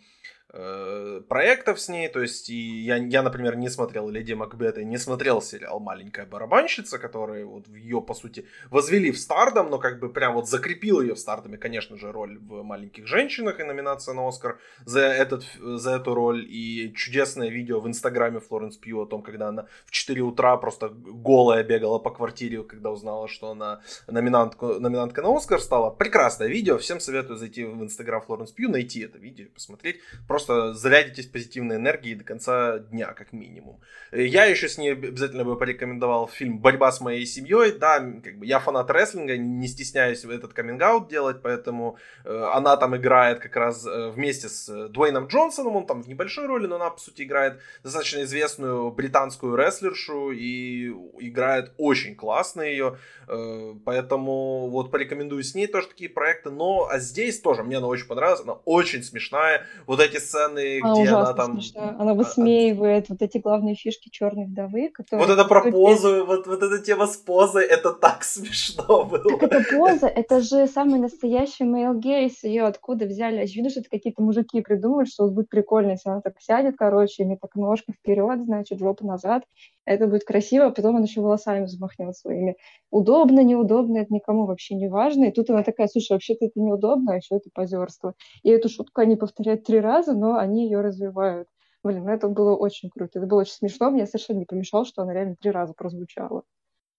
Э, 0.51 1.21
проектов 1.29 1.79
с 1.79 1.89
ней, 1.89 2.07
то 2.07 2.21
есть 2.21 2.49
и 2.49 2.81
я, 2.81 2.95
я, 2.95 3.21
например, 3.21 3.55
не 3.55 3.69
смотрел 3.69 4.09
Леди 4.09 4.33
Макбет 4.33 4.79
и 4.79 4.85
не 4.85 4.97
смотрел 4.97 5.43
сериал 5.43 5.79
«Маленькая 5.79 6.25
барабанщица», 6.25 6.97
который 6.97 7.45
вот 7.45 7.67
ее, 7.67 8.01
по 8.01 8.15
сути, 8.15 8.47
возвели 8.71 9.11
в 9.11 9.19
стардом, 9.19 9.69
но 9.69 9.77
как 9.77 9.99
бы 9.99 10.09
прям 10.09 10.33
вот 10.33 10.49
закрепил 10.49 11.01
ее 11.01 11.13
в 11.13 11.19
стардоме, 11.19 11.59
конечно 11.59 11.97
же, 11.97 12.11
роль 12.11 12.39
в 12.39 12.63
«Маленьких 12.63 13.05
женщинах» 13.05 13.59
и 13.59 13.63
номинация 13.63 14.15
на 14.15 14.27
Оскар 14.27 14.57
за, 14.85 15.01
этот, 15.01 15.45
за 15.59 15.91
эту 15.91 16.15
роль, 16.15 16.43
и 16.49 16.91
чудесное 16.95 17.49
видео 17.49 17.79
в 17.79 17.87
инстаграме 17.87 18.39
Флоренс 18.39 18.77
Пью 18.77 19.01
о 19.01 19.05
том, 19.05 19.21
когда 19.21 19.49
она 19.49 19.67
в 19.85 19.91
4 19.91 20.19
утра 20.21 20.57
просто 20.57 20.89
голая 20.89 21.63
бегала 21.63 21.99
по 21.99 22.09
квартире, 22.09 22.63
когда 22.63 22.89
узнала, 22.89 23.27
что 23.27 23.51
она 23.51 23.81
номинантка, 24.07 24.79
номинантка 24.79 25.21
на 25.21 25.37
Оскар 25.37 25.61
стала. 25.61 25.91
Прекрасное 25.91 26.47
видео, 26.47 26.79
всем 26.79 26.99
советую 26.99 27.37
зайти 27.37 27.65
в 27.65 27.83
инстаграм 27.83 28.19
Флоренс 28.23 28.51
Пью, 28.51 28.69
найти 28.69 29.01
это 29.01 29.19
видео, 29.19 29.45
посмотреть. 29.53 29.97
Просто 30.27 30.38
просто 30.39 30.73
зарядитесь 30.73 31.25
позитивной 31.25 31.75
энергией 31.75 32.15
до 32.15 32.23
конца 32.23 32.79
дня, 32.79 33.07
как 33.13 33.33
минимум. 33.33 33.81
Э, 34.11 34.25
я 34.25 34.45
еще 34.45 34.69
с 34.69 34.77
ней 34.77 34.93
обязательно 34.93 35.43
бы 35.43 35.57
порекомендовал 35.57 36.27
фильм 36.27 36.59
«Борьба 36.59 36.91
с 36.91 37.01
моей 37.01 37.25
семьей». 37.25 37.73
Да, 37.73 37.99
как 37.99 38.39
бы 38.39 38.45
я 38.45 38.59
фанат 38.59 38.89
рестлинга, 38.89 39.37
не 39.37 39.67
стесняюсь 39.67 40.23
этот 40.23 40.53
каминг 40.53 40.79
делать, 41.09 41.41
поэтому 41.41 41.97
э, 42.23 42.51
она 42.53 42.77
там 42.77 42.95
играет 42.95 43.39
как 43.39 43.55
раз 43.57 43.85
э, 43.85 44.09
вместе 44.09 44.47
с 44.47 44.87
Дуэйном 44.89 45.27
Джонсоном, 45.27 45.75
он 45.75 45.85
там 45.85 46.03
в 46.03 46.07
небольшой 46.07 46.45
роли, 46.45 46.67
но 46.67 46.75
она, 46.75 46.89
по 46.89 46.99
сути, 46.99 47.23
играет 47.23 47.59
достаточно 47.83 48.23
известную 48.23 48.91
британскую 48.91 49.55
рестлершу 49.55 50.31
и 50.31 50.87
играет 51.19 51.73
очень 51.77 52.15
классно 52.15 52.61
ее, 52.61 52.97
поэтому 53.27 54.69
вот 54.69 54.91
порекомендую 54.91 55.43
с 55.43 55.53
ней 55.53 55.67
тоже 55.67 55.87
такие 55.87 56.09
проекты, 56.09 56.49
но 56.49 56.87
а 56.89 56.99
здесь 56.99 57.41
тоже 57.41 57.63
мне 57.63 57.77
она 57.77 57.87
очень 57.87 58.07
понравилась, 58.07 58.41
она 58.41 58.53
очень 58.65 59.03
смешная, 59.03 59.65
вот 59.85 59.99
эти 59.99 60.17
сцены, 60.29 60.79
а, 60.83 60.93
где 60.93 61.09
она 61.09 61.33
там... 61.33 61.53
Смешная. 61.53 61.95
Она 61.99 62.13
высмеивает 62.13 63.09
вот 63.09 63.21
эти 63.21 63.37
главные 63.37 63.75
фишки 63.75 64.09
черной 64.09 64.45
вдовы, 64.45 64.89
которые... 64.89 65.25
Вот 65.25 65.33
это 65.33 65.45
про 65.45 65.71
позу, 65.71 66.25
вот, 66.25 66.47
вот 66.47 66.63
эта 66.63 66.79
тема 66.79 67.07
с 67.07 67.17
позой, 67.17 67.65
это 67.65 67.93
так 67.93 68.23
смешно 68.23 69.05
было. 69.05 69.23
Так 69.23 69.43
это 69.43 69.63
поза, 69.69 70.07
это 70.07 70.41
же 70.41 70.67
самый 70.67 70.99
настоящий 70.99 71.63
Мейл 71.63 71.93
Гейс, 71.93 72.43
ее 72.43 72.63
откуда 72.63 73.05
взяли? 73.05 73.37
Очевидно, 73.37 73.69
что 73.69 73.81
это 73.81 73.89
какие-то 73.89 74.21
мужики 74.21 74.61
придумали, 74.61 75.05
что 75.05 75.23
вот 75.23 75.33
будет 75.33 75.49
прикольно, 75.49 75.91
если 75.91 76.09
она 76.09 76.21
так 76.21 76.35
сядет, 76.39 76.75
короче, 76.77 77.23
и 77.23 77.35
так 77.35 77.55
ножка 77.55 77.91
вперед, 77.93 78.45
значит, 78.45 78.79
жопа 78.79 79.05
назад, 79.05 79.43
это 79.89 80.05
будет 80.05 80.23
красиво, 80.23 80.67
а 80.67 80.71
потом 80.71 80.97
она 80.97 81.05
еще 81.05 81.19
волосами 81.21 81.65
взмахнет 81.65 82.15
своими. 82.15 82.55
Удобно, 82.91 83.43
неудобно, 83.43 83.97
это 83.97 84.13
никому 84.13 84.45
вообще 84.45 84.75
не 84.75 84.87
важно. 84.87 85.25
И 85.25 85.31
тут 85.31 85.49
она 85.49 85.63
такая, 85.63 85.87
слушай, 85.87 86.11
вообще-то 86.11 86.45
это 86.45 86.59
неудобно, 86.59 87.13
а 87.13 87.15
еще 87.15 87.37
это 87.37 87.49
позерство. 87.51 88.13
И 88.43 88.49
эту 88.49 88.69
шутку 88.69 89.01
они 89.01 89.15
повторяют 89.15 89.63
три 89.63 89.79
раза, 89.79 90.13
но 90.19 90.37
они 90.37 90.65
ее 90.65 90.81
развивают. 90.81 91.47
Блин, 91.83 92.03
ну 92.03 92.11
это 92.11 92.27
было 92.27 92.55
очень 92.55 92.89
круто. 92.89 93.19
Это 93.19 93.27
было 93.27 93.41
очень 93.41 93.53
смешно. 93.53 93.89
Мне 93.89 94.05
совершенно 94.05 94.39
не 94.39 94.45
помешало, 94.45 94.85
что 94.85 95.01
она 95.01 95.13
реально 95.13 95.35
три 95.39 95.51
раза 95.51 95.73
прозвучала. 95.73 96.43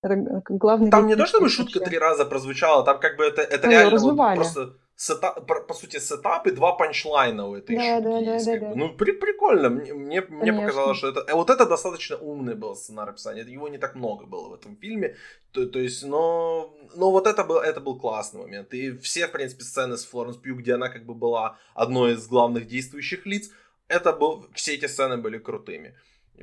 Это 0.03 0.15
э, 0.15 0.41
главный... 0.49 0.91
Там 0.91 1.07
не 1.07 1.17
то, 1.17 1.27
чтобы 1.27 1.49
шутка 1.49 1.81
три 1.81 1.99
раза 1.99 2.25
прозвучала, 2.25 2.85
там 2.85 2.99
как 2.99 3.17
бы 3.17 3.25
это, 3.25 3.43
это 3.43 3.67
ну, 3.67 3.73
реально 3.73 3.99
вот 3.99 4.17
просто 4.37 4.75
setup, 5.01 5.47
по 5.67 5.75
сути, 5.75 5.99
сетап 5.99 6.47
и 6.47 6.51
два 6.51 6.73
punchline 6.73 7.39
а 7.39 7.47
у 7.47 7.55
этой 7.55 7.77
да, 7.77 7.83
шутки 7.83 8.05
да, 8.05 8.19
есть. 8.19 8.47
Да, 8.47 8.53
да, 8.53 8.69
да. 8.69 8.75
Ну, 8.75 8.95
при, 8.97 9.13
прикольно. 9.13 9.71
Мне, 9.71 9.95
мне, 9.95 10.21
мне 10.21 10.53
показалось, 10.53 10.99
что 10.99 11.09
это... 11.09 11.25
Э, 11.27 11.35
вот 11.35 11.49
это 11.49 11.67
достаточно 11.67 12.17
умный 12.19 12.55
был 12.55 12.77
сценарий 12.77 13.13
писания. 13.13 13.45
Его 13.45 13.69
не 13.69 13.79
так 13.79 13.95
много 13.95 14.27
было 14.27 14.49
в 14.51 14.55
этом 14.55 14.77
фильме. 14.77 15.17
То, 15.53 15.67
то 15.67 15.79
есть, 15.79 16.05
но... 16.05 16.77
Но 16.97 17.11
вот 17.11 17.27
это 17.27 17.45
был, 17.45 17.57
это 17.57 17.81
был 17.81 17.99
классный 17.99 18.43
момент. 18.43 18.75
И 18.75 18.99
все, 18.99 19.27
в 19.27 19.33
принципе, 19.33 19.65
сцены 19.65 19.97
с 19.97 20.05
Флоренс 20.05 20.37
Пью, 20.37 20.57
где 20.57 20.75
она 20.75 20.91
как 20.91 21.07
бы 21.07 21.15
была 21.15 21.57
одной 21.75 22.13
из 22.13 22.29
главных 22.29 22.67
действующих 22.67 23.25
лиц, 23.25 23.51
это 23.89 24.13
был... 24.13 24.47
Все 24.55 24.75
эти 24.75 24.87
сцены 24.87 25.17
были 25.17 25.39
крутыми. 25.39 25.95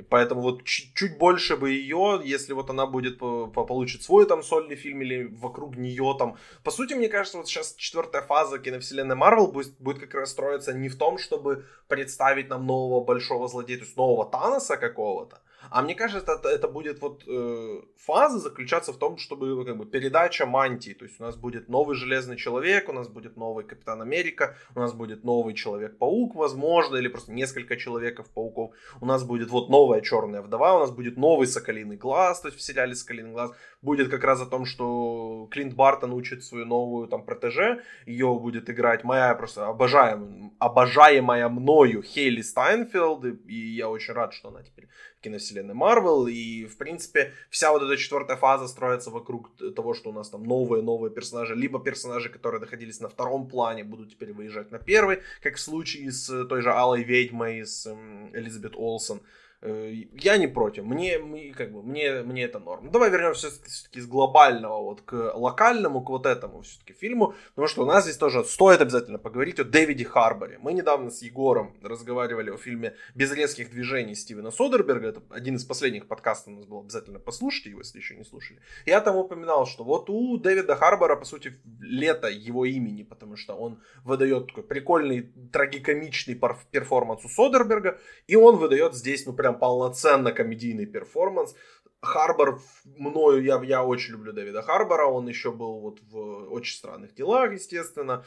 Поэтому 0.02 0.42
вот 0.42 0.64
чуть, 0.64 0.94
чуть 0.94 1.18
больше 1.18 1.56
бы 1.56 1.70
ее, 1.70 2.20
если 2.24 2.52
вот 2.52 2.70
она 2.70 2.86
будет 2.86 3.18
по, 3.18 3.46
по, 3.46 3.64
получит 3.64 4.02
свой 4.02 4.26
там 4.26 4.42
сольный 4.42 4.76
фильм 4.76 5.02
или 5.02 5.24
вокруг 5.24 5.76
нее 5.76 6.14
там. 6.18 6.36
По 6.62 6.70
сути, 6.70 6.94
мне 6.94 7.08
кажется, 7.08 7.38
вот 7.38 7.48
сейчас 7.48 7.74
четвертая 7.74 8.22
фаза 8.22 8.58
киновселенной 8.58 9.16
Марвел 9.16 9.48
будет, 9.48 9.74
будет 9.80 9.98
как 9.98 10.14
раз 10.14 10.30
строиться 10.30 10.72
не 10.72 10.88
в 10.88 10.96
том, 10.96 11.18
чтобы 11.18 11.64
представить 11.88 12.48
нам 12.48 12.66
нового 12.66 13.04
большого 13.04 13.48
злодея, 13.48 13.78
то 13.78 13.84
есть 13.84 13.96
нового 13.96 14.24
Таноса 14.30 14.76
какого-то, 14.76 15.40
а 15.70 15.82
мне 15.82 15.94
кажется, 15.94 16.32
это, 16.32 16.48
это 16.48 16.68
будет 16.68 17.00
вот 17.00 17.24
э, 17.26 17.80
фаза 17.96 18.38
заключаться 18.38 18.92
в 18.92 18.98
том, 18.98 19.18
чтобы 19.18 19.46
ну, 19.46 19.64
как 19.64 19.76
бы 19.76 19.86
передача 19.86 20.46
мантии. 20.46 20.92
То 20.92 21.04
есть 21.04 21.20
у 21.20 21.24
нас 21.24 21.36
будет 21.36 21.68
новый 21.68 21.96
Железный 21.96 22.36
Человек, 22.36 22.88
у 22.88 22.92
нас 22.92 23.08
будет 23.08 23.36
новый 23.36 23.64
Капитан 23.64 24.00
Америка, 24.00 24.56
у 24.74 24.80
нас 24.80 24.92
будет 24.92 25.24
новый 25.24 25.54
Человек-паук, 25.54 26.34
возможно, 26.34 26.96
или 26.96 27.08
просто 27.08 27.32
несколько 27.32 27.76
Человеков-пауков. 27.76 28.70
У 29.00 29.06
нас 29.06 29.24
будет 29.24 29.50
вот 29.50 29.68
новая 29.68 30.00
Черная 30.00 30.42
Вдова, 30.42 30.76
у 30.76 30.80
нас 30.80 30.90
будет 30.90 31.16
новый 31.16 31.46
Соколиный 31.46 31.96
Глаз, 31.96 32.40
то 32.40 32.48
есть 32.48 32.58
в 32.58 32.62
сериале 32.62 32.94
Соколиный 32.94 33.32
Глаз 33.32 33.50
будет 33.82 34.08
как 34.10 34.24
раз 34.24 34.40
о 34.40 34.46
том, 34.46 34.64
что 34.64 35.48
Клинт 35.50 35.74
Бартон 35.74 36.12
учит 36.12 36.44
свою 36.44 36.64
новую 36.64 37.08
там 37.08 37.24
протеже, 37.24 37.82
ее 38.06 38.38
будет 38.38 38.70
играть 38.70 39.04
моя 39.04 39.34
просто 39.34 39.66
обожаемая, 39.66 40.50
обожаемая 40.58 41.48
мною 41.48 42.02
Хейли 42.02 42.42
Стайнфилд, 42.42 43.24
и 43.46 43.74
я 43.76 43.88
очень 43.88 44.14
рад, 44.14 44.32
что 44.32 44.48
она 44.48 44.62
теперь 44.62 44.88
киновселенной 45.20 45.74
Марвел, 45.74 46.26
и, 46.26 46.64
в 46.64 46.76
принципе, 46.76 47.32
вся 47.50 47.72
вот 47.72 47.82
эта 47.82 47.96
четвертая 47.96 48.36
фаза 48.36 48.68
строится 48.68 49.10
вокруг 49.10 49.50
того, 49.74 49.94
что 49.94 50.10
у 50.10 50.12
нас 50.12 50.30
там 50.30 50.44
новые-новые 50.44 51.10
персонажи, 51.10 51.54
либо 51.54 51.80
персонажи, 51.80 52.28
которые 52.28 52.60
находились 52.60 53.00
на 53.00 53.08
втором 53.08 53.48
плане, 53.48 53.84
будут 53.84 54.10
теперь 54.10 54.32
выезжать 54.32 54.70
на 54.70 54.78
первый, 54.78 55.22
как 55.42 55.56
в 55.56 55.60
случае 55.60 56.10
с 56.12 56.46
той 56.46 56.62
же 56.62 56.72
Алой 56.72 57.02
Ведьмой, 57.02 57.66
с 57.66 57.86
Элизабет 58.32 58.74
Олсен, 58.76 59.20
я 59.60 60.36
не 60.36 60.46
против, 60.46 60.84
мне, 60.84 61.18
как 61.56 61.72
бы, 61.72 61.82
мне, 61.82 62.22
мне 62.22 62.44
это 62.44 62.60
норм. 62.60 62.84
Ну, 62.86 62.90
давай 62.90 63.10
вернемся 63.10 63.50
все-таки 63.50 64.00
с 64.00 64.06
глобального 64.06 64.82
вот 64.82 65.00
к 65.02 65.32
локальному, 65.34 66.00
к 66.02 66.10
вот 66.10 66.26
этому 66.26 66.62
все-таки 66.62 66.92
фильму, 66.92 67.34
потому 67.50 67.66
что 67.66 67.82
у 67.82 67.86
нас 67.86 68.04
здесь 68.04 68.16
тоже 68.16 68.44
стоит 68.44 68.80
обязательно 68.80 69.18
поговорить 69.18 69.58
о 69.58 69.64
Дэвиде 69.64 70.04
Харборе. 70.04 70.58
Мы 70.60 70.72
недавно 70.72 71.10
с 71.10 71.22
Егором 71.22 71.76
разговаривали 71.82 72.50
о 72.50 72.56
фильме 72.56 72.94
«Без 73.16 73.32
резких 73.32 73.70
движений» 73.70 74.14
Стивена 74.14 74.52
Содерберга, 74.52 75.08
это 75.08 75.22
один 75.30 75.56
из 75.56 75.64
последних 75.64 76.06
подкастов 76.06 76.52
у 76.52 76.56
нас 76.56 76.66
был, 76.66 76.80
обязательно 76.80 77.18
послушайте 77.18 77.70
его, 77.70 77.80
если 77.80 77.98
еще 77.98 78.14
не 78.14 78.24
слушали. 78.24 78.60
Я 78.86 79.00
там 79.00 79.16
упоминал, 79.16 79.66
что 79.66 79.82
вот 79.82 80.08
у 80.08 80.36
Дэвида 80.36 80.76
Харбора, 80.76 81.16
по 81.16 81.24
сути, 81.24 81.54
лето 81.80 82.28
его 82.28 82.64
имени, 82.64 83.02
потому 83.02 83.36
что 83.36 83.54
он 83.54 83.80
выдает 84.04 84.46
такой 84.46 84.62
прикольный 84.62 85.32
трагикомичный 85.52 86.40
перформанс 86.70 87.24
у 87.24 87.28
Содерберга, 87.28 87.98
и 88.28 88.36
он 88.36 88.56
выдает 88.56 88.94
здесь, 88.94 89.26
ну, 89.26 89.32
прям 89.32 89.47
прям 89.48 89.58
полноценно 89.58 90.32
комедийный 90.32 90.86
перформанс. 90.86 91.54
Харбор, 92.00 92.60
ну, 92.84 93.42
я, 93.42 93.60
я 93.64 93.82
очень 93.82 94.12
люблю 94.12 94.32
Дэвида 94.32 94.62
Харбора, 94.62 95.06
он 95.06 95.28
еще 95.28 95.50
был 95.50 95.80
вот 95.80 95.98
в 96.02 96.52
«Очень 96.52 96.76
странных 96.76 97.14
делах», 97.14 97.52
естественно. 97.52 98.24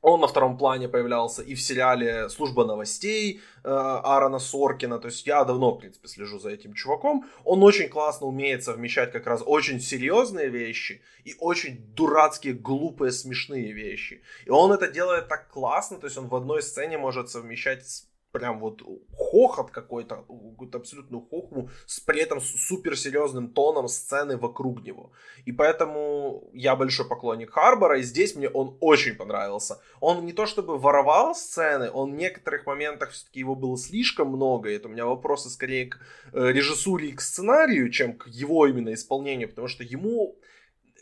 Он 0.00 0.20
на 0.20 0.26
втором 0.26 0.58
плане 0.58 0.88
появлялся 0.88 1.42
и 1.42 1.54
в 1.54 1.62
сериале 1.62 2.28
«Служба 2.28 2.66
новостей» 2.66 3.40
э, 3.64 3.68
Аарона 3.68 4.38
Соркина. 4.38 4.98
То 4.98 5.08
есть 5.08 5.26
я 5.26 5.44
давно, 5.44 5.72
в 5.72 5.78
принципе, 5.78 6.08
слежу 6.08 6.38
за 6.38 6.50
этим 6.50 6.74
чуваком. 6.74 7.24
Он 7.44 7.62
очень 7.62 7.88
классно 7.88 8.26
умеет 8.26 8.62
совмещать 8.62 9.12
как 9.12 9.26
раз 9.26 9.42
очень 9.46 9.80
серьезные 9.80 10.50
вещи 10.50 11.00
и 11.24 11.34
очень 11.40 11.78
дурацкие, 11.94 12.52
глупые, 12.52 13.12
смешные 13.12 13.72
вещи. 13.72 14.20
И 14.44 14.50
он 14.50 14.72
это 14.72 14.88
делает 14.88 15.28
так 15.28 15.48
классно. 15.48 15.96
То 15.96 16.06
есть 16.06 16.18
он 16.18 16.28
в 16.28 16.34
одной 16.34 16.62
сцене 16.62 16.98
может 16.98 17.30
совмещать 17.30 18.04
прям 18.34 18.58
вот 18.58 18.82
хохот 19.16 19.70
какой-то, 19.70 20.16
какую-то 20.16 20.78
абсолютную 20.78 21.22
хохму, 21.30 21.70
с 21.86 22.00
при 22.00 22.20
этом 22.20 22.40
суперсерьезным 22.40 23.48
тоном 23.48 23.88
сцены 23.88 24.36
вокруг 24.36 24.82
него. 24.82 25.12
И 25.46 25.52
поэтому 25.52 26.50
я 26.52 26.74
большой 26.74 27.08
поклонник 27.08 27.52
Харбора, 27.52 28.00
и 28.00 28.02
здесь 28.02 28.34
мне 28.34 28.48
он 28.48 28.76
очень 28.80 29.14
понравился. 29.14 29.80
Он 30.00 30.26
не 30.26 30.32
то 30.32 30.46
чтобы 30.46 30.78
воровал 30.78 31.34
сцены, 31.34 31.90
он 31.90 32.12
в 32.12 32.16
некоторых 32.16 32.66
моментах 32.66 33.10
все-таки 33.10 33.38
его 33.40 33.54
было 33.54 33.78
слишком 33.78 34.28
много, 34.28 34.68
и 34.68 34.74
это 34.74 34.88
у 34.88 34.90
меня 34.90 35.06
вопросы 35.06 35.48
скорее 35.48 35.86
к 35.86 35.98
э, 36.32 36.52
режиссуре 36.52 37.08
и 37.08 37.12
к 37.12 37.20
сценарию, 37.20 37.88
чем 37.90 38.14
к 38.14 38.26
его 38.26 38.66
именно 38.66 38.92
исполнению, 38.92 39.48
потому 39.48 39.68
что 39.68 39.84
ему 39.84 40.36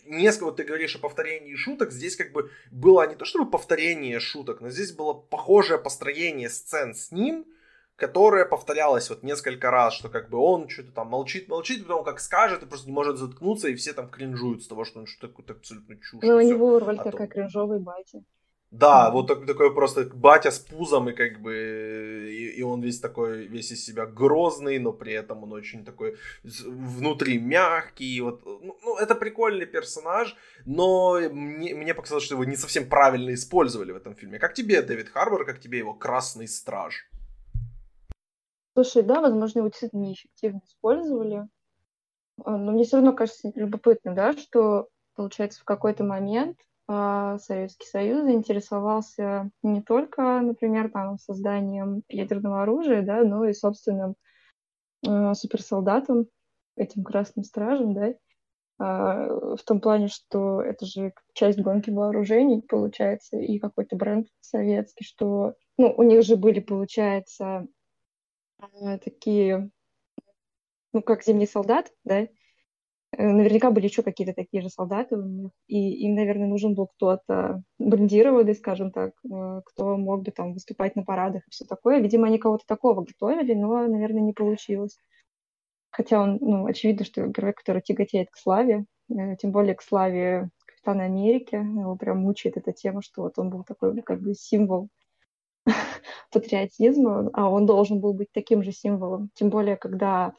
несколько, 0.05 0.45
вот 0.45 0.57
ты 0.57 0.65
говоришь 0.65 0.97
о 0.97 0.99
повторении 0.99 1.55
шуток, 1.55 1.93
здесь 1.93 2.17
как 2.17 2.33
бы 2.33 2.51
было 2.71 3.07
не 3.09 3.15
то 3.15 3.25
чтобы 3.25 3.51
повторение 3.51 4.21
шуток, 4.21 4.61
но 4.61 4.71
здесь 4.71 4.93
было 4.93 5.13
похожее 5.13 5.79
построение 5.79 6.51
сцен 6.51 6.95
с 6.95 7.13
ним, 7.13 7.47
которое 7.97 8.45
повторялось 8.45 9.11
вот 9.11 9.23
несколько 9.23 9.71
раз, 9.71 9.95
что 9.95 10.09
как 10.09 10.29
бы 10.29 10.39
он 10.39 10.69
что-то 10.69 10.93
там 10.93 11.09
молчит, 11.09 11.49
молчит, 11.49 11.87
потом 11.87 12.05
как 12.05 12.21
скажет, 12.21 12.63
и 12.63 12.67
просто 12.67 12.89
не 12.89 12.93
может 12.93 13.17
заткнуться, 13.17 13.69
и 13.69 13.75
все 13.75 13.93
там 13.93 14.11
кринжуют 14.11 14.63
с 14.63 14.67
того, 14.67 14.85
что 14.85 15.01
он 15.01 15.07
что-то 15.07 15.29
какую-то 15.29 15.53
абсолютно 15.53 15.97
чушь. 15.97 16.23
Ну, 16.23 16.37
у 16.37 16.41
него 16.41 16.79
роль 16.79 16.99
а 16.99 17.05
такая 17.05 17.29
то... 17.29 17.35
кринжовый 17.35 17.79
батя. 17.79 18.23
Да, 18.73 19.11
вот 19.11 19.27
такой, 19.27 19.47
такой 19.47 19.75
просто 19.75 20.09
батя 20.15 20.51
с 20.51 20.59
пузом, 20.59 21.11
и 21.11 21.13
как 21.13 21.43
бы 21.43 21.53
и, 22.33 22.59
и 22.59 22.63
он 22.63 22.81
весь 22.81 23.01
такой, 23.01 23.47
весь 23.47 23.71
из 23.71 23.85
себя 23.85 24.07
грозный, 24.07 24.79
но 24.79 24.95
при 24.95 25.13
этом 25.13 25.43
он 25.43 25.53
очень 25.53 25.85
такой 25.85 26.17
внутри 26.43 27.39
мягкий. 27.39 28.23
Вот, 28.23 28.43
ну, 28.47 28.79
ну 28.83 28.97
это 28.97 29.15
прикольный 29.15 29.67
персонаж, 29.67 30.35
но 30.65 31.21
мне, 31.31 31.75
мне 31.75 31.93
показалось, 31.95 32.25
что 32.25 32.35
его 32.35 32.47
не 32.47 32.57
совсем 32.57 32.89
правильно 32.89 33.35
использовали 33.35 33.93
в 33.93 33.97
этом 33.97 34.15
фильме. 34.15 34.39
Как 34.39 34.55
тебе 34.55 34.81
Дэвид 34.81 35.11
Харбор, 35.11 35.45
как 35.45 35.61
тебе 35.61 35.77
его 35.77 35.93
Красный 35.93 36.49
Страж? 36.49 37.11
Слушай, 38.73 39.03
да, 39.03 39.21
возможно, 39.21 39.59
его 39.59 39.69
действительно 39.69 40.01
неэффективно 40.01 40.63
использовали. 40.65 41.47
А, 42.43 42.57
но 42.57 42.73
мне 42.73 42.85
все 42.85 42.97
равно 42.97 43.13
кажется 43.13 43.53
любопытно, 43.55 44.15
да, 44.15 44.33
что, 44.33 44.89
получается, 45.15 45.61
в 45.61 45.65
какой-то 45.65 46.05
момент 46.05 46.57
Советский 46.89 47.87
Союз 47.87 48.25
заинтересовался 48.25 49.51
не 49.63 49.83
только, 49.83 50.41
например, 50.41 50.91
там, 50.91 51.19
созданием 51.19 52.03
ядерного 52.09 52.63
оружия, 52.63 53.03
да, 53.03 53.23
но 53.23 53.45
и 53.45 53.53
собственным 53.53 54.17
э, 55.07 55.35
суперсолдатом, 55.35 56.27
этим 56.77 57.05
красным 57.05 57.45
стражем, 57.45 57.95
да, 57.95 58.09
э, 58.09 58.15
в 58.79 59.63
том 59.65 59.81
плане, 59.81 60.09
что 60.09 60.61
это 60.61 60.85
же 60.87 61.13
часть 61.35 61.61
гонки 61.61 61.91
вооружений, 61.91 62.63
получается, 62.63 63.39
и 63.39 63.59
какой-то 63.59 63.97
бренд 63.97 64.29
советский, 64.41 65.05
что 65.05 65.55
ну, 65.79 65.95
у 65.97 66.03
них 66.03 66.23
же 66.23 66.37
были, 66.37 66.61
получается, 66.61 67.67
э, 68.61 68.99
такие, 68.99 69.71
ну, 70.93 71.03
как 71.03 71.23
зимний 71.23 71.47
солдат, 71.47 71.91
да, 72.05 72.27
наверняка 73.19 73.71
были 73.71 73.87
еще 73.87 74.03
какие-то 74.03 74.33
такие 74.33 74.63
же 74.63 74.71
солдаты 74.71 75.17
у 75.17 75.23
них, 75.23 75.51
и 75.67 76.07
им, 76.07 76.15
наверное, 76.15 76.49
нужен 76.49 76.75
был 76.75 76.87
кто-то 76.87 77.63
брендированный, 77.79 78.55
скажем 78.55 78.91
так, 78.91 79.13
э, 79.31 79.61
кто 79.67 79.97
мог 79.97 80.23
бы 80.23 80.31
там 80.31 80.55
выступать 80.55 80.97
на 80.97 81.05
парадах 81.05 81.47
и 81.47 81.51
все 81.51 81.65
такое. 81.65 82.01
Видимо, 82.01 82.27
они 82.29 82.39
кого-то 82.39 82.65
такого 82.67 83.05
готовили, 83.05 83.55
но, 83.55 83.87
наверное, 83.87 84.23
не 84.23 84.33
получилось. 84.33 84.99
Хотя 85.91 86.23
он, 86.23 86.39
ну, 86.41 86.67
очевидно, 86.67 87.05
что 87.05 87.27
герой, 87.27 87.53
который 87.53 87.83
тяготеет 87.83 88.31
к 88.31 88.37
славе, 88.39 88.87
э, 89.11 89.37
тем 89.37 89.53
более 89.53 89.75
к 89.75 89.83
славе 89.83 90.49
Капитана 90.65 91.05
Америки, 91.05 91.55
его 91.55 91.97
прям 91.97 92.19
мучает 92.19 92.57
эта 92.57 92.73
тема, 92.73 93.03
что 93.03 93.23
вот 93.23 93.39
он 93.39 93.51
был 93.51 93.63
такой 93.63 94.01
как 94.03 94.23
бы 94.23 94.35
символ 94.35 94.89
патриотизма, 96.33 97.31
а 97.35 97.51
он 97.51 97.67
должен 97.67 98.01
был 98.01 98.15
быть 98.15 98.33
таким 98.33 98.63
же 98.63 98.73
символом. 98.73 99.31
Тем 99.35 99.51
более, 99.51 99.77
когда 99.77 100.33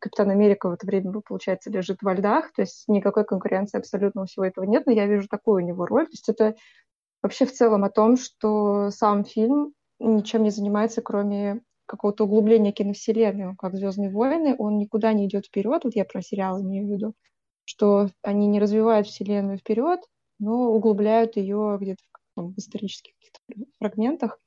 Капитан 0.00 0.30
Америка 0.30 0.68
в 0.68 0.72
это 0.72 0.86
время, 0.86 1.10
ну, 1.10 1.22
получается, 1.22 1.70
лежит 1.70 2.02
во 2.02 2.14
льдах, 2.14 2.52
то 2.52 2.62
есть 2.62 2.84
никакой 2.88 3.24
конкуренции 3.24 3.78
абсолютно 3.78 4.22
у 4.22 4.26
всего 4.26 4.44
этого 4.44 4.64
нет, 4.64 4.86
но 4.86 4.92
я 4.92 5.06
вижу 5.06 5.28
такую 5.28 5.62
у 5.62 5.66
него 5.66 5.86
роль. 5.86 6.06
То 6.06 6.12
есть 6.12 6.28
это 6.28 6.56
вообще 7.22 7.46
в 7.46 7.52
целом 7.52 7.84
о 7.84 7.90
том, 7.90 8.16
что 8.16 8.90
сам 8.90 9.24
фильм 9.24 9.72
ничем 9.98 10.42
не 10.42 10.50
занимается, 10.50 11.02
кроме 11.02 11.62
какого-то 11.86 12.24
углубления 12.24 12.72
киновселенной, 12.72 13.56
как 13.56 13.74
«Звездные 13.74 14.10
войны», 14.10 14.54
он 14.58 14.78
никуда 14.78 15.12
не 15.12 15.26
идет 15.26 15.46
вперед, 15.46 15.84
вот 15.84 15.96
я 15.96 16.04
про 16.04 16.20
сериал 16.22 16.60
имею 16.60 16.86
в 16.86 16.90
виду, 16.90 17.14
что 17.64 18.10
они 18.22 18.46
не 18.46 18.60
развивают 18.60 19.06
вселенную 19.06 19.58
вперед, 19.58 20.00
но 20.38 20.70
углубляют 20.70 21.36
ее 21.36 21.78
где-то 21.80 22.02
в, 22.36 22.52
в 22.52 22.58
исторических 22.58 23.14
фрагментах. 23.78 24.38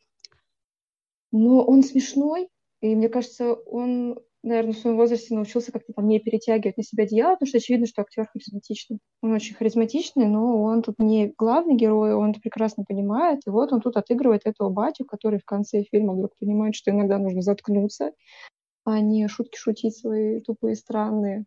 Но 1.32 1.64
он 1.64 1.84
смешной, 1.84 2.50
и 2.82 2.96
мне 2.96 3.10
кажется, 3.10 3.54
он 3.54 4.20
наверное, 4.44 4.74
в 4.74 4.78
своем 4.78 4.98
возрасте 4.98 5.36
научился 5.36 5.72
как-то 5.72 5.94
там 5.94 6.08
не 6.08 6.20
перетягивать 6.20 6.78
на 6.78 6.84
себя 6.84 7.04
одеяло, 7.04 7.34
потому 7.34 7.48
что 7.48 7.58
очевидно, 7.58 7.88
что 7.88 8.02
актер 8.02 8.28
харизматичный. 8.28 9.00
Он 9.22 9.34
очень 9.34 9.56
харизматичный, 9.56 10.28
но 10.28 10.64
он 10.64 10.82
тут 10.82 11.00
не 11.00 11.34
главный 11.38 11.76
герой, 11.76 12.14
он 12.14 12.32
это 12.32 12.40
прекрасно 12.40 12.84
понимает. 12.84 13.42
И 13.46 13.50
вот 13.50 13.72
он 13.72 13.82
тут 13.82 13.98
отыгрывает 13.98 14.42
этого 14.46 14.70
батю, 14.70 15.06
который 15.06 15.40
в 15.40 15.46
конце 15.46 15.84
фильма 15.84 16.14
вдруг 16.14 16.32
понимает, 16.40 16.76
что 16.76 16.92
иногда 16.92 17.18
нужно 17.20 17.42
заткнуться, 17.42 18.12
а 18.84 19.00
не 19.00 19.28
шутки 19.28 19.58
шутить 19.58 19.98
свои 19.98 20.42
тупые, 20.42 20.76
странные. 20.76 21.46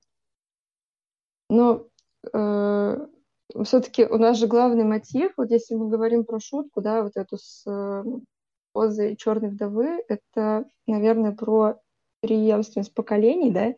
Но 1.51 1.87
э, 2.33 3.07
все-таки 3.65 4.05
у 4.05 4.19
нас 4.19 4.39
же 4.39 4.47
главный 4.47 4.85
мотив, 4.85 5.33
вот 5.37 5.51
если 5.51 5.75
мы 5.75 5.89
говорим 5.89 6.25
про 6.25 6.41
шутку, 6.41 6.81
да, 6.81 7.03
вот 7.03 7.17
эту 7.17 7.37
с 7.37 7.65
э, 7.67 8.05
позой 8.73 9.17
черной 9.17 9.51
вдовы, 9.51 10.03
это, 10.09 10.67
наверное, 10.87 11.33
про 11.33 11.81
преемственность 12.25 12.95
поколений, 12.95 13.51
да? 13.51 13.75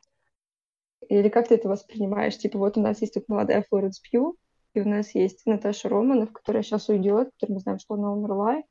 Или 1.09 1.29
как 1.29 1.49
ты 1.49 1.57
это 1.57 1.69
воспринимаешь? 1.69 2.39
Типа 2.39 2.59
вот 2.59 2.77
у 2.77 2.81
нас 2.81 3.01
есть 3.01 3.15
тут 3.15 3.29
молодая 3.29 3.65
Флоренс 3.69 3.99
Пью, 3.99 4.37
и 4.75 4.81
у 4.81 4.89
нас 4.89 5.15
есть 5.17 5.47
Наташа 5.47 5.89
Романов, 5.89 6.33
которая 6.33 6.63
сейчас 6.63 6.89
уйдет, 6.89 7.31
которая 7.35 7.57
мы 7.57 7.61
знаем, 7.61 7.79
что 7.81 7.95
она 7.95 8.13
умерла. 8.13 8.63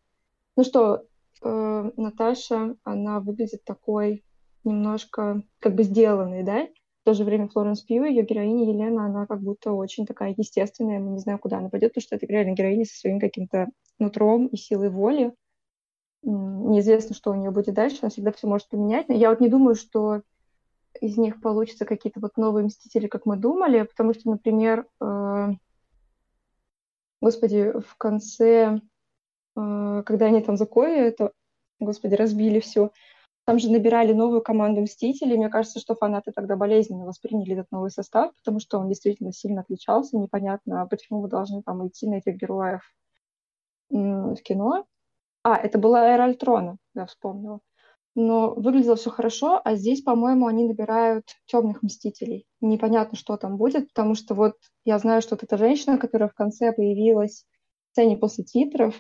Ну 0.56 0.64
что, 0.64 1.04
э, 1.44 1.92
Наташа, 1.98 2.76
она 2.84 3.20
выглядит 3.20 3.66
такой 3.66 4.24
немножко 4.64 5.44
как 5.60 5.76
бы 5.76 5.84
сделанной, 5.84 6.44
да? 6.44 6.68
В 7.02 7.06
то 7.06 7.14
же 7.14 7.26
время 7.26 7.50
Флоренс 7.50 7.82
Пью, 7.82 8.06
ее 8.06 8.24
героиня 8.24 8.72
Елена, 8.72 9.06
она 9.06 9.26
как 9.26 9.42
будто 9.42 9.74
очень 9.74 10.06
такая 10.06 10.34
естественная, 10.38 11.00
мы 11.00 11.12
не 11.12 11.20
знаем, 11.20 11.40
куда 11.40 11.58
она 11.58 11.70
пойдет, 11.70 11.92
потому 11.92 12.04
что 12.04 12.16
это 12.16 12.26
реально 12.26 12.56
героиня 12.56 12.86
со 12.86 12.98
своим 12.98 13.20
каким-то 13.20 13.68
нутром 14.00 14.48
и 14.48 14.56
силой 14.56 14.90
воли 14.90 15.34
неизвестно, 16.26 17.16
что 17.16 17.32
у 17.32 17.36
нее 17.36 17.52
будет 17.52 17.76
дальше, 17.76 18.00
она 18.02 18.10
всегда 18.10 18.32
все 18.32 18.48
может 18.48 18.68
поменять. 18.70 19.08
Но 19.08 19.16
я 19.16 19.30
вот 19.30 19.40
не 19.40 19.50
думаю, 19.50 19.76
что 19.76 20.22
из 21.02 21.18
них 21.18 21.42
получится 21.42 21.86
какие-то 21.86 22.20
вот 22.20 22.38
новые 22.38 22.66
Мстители, 22.66 23.08
как 23.08 23.26
мы 23.26 23.38
думали, 23.38 23.84
потому 23.84 24.14
что, 24.14 24.30
например, 24.30 24.88
э, 25.02 25.48
господи, 27.22 27.74
в 27.80 27.96
конце, 27.98 28.80
э, 29.56 30.04
когда 30.06 30.26
они 30.28 30.42
там 30.42 30.58
закои 30.58 30.98
это, 30.98 31.32
господи, 31.80 32.16
разбили 32.16 32.60
все, 32.60 32.92
там 33.46 33.60
же 33.60 33.70
набирали 33.70 34.14
новую 34.14 34.42
команду 34.42 34.82
Мстителей. 34.82 35.38
Мне 35.38 35.50
кажется, 35.50 35.80
что 35.80 35.96
фанаты 35.96 36.32
тогда 36.32 36.56
болезненно 36.56 37.06
восприняли 37.06 37.54
этот 37.54 37.72
новый 37.72 37.92
состав, 37.92 38.34
потому 38.38 38.60
что 38.60 38.80
он 38.80 38.88
действительно 38.88 39.32
сильно 39.32 39.62
отличался. 39.62 40.18
Непонятно, 40.18 40.88
почему 40.88 41.22
мы 41.22 41.28
должны 41.28 41.62
там 41.62 41.88
идти 41.88 42.08
на 42.08 42.16
этих 42.16 42.38
героев 42.38 42.82
в 43.92 44.36
кино. 44.38 44.88
А, 45.46 45.58
это 45.58 45.78
была 45.78 46.08
эра 46.08 46.24
Альтрона, 46.24 46.78
я 46.96 47.06
вспомнила. 47.06 47.60
Но 48.16 48.56
выглядело 48.56 48.96
все 48.96 49.12
хорошо, 49.12 49.62
а 49.64 49.76
здесь, 49.76 50.02
по-моему, 50.02 50.48
они 50.48 50.68
набирают 50.68 51.28
темных 51.46 51.84
мстителей. 51.84 52.48
Непонятно, 52.62 53.16
что 53.16 53.38
там 53.38 53.58
будет, 53.58 53.90
потому 53.90 54.16
что 54.16 54.34
вот 54.34 54.56
я 54.86 54.98
знаю, 54.98 55.22
что 55.22 55.36
вот 55.36 55.44
эта 55.44 55.58
женщина, 55.60 56.00
которая 56.00 56.30
в 56.30 56.34
конце 56.34 56.74
появилась 56.74 57.46
в 57.90 57.92
сцене 57.92 58.18
после 58.18 58.44
титров, 58.44 58.96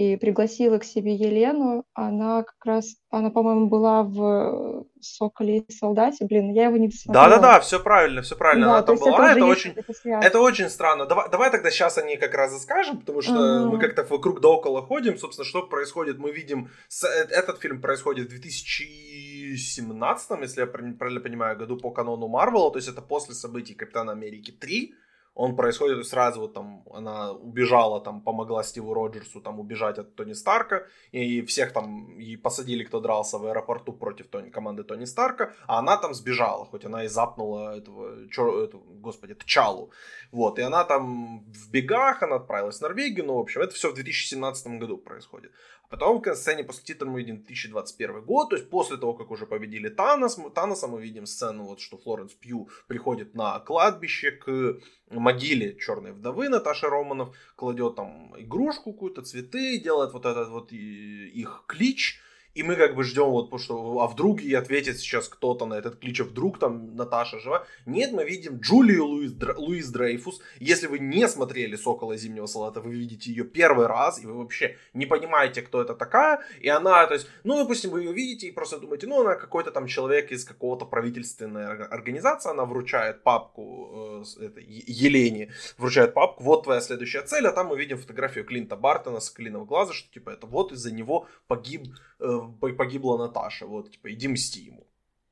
и 0.00 0.16
пригласила 0.16 0.78
к 0.78 0.84
себе 0.84 1.14
Елену. 1.14 1.84
Она 1.92 2.42
как 2.42 2.64
раз, 2.64 2.96
она, 3.10 3.28
по-моему, 3.28 3.68
была 3.68 4.02
в 4.02 4.86
«Соколе 4.98 5.58
и 5.58 5.72
солдате». 5.72 6.24
Блин, 6.24 6.54
я 6.54 6.68
его 6.68 6.78
не 6.78 6.88
досмотрела. 6.88 7.28
Да-да-да, 7.28 7.60
все 7.60 7.78
правильно, 7.78 8.22
все 8.22 8.34
правильно. 8.34 8.66
Да, 8.66 8.72
она 8.72 8.82
там 8.82 8.96
была, 8.96 9.32
это 9.32 9.44
очень, 9.44 9.74
это 10.04 10.40
очень 10.40 10.70
странно. 10.70 11.04
Давай, 11.04 11.28
давай 11.28 11.50
тогда 11.50 11.70
сейчас 11.70 11.98
о 11.98 12.02
ней 12.02 12.16
как 12.16 12.32
раз 12.32 12.56
и 12.56 12.58
скажем, 12.58 13.00
потому 13.00 13.20
что 13.20 13.34
uh-huh. 13.34 13.66
мы 13.66 13.78
как-то 13.78 14.04
вокруг 14.04 14.40
да 14.40 14.48
около 14.48 14.80
ходим. 14.80 15.18
Собственно, 15.18 15.44
что 15.44 15.66
происходит, 15.66 16.18
мы 16.18 16.32
видим... 16.32 16.70
Э, 17.04 17.26
этот 17.28 17.60
фильм 17.60 17.82
происходит 17.82 18.28
в 18.28 18.30
2017, 18.30 20.30
если 20.40 20.60
я 20.62 20.66
правильно 20.66 21.20
понимаю, 21.20 21.58
году 21.58 21.76
по 21.76 21.90
канону 21.90 22.26
Марвела, 22.26 22.70
то 22.70 22.78
есть 22.78 22.88
это 22.88 23.02
после 23.02 23.34
событий 23.34 23.74
Капитана 23.74 24.12
Америки 24.12 24.50
3 24.50 24.94
он 25.34 25.56
происходит 25.56 26.06
сразу 26.06 26.40
вот 26.40 26.54
там, 26.54 26.84
она 26.92 27.32
убежала, 27.32 28.00
там, 28.00 28.20
помогла 28.20 28.62
Стиву 28.62 28.94
Роджерсу 28.94 29.40
там 29.40 29.60
убежать 29.60 29.98
от 29.98 30.14
Тони 30.14 30.34
Старка, 30.34 30.86
и 31.12 31.42
всех 31.42 31.72
там, 31.72 32.18
и 32.18 32.36
посадили, 32.36 32.84
кто 32.84 33.00
дрался 33.00 33.38
в 33.38 33.46
аэропорту 33.46 33.92
против 33.92 34.28
Тони, 34.28 34.50
команды 34.50 34.84
Тони 34.84 35.06
Старка, 35.06 35.52
а 35.66 35.78
она 35.78 35.96
там 35.96 36.14
сбежала, 36.14 36.64
хоть 36.66 36.84
она 36.84 37.04
и 37.04 37.08
запнула 37.08 37.76
этого, 37.76 38.28
чё, 38.28 38.64
эту, 38.64 38.78
господи, 38.78 39.34
Тчалу, 39.34 39.90
вот, 40.32 40.58
и 40.58 40.62
она 40.62 40.84
там 40.84 41.44
в 41.52 41.70
бегах, 41.70 42.22
она 42.22 42.36
отправилась 42.36 42.78
в 42.78 42.82
Норвегию, 42.82 43.26
ну, 43.26 43.34
в 43.34 43.40
общем, 43.40 43.62
это 43.62 43.74
все 43.74 43.90
в 43.90 43.94
2017 43.94 44.78
году 44.78 44.98
происходит. 44.98 45.52
Потом 45.90 46.22
в 46.22 46.34
сцене 46.36 46.62
после 46.62 46.84
титра 46.84 47.08
мы 47.08 47.18
видим 47.18 47.38
2021 47.38 48.22
год, 48.24 48.50
то 48.50 48.56
есть 48.56 48.70
после 48.70 48.96
того, 48.96 49.12
как 49.12 49.32
уже 49.32 49.44
победили 49.44 49.88
Танос, 49.88 50.38
Таноса, 50.54 50.86
мы 50.86 51.02
видим 51.02 51.26
сцену, 51.26 51.64
вот, 51.64 51.80
что 51.80 51.98
Флоренс 51.98 52.32
Пью 52.34 52.68
приходит 52.86 53.34
на 53.34 53.58
кладбище 53.58 54.30
к 54.30 54.78
могиле 55.10 55.76
черной 55.76 56.12
вдовы 56.12 56.48
Наташи 56.48 56.86
Романов, 56.86 57.34
кладет 57.56 57.96
там 57.96 58.32
игрушку 58.38 58.92
какую-то, 58.92 59.22
цветы, 59.22 59.80
делает 59.80 60.12
вот 60.12 60.26
этот 60.26 60.48
вот 60.50 60.70
их 60.70 61.64
клич, 61.66 62.20
и 62.54 62.62
мы 62.62 62.76
как 62.76 62.94
бы 62.94 63.04
ждем 63.04 63.30
вот, 63.30 63.60
что, 63.60 64.00
а 64.00 64.06
вдруг 64.06 64.40
ей 64.40 64.56
ответит 64.56 64.98
сейчас 64.98 65.28
кто-то 65.28 65.66
на 65.66 65.74
этот 65.74 65.98
клич, 65.98 66.20
а 66.20 66.24
вдруг 66.24 66.58
там 66.58 66.96
Наташа 66.96 67.38
жива. 67.38 67.66
Нет, 67.86 68.12
мы 68.12 68.24
видим 68.24 68.58
Джулию 68.58 69.04
Луис, 69.06 69.32
Луис 69.56 69.88
Дрейфус. 69.90 70.40
Если 70.58 70.86
вы 70.86 70.98
не 70.98 71.28
смотрели 71.28 71.76
«Сокола 71.76 72.16
зимнего 72.16 72.46
салата», 72.46 72.80
вы 72.80 72.90
видите 72.90 73.30
ее 73.30 73.44
первый 73.44 73.86
раз, 73.86 74.22
и 74.22 74.26
вы 74.26 74.38
вообще 74.38 74.76
не 74.94 75.06
понимаете, 75.06 75.62
кто 75.62 75.80
это 75.80 75.94
такая. 75.94 76.40
И 76.60 76.68
она, 76.68 77.06
то 77.06 77.14
есть, 77.14 77.28
ну, 77.44 77.56
допустим, 77.56 77.90
вы 77.90 78.00
ее 78.02 78.12
видите 78.12 78.48
и 78.48 78.52
просто 78.52 78.78
думаете, 78.78 79.06
ну, 79.06 79.20
она 79.20 79.34
какой-то 79.36 79.70
там 79.70 79.86
человек 79.86 80.32
из 80.32 80.44
какого-то 80.44 80.86
правительственной 80.86 81.66
организации, 81.66 82.50
она 82.50 82.64
вручает 82.64 83.22
папку 83.22 84.24
э, 84.38 84.44
это, 84.44 84.60
Елене, 84.60 85.52
вручает 85.78 86.14
папку, 86.14 86.42
вот 86.42 86.64
твоя 86.64 86.80
следующая 86.80 87.22
цель, 87.22 87.46
а 87.46 87.52
там 87.52 87.68
мы 87.68 87.78
видим 87.78 87.98
фотографию 87.98 88.44
Клинта 88.44 88.76
Бартона 88.76 89.20
с 89.20 89.30
клином 89.30 89.64
глаза, 89.64 89.92
что 89.92 90.12
типа 90.12 90.30
это 90.30 90.46
вот 90.46 90.72
из-за 90.72 90.92
него 90.92 91.26
погиб 91.46 91.86
э, 92.18 92.39
погибла 92.48 93.18
Наташа, 93.18 93.66
вот, 93.66 93.90
типа, 93.90 94.12
иди 94.12 94.28
мсти 94.28 94.60
ему. 94.60 94.86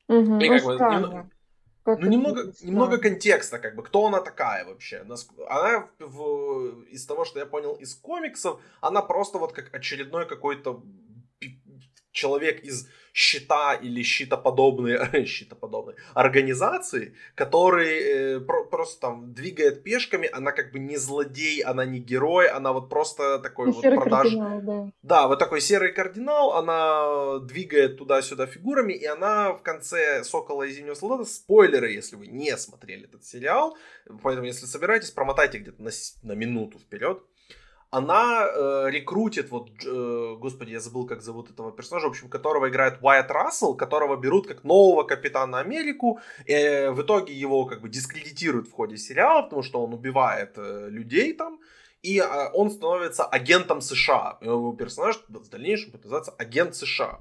Угу, 0.08 0.38
и 0.38 0.48
как 0.48 0.64
бы, 0.64 0.72
немного, 0.72 1.28
ну, 1.86 2.08
немного, 2.08 2.52
немного 2.60 2.98
контекста, 2.98 3.58
как 3.58 3.74
бы, 3.74 3.82
кто 3.82 4.06
она 4.06 4.20
такая 4.20 4.64
вообще. 4.64 4.98
Она, 5.48 5.88
в, 5.98 6.82
из 6.90 7.06
того, 7.06 7.24
что 7.24 7.38
я 7.38 7.46
понял 7.46 7.74
из 7.74 7.94
комиксов, 7.94 8.60
она 8.80 9.02
просто 9.02 9.38
вот 9.38 9.52
как 9.52 9.74
очередной 9.74 10.26
какой-то 10.26 10.82
человек 12.12 12.64
из 12.64 12.88
щита 13.12 13.74
или 13.74 14.02
щитоподобной, 14.02 15.24
щитоподобной 15.26 15.94
организации, 16.14 17.14
который 17.34 17.98
э, 17.98 18.40
про, 18.40 18.64
просто 18.64 19.00
там 19.00 19.32
двигает 19.32 19.82
пешками, 19.82 20.28
она 20.32 20.52
как 20.52 20.72
бы 20.72 20.78
не 20.78 20.96
злодей, 20.96 21.62
она 21.62 21.84
не 21.84 21.98
герой, 21.98 22.48
она 22.48 22.72
вот 22.72 22.88
просто 22.88 23.38
такой 23.38 23.68
ну, 23.68 23.72
вот 23.72 23.82
продаж... 23.82 24.32
да. 24.34 24.92
да, 25.02 25.28
вот 25.28 25.38
такой 25.38 25.60
серый 25.60 25.92
кардинал, 25.92 26.54
она 26.54 27.38
двигает 27.40 27.98
туда-сюда 27.98 28.46
фигурами, 28.46 28.92
и 28.92 29.04
она 29.04 29.52
в 29.52 29.62
конце 29.62 30.24
Сокола 30.24 30.64
и 30.64 30.70
Зимнего 30.70 30.94
солдата, 30.94 31.24
спойлеры, 31.24 31.92
если 31.92 32.16
вы 32.16 32.26
не 32.26 32.56
смотрели 32.56 33.04
этот 33.04 33.24
сериал, 33.24 33.76
поэтому 34.22 34.46
если 34.46 34.66
собираетесь, 34.66 35.10
промотайте 35.10 35.58
где-то 35.58 35.82
на, 35.82 35.90
на 36.22 36.32
минуту 36.32 36.78
вперед, 36.78 37.22
она 37.90 38.46
э, 38.46 38.90
рекрутит, 38.90 39.50
вот, 39.50 39.70
э, 39.86 40.36
господи, 40.38 40.72
я 40.72 40.80
забыл, 40.80 41.06
как 41.06 41.22
зовут 41.22 41.50
этого 41.50 41.72
персонажа, 41.72 42.06
в 42.06 42.10
общем, 42.10 42.28
которого 42.28 42.68
играет 42.68 42.98
Уайт 43.00 43.30
Рассел, 43.30 43.74
которого 43.74 44.16
берут 44.16 44.46
как 44.46 44.64
нового 44.64 45.04
капитана 45.04 45.60
Америку, 45.60 46.20
э, 46.46 46.90
в 46.90 47.00
итоге 47.00 47.32
его 47.32 47.64
как 47.64 47.80
бы 47.80 47.88
дискредитируют 47.88 48.68
в 48.68 48.72
ходе 48.72 48.98
сериала, 48.98 49.42
потому 49.42 49.62
что 49.62 49.82
он 49.82 49.94
убивает 49.94 50.52
э, 50.56 50.88
людей 50.90 51.32
там, 51.32 51.60
и 52.02 52.18
э, 52.18 52.50
он 52.52 52.70
становится 52.70 53.24
агентом 53.24 53.80
США. 53.80 54.38
Его 54.42 54.72
персонаж 54.74 55.24
в 55.26 55.48
дальнейшем 55.48 55.92
будет 55.92 56.04
называться 56.04 56.32
агент 56.32 56.74
США. 56.74 57.20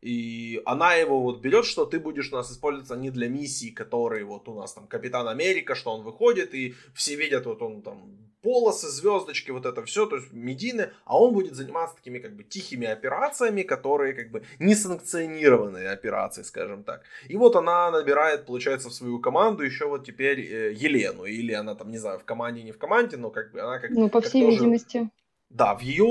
И 0.00 0.62
она 0.64 0.94
его 0.94 1.20
вот 1.20 1.40
берет, 1.40 1.64
что 1.64 1.84
ты 1.84 1.98
будешь 1.98 2.32
у 2.32 2.36
нас 2.36 2.50
использоваться 2.50 2.96
не 2.96 3.10
для 3.10 3.28
миссии, 3.28 3.70
которые 3.70 4.24
вот 4.24 4.48
у 4.48 4.54
нас 4.54 4.72
там 4.72 4.86
Капитан 4.86 5.28
Америка, 5.28 5.74
что 5.74 5.90
он 5.92 6.02
выходит, 6.02 6.54
и 6.54 6.74
все 6.94 7.16
видят 7.16 7.46
вот 7.46 7.62
он 7.62 7.82
там 7.82 8.28
полосы, 8.42 8.88
звездочки, 8.88 9.50
вот 9.50 9.66
это 9.66 9.84
все, 9.84 10.06
то 10.06 10.16
есть 10.16 10.32
медийные, 10.32 10.92
а 11.04 11.18
он 11.18 11.32
будет 11.32 11.54
заниматься 11.54 11.96
такими 11.96 12.18
как 12.18 12.36
бы 12.36 12.44
тихими 12.44 12.86
операциями, 12.86 13.62
которые 13.62 14.14
как 14.14 14.30
бы 14.30 14.42
несанкционированные 14.60 15.90
операции, 15.90 16.42
скажем 16.42 16.84
так. 16.84 17.02
И 17.28 17.36
вот 17.36 17.56
она 17.56 17.90
набирает, 17.90 18.46
получается, 18.46 18.88
в 18.88 18.94
свою 18.94 19.18
команду 19.18 19.64
еще 19.64 19.86
вот 19.86 20.06
теперь 20.06 20.40
э, 20.40 20.72
Елену, 20.72 21.24
или 21.24 21.52
она 21.52 21.74
там, 21.74 21.90
не 21.90 21.98
знаю, 21.98 22.18
в 22.18 22.24
команде, 22.24 22.62
не 22.62 22.72
в 22.72 22.78
команде, 22.78 23.16
но 23.16 23.30
как 23.30 23.52
бы 23.52 23.60
она 23.60 23.78
как 23.78 23.90
Ну, 23.90 24.08
по 24.08 24.20
как 24.20 24.30
всей 24.30 24.42
тоже... 24.44 24.58
видимости. 24.58 25.10
Да, 25.50 25.74
в 25.74 25.80
ее 25.80 26.04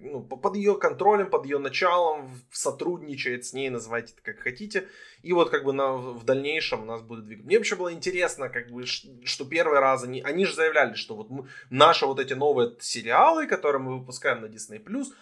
ну, 0.00 0.22
под 0.22 0.56
ее 0.56 0.76
контролем, 0.76 1.30
под 1.30 1.44
ее 1.44 1.58
началом 1.58 2.30
сотрудничает 2.50 3.44
с 3.44 3.52
ней, 3.52 3.70
называйте 3.70 4.14
это 4.14 4.22
как 4.22 4.42
хотите. 4.42 4.88
И 5.22 5.32
вот 5.32 5.50
как 5.50 5.64
бы 5.64 5.72
на, 5.72 5.92
в 5.94 6.24
дальнейшем 6.24 6.82
у 6.82 6.84
нас 6.84 7.02
будет 7.02 7.24
двигаться. 7.24 7.46
Мне 7.46 7.58
вообще 7.58 7.76
было 7.76 7.92
интересно, 7.92 8.48
как 8.48 8.70
бы, 8.70 8.86
что 8.86 9.44
первый 9.44 9.80
раз 9.80 10.04
они, 10.04 10.20
они 10.22 10.44
же 10.44 10.54
заявляли, 10.54 10.94
что 10.94 11.16
вот 11.16 11.30
мы, 11.30 11.46
наши 11.70 12.06
вот 12.06 12.20
эти 12.20 12.34
новые 12.34 12.76
сериалы, 12.80 13.46
которые 13.46 13.82
мы 13.82 13.98
выпускаем 13.98 14.42
на 14.42 14.46
Disney+, 14.46 14.80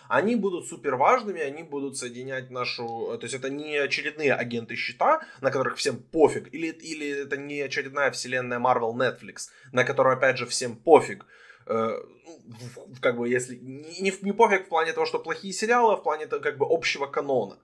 они 0.09 0.37
будут 0.37 0.67
супер 0.67 0.97
важными, 0.97 1.41
они 1.41 1.63
будут 1.63 1.97
соединять 1.97 2.51
нашу, 2.51 3.17
то 3.19 3.21
есть 3.23 3.35
это 3.35 3.49
не 3.49 3.77
очередные 3.77 4.35
агенты 4.35 4.77
щита, 4.77 5.23
на 5.41 5.51
которых 5.51 5.77
всем 5.77 5.97
пофиг, 5.97 6.53
или, 6.53 6.69
или 6.69 7.23
это 7.23 7.37
не 7.37 7.61
очередная 7.63 8.11
вселенная 8.11 8.59
Marvel 8.59 8.93
Netflix, 8.93 9.49
на 9.73 9.85
которую 9.85 10.17
опять 10.17 10.39
же 10.39 10.47
всем 10.47 10.77
пофиг, 10.77 11.27
как 13.01 13.17
бы 13.17 13.29
если 13.29 13.57
не, 13.57 14.13
не 14.23 14.33
пофиг 14.33 14.67
в 14.67 14.69
плане 14.69 14.93
того, 14.93 15.07
что 15.07 15.19
плохие 15.19 15.53
сериалы, 15.53 15.95
а 15.95 15.97
в 15.97 16.03
плане 16.03 16.27
как 16.27 16.59
бы 16.59 16.67
общего 16.69 17.07
канона. 17.07 17.59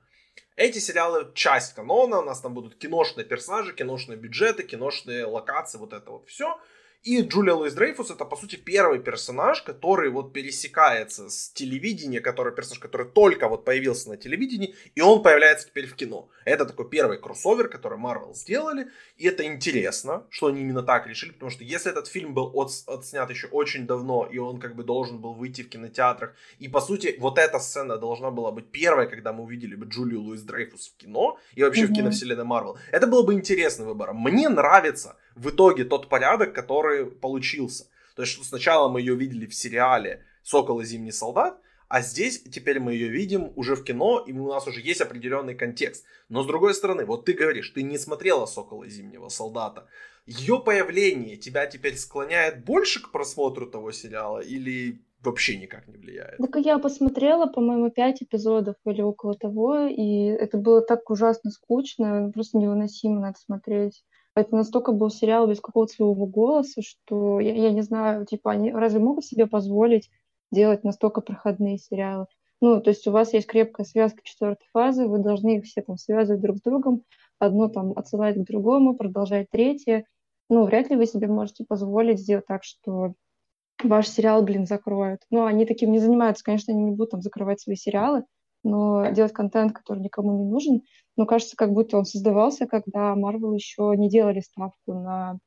Эти 0.57 0.79
сериалы 0.79 1.31
часть 1.35 1.75
канона, 1.75 2.19
у 2.19 2.23
нас 2.23 2.41
там 2.41 2.53
будут 2.53 2.77
киношные 2.77 3.25
персонажи, 3.25 3.75
киношные 3.75 4.19
бюджеты, 4.19 4.65
киношные 4.65 5.25
локации, 5.25 5.79
вот 5.79 5.93
это 5.93 6.11
вот 6.11 6.29
все. 6.29 6.59
И 7.03 7.21
Джулия 7.21 7.55
Луис 7.55 7.75
Дрейфус 7.75 8.13
это, 8.13 8.25
по 8.25 8.37
сути, 8.37 8.55
первый 8.55 9.01
персонаж, 9.01 9.63
который 9.63 10.09
вот 10.09 10.33
пересекается 10.33 11.31
с 11.31 11.51
телевидения, 11.51 12.21
который 12.21 12.55
персонаж, 12.55 12.79
который 12.79 13.09
только 13.09 13.49
вот 13.49 13.65
появился 13.65 14.09
на 14.09 14.17
телевидении, 14.17 14.77
и 14.95 15.01
он 15.01 15.21
появляется 15.21 15.67
теперь 15.67 15.89
в 15.89 15.97
кино. 15.97 16.29
Это 16.45 16.65
такой 16.65 16.89
первый 16.89 17.19
кроссовер, 17.19 17.69
который 17.69 17.99
Marvel 17.99 18.35
сделали, 18.35 18.87
и 19.17 19.27
это 19.27 19.45
интересно, 19.45 20.27
что 20.31 20.47
они 20.47 20.61
именно 20.61 20.85
так 20.85 21.09
решили, 21.09 21.33
потому 21.33 21.51
что 21.51 21.65
если 21.65 21.91
этот 21.91 22.07
фильм 22.07 22.35
был 22.35 22.53
от, 22.55 22.71
отснят 22.87 23.29
еще 23.31 23.49
очень 23.49 23.85
давно, 23.85 24.29
и 24.31 24.39
он 24.39 24.61
как 24.61 24.77
бы 24.77 24.85
должен 24.85 25.21
был 25.21 25.35
выйти 25.35 25.63
в 25.63 25.69
кинотеатрах, 25.69 26.35
и 26.61 26.69
по 26.69 26.81
сути 26.81 27.17
вот 27.19 27.37
эта 27.37 27.59
сцена 27.59 27.99
должна 27.99 28.31
была 28.31 28.53
быть 28.53 28.71
первой, 28.71 29.09
когда 29.09 29.33
мы 29.33 29.43
увидели 29.43 29.75
бы 29.75 29.87
Джулию 29.87 30.21
Луис 30.21 30.43
Дрейфус 30.43 30.95
в 30.95 30.97
кино, 30.97 31.37
и 31.57 31.65
вообще 31.65 31.83
mm-hmm. 31.83 31.87
в 31.87 31.95
киновселенной 31.95 32.45
Marvel, 32.45 32.77
это 32.93 33.09
было 33.09 33.25
бы 33.25 33.35
интересный 33.35 33.87
выбор. 33.87 34.13
Мне 34.13 34.49
нравится 34.49 35.17
в 35.35 35.51
итоге 35.51 35.85
тот 35.85 36.09
порядок, 36.09 36.55
который 36.55 37.07
получился. 37.07 37.87
То 38.17 38.23
есть, 38.23 38.35
что 38.35 38.45
сначала 38.45 38.89
мы 38.89 39.01
ее 39.01 39.15
видели 39.15 39.47
в 39.47 39.55
сериале 39.55 40.25
«Сокол 40.43 40.81
и 40.81 40.85
зимний 40.85 41.13
солдат», 41.13 41.59
а 41.89 42.01
здесь 42.01 42.43
теперь 42.43 42.81
мы 42.81 42.95
ее 42.95 43.09
видим 43.09 43.53
уже 43.55 43.77
в 43.77 43.85
кино, 43.85 44.25
и 44.27 44.33
у 44.33 44.49
нас 44.49 44.67
уже 44.67 44.81
есть 44.81 45.03
определенный 45.03 45.55
контекст. 45.55 46.05
Но 46.31 46.43
с 46.43 46.47
другой 46.47 46.73
стороны, 46.73 47.05
вот 47.05 47.27
ты 47.27 47.35
говоришь, 47.35 47.69
ты 47.69 47.83
не 47.83 47.99
смотрела 47.99 48.47
«Сокола 48.47 48.85
и 48.85 48.91
зимнего 48.91 49.29
солдата». 49.29 49.87
Ее 50.25 50.59
появление 50.59 51.37
тебя 51.37 51.67
теперь 51.67 51.97
склоняет 51.97 52.65
больше 52.65 53.03
к 53.03 53.11
просмотру 53.11 53.67
того 53.67 53.93
сериала 53.93 54.39
или 54.39 55.03
вообще 55.21 55.59
никак 55.59 55.87
не 55.89 55.97
влияет? 55.97 56.39
Так 56.39 56.57
я 56.65 56.79
посмотрела, 56.79 57.47
по-моему, 57.47 57.91
пять 57.91 58.23
эпизодов 58.23 58.77
или 58.87 59.03
около 59.03 59.35
того, 59.35 59.87
и 59.87 60.27
это 60.27 60.59
было 60.59 60.81
так 60.81 61.11
ужасно 61.11 61.51
скучно, 61.51 62.31
просто 62.33 62.59
невыносимо 62.59 63.21
надо 63.21 63.39
смотреть. 63.39 64.03
Это 64.35 64.57
настолько 64.57 64.93
был 64.93 65.11
сериал 65.11 65.47
без 65.47 65.61
какого-то 65.61 65.93
своего 65.93 66.27
голоса, 66.27 66.81
что 66.81 67.39
я, 67.41 67.55
я 67.55 67.71
не 67.71 67.83
знаю, 67.83 68.25
типа, 68.25 68.53
они 68.53 68.73
разве 68.73 68.99
могут 68.99 69.27
себе 69.27 69.47
позволить 69.47 70.11
делать 70.51 70.85
настолько 70.85 71.21
проходные 71.21 71.79
сериалы? 71.79 72.27
Ну, 72.61 72.81
то 72.81 72.91
есть 72.91 73.07
у 73.07 73.11
вас 73.11 73.33
есть 73.35 73.47
крепкая 73.47 73.85
связка 73.85 74.21
четвертой 74.23 74.67
фазы, 74.73 75.07
вы 75.07 75.19
должны 75.19 75.59
их 75.59 75.65
все 75.65 75.83
там 75.83 75.99
связывать 75.99 76.41
друг 76.41 76.59
с 76.59 76.63
другом, 76.63 77.03
одно 77.39 77.69
там 77.69 77.93
отсылать 77.97 78.37
к 78.37 78.47
другому, 78.47 78.95
продолжать 78.95 79.51
третье. 79.51 80.07
Ну, 80.49 80.65
вряд 80.65 80.89
ли 80.89 80.97
вы 80.97 81.07
себе 81.07 81.27
можете 81.27 81.65
позволить 81.65 82.21
сделать 82.21 82.47
так, 82.47 82.63
что 82.63 83.15
ваш 83.83 84.09
сериал, 84.09 84.43
блин, 84.43 84.67
закроют. 84.67 85.23
Но 85.31 85.45
они 85.45 85.67
таким 85.67 85.93
не 85.93 85.99
занимаются. 85.99 86.45
Конечно, 86.45 86.73
они 86.73 86.85
не 86.85 86.91
будут 86.93 87.11
там 87.11 87.21
закрывать 87.21 87.61
свои 87.61 87.77
сериалы, 87.77 88.25
но 88.63 89.11
делать 89.11 89.33
контент, 89.33 89.73
который 89.73 90.01
никому 90.01 90.39
не 90.39 90.45
нужен, 90.45 90.83
но 91.17 91.27
кажется, 91.27 91.57
как 91.57 91.73
будто 91.73 91.97
он 91.99 92.05
создавался, 92.05 92.67
когда 92.67 93.15
Marvel 93.15 93.55
еще 93.55 93.93
не 93.97 94.09
делали 94.09 94.41
ставку 94.41 94.95
на 94.95 95.39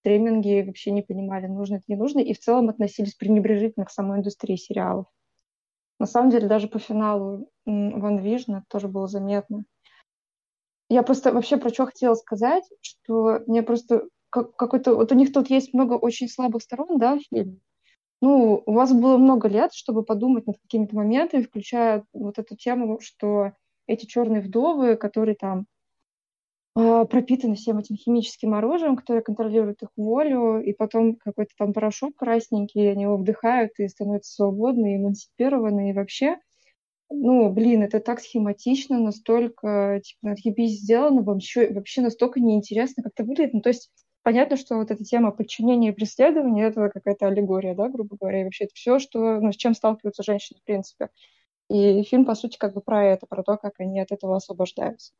стриминги, 0.00 0.64
вообще 0.66 0.90
не 0.90 1.02
понимали, 1.02 1.46
нужно 1.46 1.76
это, 1.76 1.84
не 1.88 1.96
нужно, 1.96 2.20
и 2.20 2.34
в 2.34 2.38
целом 2.38 2.68
относились 2.68 3.14
пренебрежительно 3.14 3.86
к 3.86 3.90
самой 3.90 4.18
индустрии 4.18 4.56
сериалов. 4.56 5.06
На 5.98 6.06
самом 6.06 6.30
деле, 6.30 6.48
даже 6.48 6.68
по 6.68 6.78
финалу 6.78 7.48
Ван 7.64 8.18
Вижна 8.18 8.64
тоже 8.68 8.88
было 8.88 9.06
заметно. 9.06 9.64
Я 10.90 11.02
просто 11.02 11.32
вообще 11.32 11.56
про 11.56 11.70
что 11.70 11.86
хотела 11.86 12.14
сказать, 12.14 12.64
что 12.82 13.40
мне 13.46 13.62
просто 13.62 14.08
какой-то... 14.30 14.94
Вот 14.94 15.12
у 15.12 15.14
них 15.14 15.32
тут 15.32 15.48
есть 15.48 15.72
много 15.72 15.94
очень 15.94 16.28
слабых 16.28 16.62
сторон, 16.62 16.98
да, 16.98 17.16
в 17.16 17.22
фильме, 17.22 17.58
ну, 18.24 18.62
у 18.64 18.72
вас 18.72 18.90
было 18.94 19.18
много 19.18 19.48
лет, 19.48 19.74
чтобы 19.74 20.02
подумать 20.02 20.46
над 20.46 20.56
какими-то 20.58 20.96
моментами, 20.96 21.42
включая 21.42 22.04
вот 22.14 22.38
эту 22.38 22.56
тему, 22.56 22.98
что 23.02 23.52
эти 23.86 24.06
черные 24.06 24.40
вдовы, 24.40 24.96
которые 24.96 25.34
там 25.34 25.66
э, 26.74 27.04
пропитаны 27.04 27.54
всем 27.56 27.76
этим 27.76 27.96
химическим 27.96 28.54
оружием, 28.54 28.96
которое 28.96 29.20
контролирует 29.20 29.82
их 29.82 29.90
волю, 29.98 30.62
и 30.62 30.72
потом 30.72 31.16
какой-то 31.16 31.52
там 31.58 31.74
порошок 31.74 32.16
красненький, 32.16 32.90
они 32.90 33.02
его 33.02 33.18
вдыхают 33.18 33.72
и 33.76 33.88
становятся 33.88 34.32
свободны, 34.32 34.96
эмансипированы, 34.96 35.90
и 35.90 35.92
вообще, 35.92 36.38
ну, 37.10 37.50
блин, 37.50 37.82
это 37.82 38.00
так 38.00 38.20
схематично, 38.20 39.00
настолько, 39.00 40.00
типа, 40.02 40.32
отъебись 40.32 40.80
сделано, 40.80 41.20
вообще, 41.20 41.70
вообще 41.74 42.00
настолько 42.00 42.40
неинтересно 42.40 43.02
как-то 43.02 43.24
выглядит. 43.24 43.52
Ну, 43.52 43.60
то 43.60 43.68
есть 43.68 43.90
понятно, 44.24 44.56
что 44.56 44.76
вот 44.76 44.90
эта 44.90 45.04
тема 45.04 45.30
подчинения 45.30 45.90
и 45.90 45.92
преследования— 45.92 46.64
это 46.66 46.88
какая-то 46.88 47.28
аллегория, 47.28 47.74
да, 47.74 47.88
грубо 47.88 48.16
говоря, 48.20 48.40
и 48.40 48.44
вообще 48.44 48.64
это 48.64 48.74
все, 48.74 48.98
что, 48.98 49.40
ну, 49.40 49.52
с 49.52 49.56
чем 49.56 49.74
сталкиваются 49.74 50.24
женщины, 50.24 50.58
в 50.60 50.64
принципе. 50.64 51.10
И 51.70 52.02
фильм, 52.02 52.24
по 52.24 52.34
сути, 52.34 52.58
как 52.58 52.74
бы 52.74 52.80
про 52.80 53.04
это, 53.04 53.26
про 53.26 53.42
то, 53.42 53.56
как 53.56 53.74
они 53.78 54.00
от 54.00 54.10
этого 54.10 54.36
освобождаются. 54.36 55.12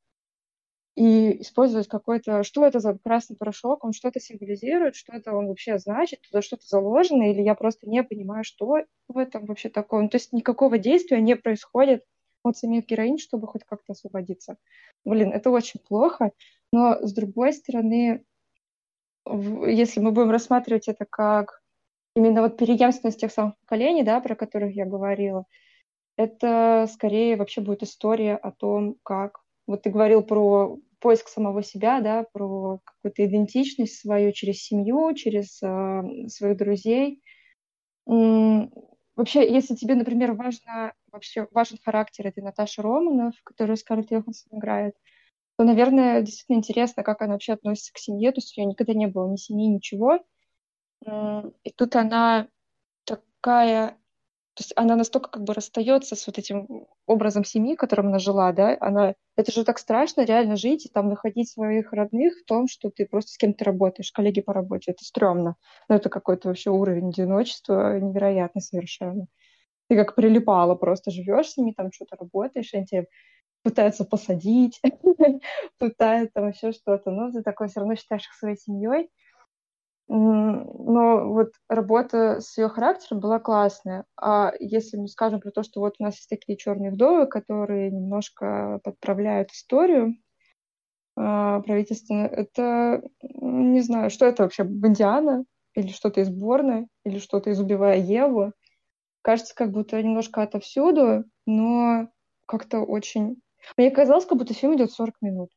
И 0.96 1.42
использовать 1.42 1.88
какой-то... 1.88 2.44
Что 2.44 2.64
это 2.64 2.78
за 2.78 2.96
красный 2.96 3.36
порошок? 3.36 3.84
Он 3.84 3.92
что-то 3.92 4.20
символизирует? 4.20 4.94
Что-то 4.94 5.34
он 5.34 5.48
вообще 5.48 5.78
значит? 5.78 6.20
Туда 6.22 6.40
что-то 6.40 6.64
заложено? 6.66 7.30
Или 7.30 7.42
я 7.42 7.54
просто 7.54 7.88
не 7.88 8.04
понимаю, 8.04 8.44
что 8.44 8.76
в 9.08 9.18
этом 9.18 9.46
вообще 9.46 9.70
такое? 9.70 10.02
Ну, 10.02 10.08
то 10.08 10.16
есть 10.16 10.32
никакого 10.32 10.78
действия 10.78 11.20
не 11.20 11.34
происходит 11.34 12.04
от 12.44 12.56
самих 12.56 12.86
героинь, 12.86 13.18
чтобы 13.18 13.48
хоть 13.48 13.64
как-то 13.64 13.92
освободиться. 13.92 14.56
Блин, 15.04 15.32
это 15.32 15.50
очень 15.50 15.80
плохо. 15.80 16.30
Но, 16.72 16.98
с 17.00 17.12
другой 17.12 17.52
стороны, 17.52 18.24
если 19.26 20.00
мы 20.00 20.12
будем 20.12 20.30
рассматривать 20.30 20.88
это 20.88 21.06
как 21.08 21.60
именно 22.14 22.42
вот 22.42 22.56
преемственность 22.56 23.20
тех 23.20 23.32
самых 23.32 23.58
поколений, 23.60 24.02
да, 24.02 24.20
про 24.20 24.34
которых 24.34 24.74
я 24.74 24.86
говорила, 24.86 25.46
это 26.16 26.88
скорее 26.92 27.36
вообще 27.36 27.60
будет 27.60 27.82
история 27.82 28.36
о 28.36 28.52
том, 28.52 28.96
как... 29.02 29.40
Вот 29.66 29.82
ты 29.82 29.90
говорил 29.90 30.22
про 30.22 30.78
поиск 31.00 31.28
самого 31.28 31.62
себя, 31.62 32.00
да, 32.00 32.24
про 32.32 32.80
какую-то 32.84 33.24
идентичность 33.24 33.98
свою 33.98 34.32
через 34.32 34.62
семью, 34.62 35.14
через 35.14 35.60
э, 35.62 36.28
своих 36.28 36.56
друзей. 36.56 37.22
М- 38.06 38.70
вообще, 39.16 39.50
если 39.50 39.74
тебе, 39.74 39.94
например, 39.94 40.32
важно, 40.32 40.92
вообще 41.10 41.48
важен 41.50 41.78
характер 41.82 42.26
этой 42.26 42.42
Наташи 42.42 42.82
Романов, 42.82 43.34
которую 43.42 43.76
Скарлетт 43.76 44.10
Йоханссон 44.10 44.58
играет, 44.58 44.94
то, 45.58 45.64
наверное, 45.64 46.22
действительно 46.22 46.56
интересно, 46.58 47.02
как 47.02 47.22
она 47.22 47.34
вообще 47.34 47.54
относится 47.54 47.92
к 47.92 47.98
семье. 47.98 48.32
То 48.32 48.38
есть 48.38 48.56
у 48.56 48.60
нее 48.60 48.70
никогда 48.70 48.94
не 48.94 49.06
было 49.06 49.30
ни 49.30 49.36
семьи, 49.36 49.68
ничего. 49.68 50.20
И 51.64 51.70
тут 51.76 51.96
она 51.96 52.48
такая 53.06 53.90
То 54.54 54.62
есть 54.62 54.72
она 54.76 54.96
настолько 54.96 55.30
как 55.30 55.44
бы 55.44 55.54
расстается 55.54 56.16
с 56.16 56.26
вот 56.28 56.38
этим 56.38 56.86
образом 57.06 57.44
семьи, 57.44 57.76
которым 57.76 58.08
она 58.08 58.20
жила, 58.20 58.52
да, 58.52 58.76
она, 58.80 59.14
это 59.36 59.52
же 59.52 59.64
так 59.64 59.78
страшно 59.78 60.24
реально 60.24 60.56
жить 60.56 60.86
и 60.86 60.90
там 60.90 61.08
находить 61.10 61.50
своих 61.52 61.92
родных 61.92 62.34
в 62.40 62.46
том, 62.46 62.68
что 62.68 62.90
ты 62.90 63.06
просто 63.06 63.32
с 63.32 63.38
кем-то 63.38 63.64
работаешь, 63.64 64.12
коллеги 64.12 64.42
по 64.42 64.52
работе, 64.54 64.92
это 64.92 65.04
стрёмно. 65.04 65.56
Ну, 65.88 65.96
это 65.96 66.10
какой-то 66.10 66.48
вообще 66.48 66.70
уровень 66.70 67.10
одиночества 67.10 67.98
невероятный 68.00 68.62
совершенно. 68.62 69.26
Ты 69.88 69.96
как 69.96 70.14
прилипала, 70.16 70.74
просто 70.76 71.10
живешь 71.10 71.50
с 71.52 71.56
ними, 71.58 71.72
там 71.76 71.92
что-то 71.92 72.16
работаешь, 72.16 72.74
они 72.74 72.86
тебе 72.86 73.06
пытаются 73.64 74.04
посадить, 74.04 74.80
пытаются 75.78 76.34
там 76.34 76.50
еще 76.50 76.70
что-то, 76.72 77.10
но 77.10 77.32
ты 77.32 77.42
такой 77.42 77.68
все 77.68 77.80
равно 77.80 77.96
считаешь 77.96 78.26
их 78.26 78.34
своей 78.34 78.56
семьей, 78.56 79.10
но 80.06 81.32
вот 81.32 81.52
работа 81.68 82.40
с 82.40 82.58
ее 82.58 82.68
характером 82.68 83.20
была 83.20 83.40
классная. 83.40 84.04
А 84.20 84.52
если 84.60 84.98
мы 84.98 85.08
скажем 85.08 85.40
про 85.40 85.50
то, 85.50 85.62
что 85.62 85.80
вот 85.80 85.94
у 85.98 86.02
нас 86.02 86.16
есть 86.16 86.28
такие 86.28 86.58
черные 86.58 86.90
вдовы, 86.90 87.26
которые 87.26 87.90
немножко 87.90 88.80
подправляют 88.84 89.50
историю 89.52 90.16
а, 91.16 91.60
правительственную, 91.60 92.30
это 92.30 93.02
не 93.22 93.80
знаю, 93.80 94.10
что 94.10 94.26
это 94.26 94.42
вообще, 94.42 94.64
Бондиана 94.64 95.46
или 95.74 95.88
что-то 95.88 96.20
из 96.20 96.28
Борны, 96.28 96.86
или 97.04 97.18
что-то 97.18 97.50
из 97.50 97.58
Убивая 97.58 97.98
Еву. 97.98 98.52
Кажется, 99.22 99.54
как 99.54 99.70
будто 99.70 100.00
немножко 100.02 100.42
отовсюду, 100.42 101.24
но 101.46 102.08
как-то 102.46 102.80
очень... 102.80 103.40
Мне 103.76 103.90
казалось, 103.90 104.26
как 104.26 104.38
будто 104.38 104.54
фильм 104.54 104.76
идет 104.76 104.92
40 104.92 105.14
минут. 105.20 105.50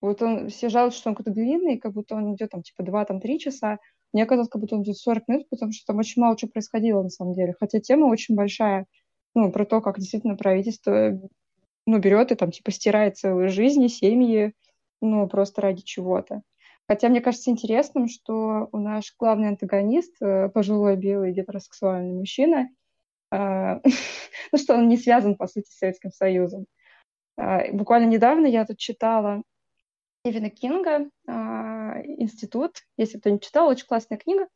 Вот 0.00 0.20
он, 0.20 0.48
все 0.48 0.68
жалуются, 0.68 0.98
что 0.98 1.10
он 1.10 1.14
какой-то 1.14 1.34
длинный, 1.34 1.78
как 1.78 1.92
будто 1.92 2.16
он 2.16 2.34
идет 2.34 2.50
там 2.50 2.62
типа 2.62 2.82
2-3 2.82 3.38
часа. 3.38 3.78
Мне 4.12 4.26
казалось, 4.26 4.48
как 4.50 4.60
будто 4.60 4.74
он 4.74 4.82
идет 4.82 4.98
40 4.98 5.28
минут, 5.28 5.48
потому 5.48 5.72
что 5.72 5.86
там 5.86 5.98
очень 5.98 6.20
мало 6.20 6.36
чего 6.36 6.50
происходило 6.50 7.02
на 7.02 7.08
самом 7.08 7.34
деле. 7.34 7.54
Хотя 7.58 7.80
тема 7.80 8.06
очень 8.06 8.34
большая, 8.34 8.86
ну, 9.34 9.52
про 9.52 9.64
то, 9.64 9.80
как 9.80 9.98
действительно 9.98 10.36
правительство, 10.36 11.20
ну, 11.86 11.98
берет 11.98 12.32
и 12.32 12.34
там 12.34 12.50
типа 12.50 12.72
стирает 12.72 13.16
целые 13.16 13.48
жизни, 13.48 13.86
семьи, 13.86 14.54
ну, 15.00 15.28
просто 15.28 15.62
ради 15.62 15.82
чего-то. 15.82 16.42
Хотя 16.88 17.08
мне 17.08 17.20
кажется 17.20 17.50
интересным, 17.50 18.08
что 18.08 18.68
у 18.72 18.78
наш 18.78 19.14
главный 19.18 19.48
антагонист, 19.48 20.20
э, 20.20 20.48
пожилой 20.48 20.96
белый 20.96 21.32
гетеросексуальный 21.32 22.12
мужчина, 22.12 22.68
а, 23.30 23.80
ну 24.52 24.58
что 24.58 24.74
он 24.74 24.88
не 24.88 24.96
связан, 24.96 25.36
по 25.36 25.46
сути, 25.46 25.70
с 25.70 25.78
Советским 25.78 26.10
Союзом. 26.10 26.66
А, 27.36 27.70
буквально 27.72 28.06
недавно 28.06 28.46
я 28.46 28.64
тут 28.64 28.78
читала 28.78 29.42
Стивена 30.20 30.50
Кинга 30.50 31.10
а, 31.26 32.00
«Институт». 32.04 32.82
Если 32.96 33.18
кто 33.18 33.30
не 33.30 33.40
читал, 33.40 33.68
очень 33.68 33.86
классная 33.86 34.18
книга. 34.18 34.46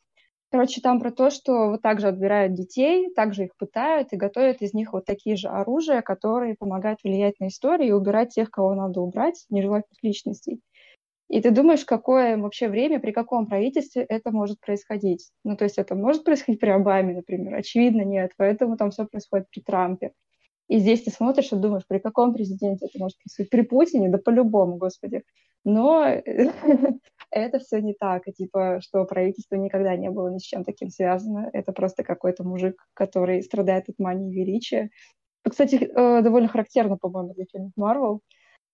Короче, 0.51 0.81
там 0.81 1.01
про 1.01 1.11
то, 1.11 1.31
что 1.31 1.71
вот 1.71 1.83
так 1.83 2.01
же 2.01 2.07
отбирают 2.07 2.55
детей, 2.55 3.13
также 3.15 3.45
их 3.45 3.57
пытают 3.57 4.13
и 4.13 4.17
готовят 4.17 4.63
из 4.63 4.75
них 4.75 4.93
вот 4.93 5.05
такие 5.05 5.37
же 5.37 5.49
оружия, 5.49 6.03
которые 6.03 6.55
помогают 6.55 7.01
влиять 7.03 7.41
на 7.41 7.49
историю 7.49 7.89
и 7.89 7.93
убирать 7.93 8.35
тех, 8.35 8.51
кого 8.51 8.75
надо 8.75 9.01
убрать, 9.01 9.45
нежелательных 9.51 10.03
личностей. 10.03 10.61
И 11.29 11.41
ты 11.41 11.51
думаешь, 11.51 11.85
какое 11.85 12.37
вообще 12.37 12.69
время, 12.69 13.01
при 13.01 13.11
каком 13.11 13.47
правительстве 13.47 14.05
это 14.05 14.31
может 14.31 14.61
происходить? 14.61 15.31
Ну, 15.43 15.57
то 15.57 15.65
есть 15.65 15.79
это 15.79 15.97
может 15.97 16.23
происходить 16.23 16.61
при 16.61 16.71
Обаме, 16.71 17.17
например? 17.17 17.55
Очевидно, 17.57 18.03
нет. 18.03 18.31
Поэтому 18.37 18.77
там 18.77 18.93
все 18.93 19.07
происходит 19.07 19.51
при 19.51 19.61
Трампе. 19.61 20.13
И 20.69 20.79
здесь 20.79 21.03
ты 21.03 21.11
смотришь 21.11 21.53
и 21.53 21.57
думаешь, 21.57 21.85
при 21.87 21.99
каком 21.99 22.33
президенте 22.33 22.87
это 22.87 22.99
может 22.99 23.19
происходить? 23.19 23.51
При 23.51 23.63
Путине? 23.63 24.09
Да 24.09 24.19
по-любому, 24.19 24.77
господи. 24.77 25.23
Но 25.65 26.05
это 27.31 27.59
все 27.59 27.81
не 27.81 27.95
так. 27.95 28.27
И 28.27 28.33
типа, 28.33 28.81
что 28.81 29.05
правительство 29.05 29.57
никогда 29.57 29.97
не 29.97 30.11
было 30.11 30.29
ни 30.29 30.39
с 30.39 30.43
чем 30.43 30.65
таким 30.65 30.91
связано. 30.91 31.51
Это 31.53 31.73
просто 31.73 32.03
какой-то 32.03 32.45
мужик, 32.45 32.85
который 32.95 33.43
страдает 33.43 33.89
от 33.89 33.99
мании 33.99 34.33
величия. 34.33 34.91
Кстати, 35.49 35.77
э, 35.77 36.23
довольно 36.23 36.49
характерно, 36.49 36.97
по-моему, 36.97 37.35
для 37.35 37.45
фильмов 37.51 37.73
Марвел, 37.77 38.21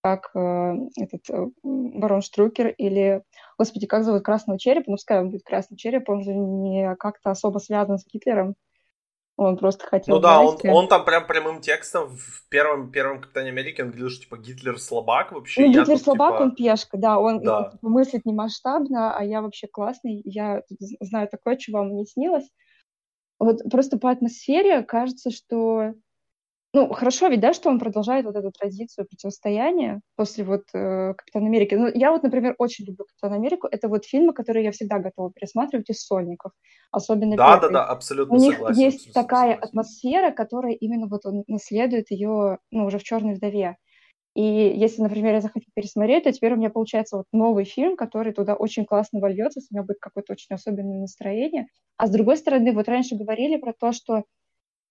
как 0.03 0.31
э, 0.35 0.75
этот 0.99 1.29
э, 1.31 1.47
барон 1.63 2.23
Штрукер 2.23 2.69
или, 2.69 3.23
господи, 3.59 3.87
как 3.87 4.05
зовут 4.05 4.23
Красного 4.23 4.59
Черепа, 4.59 4.85
ну, 4.91 4.95
пускай 4.95 5.21
он 5.21 5.31
будет 5.31 5.45
Красный 5.45 5.77
Череп, 5.77 6.09
он 6.09 6.23
же 6.23 6.33
не 6.33 6.95
как-то 6.97 7.31
особо 7.31 7.59
связан 7.59 7.99
с 7.99 8.07
Гитлером, 8.07 8.55
он 9.45 9.57
просто 9.57 9.87
хотел 9.87 10.17
Ну 10.17 10.21
да, 10.21 10.41
он, 10.41 10.59
он 10.65 10.89
там 10.89 11.05
прям 11.05 11.27
прямым 11.27 11.61
текстом 11.61 12.09
в 12.09 12.49
первом, 12.49 12.91
первом 12.91 13.21
Капитане 13.21 13.51
Америки 13.51 13.81
он 13.81 13.89
говорил, 13.89 14.11
что 14.11 14.23
типа 14.23 14.37
Гитлер 14.39 14.79
слабак 14.79 15.33
вообще. 15.33 15.63
Ну, 15.63 15.69
Гитлер 15.69 15.97
тут, 15.97 16.03
слабак, 16.03 16.33
типа... 16.35 16.43
он 16.43 16.55
пешка, 16.55 16.97
да, 16.99 17.19
он, 17.19 17.43
да. 17.43 17.73
мыслит 17.83 18.25
не 18.25 18.33
масштабно, 18.33 19.17
а 19.17 19.25
я 19.25 19.43
вообще 19.43 19.67
классный, 19.67 20.23
я 20.25 20.63
знаю 21.01 21.29
такое, 21.29 21.57
чего 21.57 21.79
вам 21.79 21.95
не 21.95 22.07
снилось. 22.07 22.49
Вот 23.39 23.59
просто 23.71 23.99
по 23.99 24.11
атмосфере 24.11 24.83
кажется, 24.83 25.31
что 25.31 25.95
ну, 26.75 26.91
хорошо 26.93 27.29
ведь, 27.29 27.41
да, 27.41 27.53
что 27.53 27.69
он 27.69 27.79
продолжает 27.79 28.25
вот 28.25 28.35
эту 28.37 28.51
традицию 28.51 29.07
противостояния 29.07 30.01
после 30.17 30.45
вот 30.45 30.63
э, 30.75 31.15
Капитана 31.15 31.47
Америки. 31.47 31.75
Ну, 31.75 31.89
я 31.95 32.11
вот, 32.13 32.23
например, 32.23 32.55
очень 32.59 32.87
люблю 32.87 33.05
Капитана 33.05 33.37
Америку. 33.37 33.67
Это 33.71 33.89
вот 33.89 34.07
фильмы, 34.07 34.33
которые 34.33 34.65
я 34.65 34.73
всегда 34.73 34.99
готова 34.99 35.31
пересматривать 35.33 35.91
из 35.91 36.03
сольников. 36.05 36.53
Особенно 36.91 37.37
Да, 37.37 37.45
первый. 37.45 37.61
да, 37.61 37.69
да, 37.69 37.85
абсолютно 37.87 38.35
У 38.37 38.39
согласен. 38.39 38.83
них 38.85 38.95
есть 38.95 39.13
такая 39.13 39.55
согласен. 39.55 39.65
атмосфера, 39.69 40.31
которая 40.33 40.73
именно 40.73 41.09
вот 41.09 41.27
он 41.27 41.45
наследует 41.47 42.11
ее, 42.11 42.59
ну, 42.71 42.87
уже 42.87 42.99
в 42.99 43.03
«Черной 43.03 43.35
вдове». 43.35 43.77
И 44.35 44.43
если, 44.43 45.03
например, 45.03 45.35
я 45.35 45.41
захочу 45.43 45.67
пересмотреть, 45.75 46.25
то 46.25 46.33
теперь 46.33 46.55
у 46.55 46.57
меня 46.57 46.71
получается 46.71 47.19
вот 47.19 47.27
новый 47.33 47.65
фильм, 47.65 47.97
который 47.97 48.33
туда 48.33 48.55
очень 48.55 48.87
классно 48.87 49.21
вольется, 49.21 49.61
у 49.61 49.75
меня 49.75 49.85
будет 49.85 49.99
какое-то 50.01 50.33
очень 50.33 50.55
особенное 50.55 51.01
настроение. 51.01 51.67
А 51.99 52.07
с 52.07 52.11
другой 52.11 52.39
стороны, 52.39 52.73
вот 52.73 52.89
раньше 52.89 53.15
говорили 53.17 53.59
про 53.59 53.75
то, 53.79 53.93
что 53.93 54.25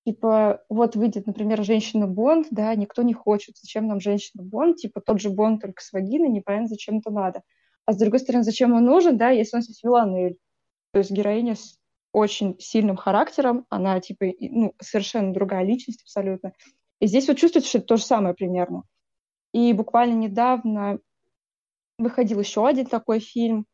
Типа, 0.06 0.64
вот 0.68 0.96
выйдет, 0.96 1.28
например, 1.28 1.64
женщина-бонд, 1.64 2.48
да, 2.50 2.74
никто 2.74 3.04
не 3.04 3.14
хочет. 3.14 3.58
Зачем 3.58 3.88
нам 3.88 4.00
женщина-бонд? 4.00 4.78
Типа, 4.78 5.00
тот 5.00 5.22
же 5.22 5.30
бонд, 5.30 5.62
только 5.62 5.82
с 5.82 5.94
вагиной, 5.94 6.30
непонятно, 6.30 6.68
зачем 6.70 6.98
это 6.98 7.12
надо. 7.12 7.44
А 7.86 7.94
с 7.94 7.98
другой 7.98 8.20
стороны, 8.20 8.44
зачем 8.44 8.74
он 8.74 8.86
нужен, 8.86 9.18
да, 9.18 9.30
если 9.30 9.58
он 9.58 9.62
здесь 9.62 9.84
Виланель? 9.84 10.38
То 10.92 11.00
есть 11.00 11.12
героиня 11.12 11.56
с 11.56 11.78
очень 12.14 12.60
сильным 12.60 12.98
характером, 12.98 13.66
она, 13.70 14.00
типа, 14.00 14.26
ну, 14.40 14.74
совершенно 14.82 15.34
другая 15.34 15.64
личность 15.64 16.02
абсолютно. 16.02 16.54
И 17.00 17.08
здесь 17.08 17.28
вот 17.28 17.38
чувствуется, 17.38 17.70
что 17.70 17.78
это 17.78 17.88
то 17.88 17.98
же 17.98 18.04
самое 18.04 18.34
примерно. 18.34 18.84
И 19.54 19.72
буквально 19.74 20.14
недавно 20.16 21.00
выходил 21.98 22.40
еще 22.40 22.68
один 22.68 22.88
такой 22.88 23.20
фильм, 23.20 23.66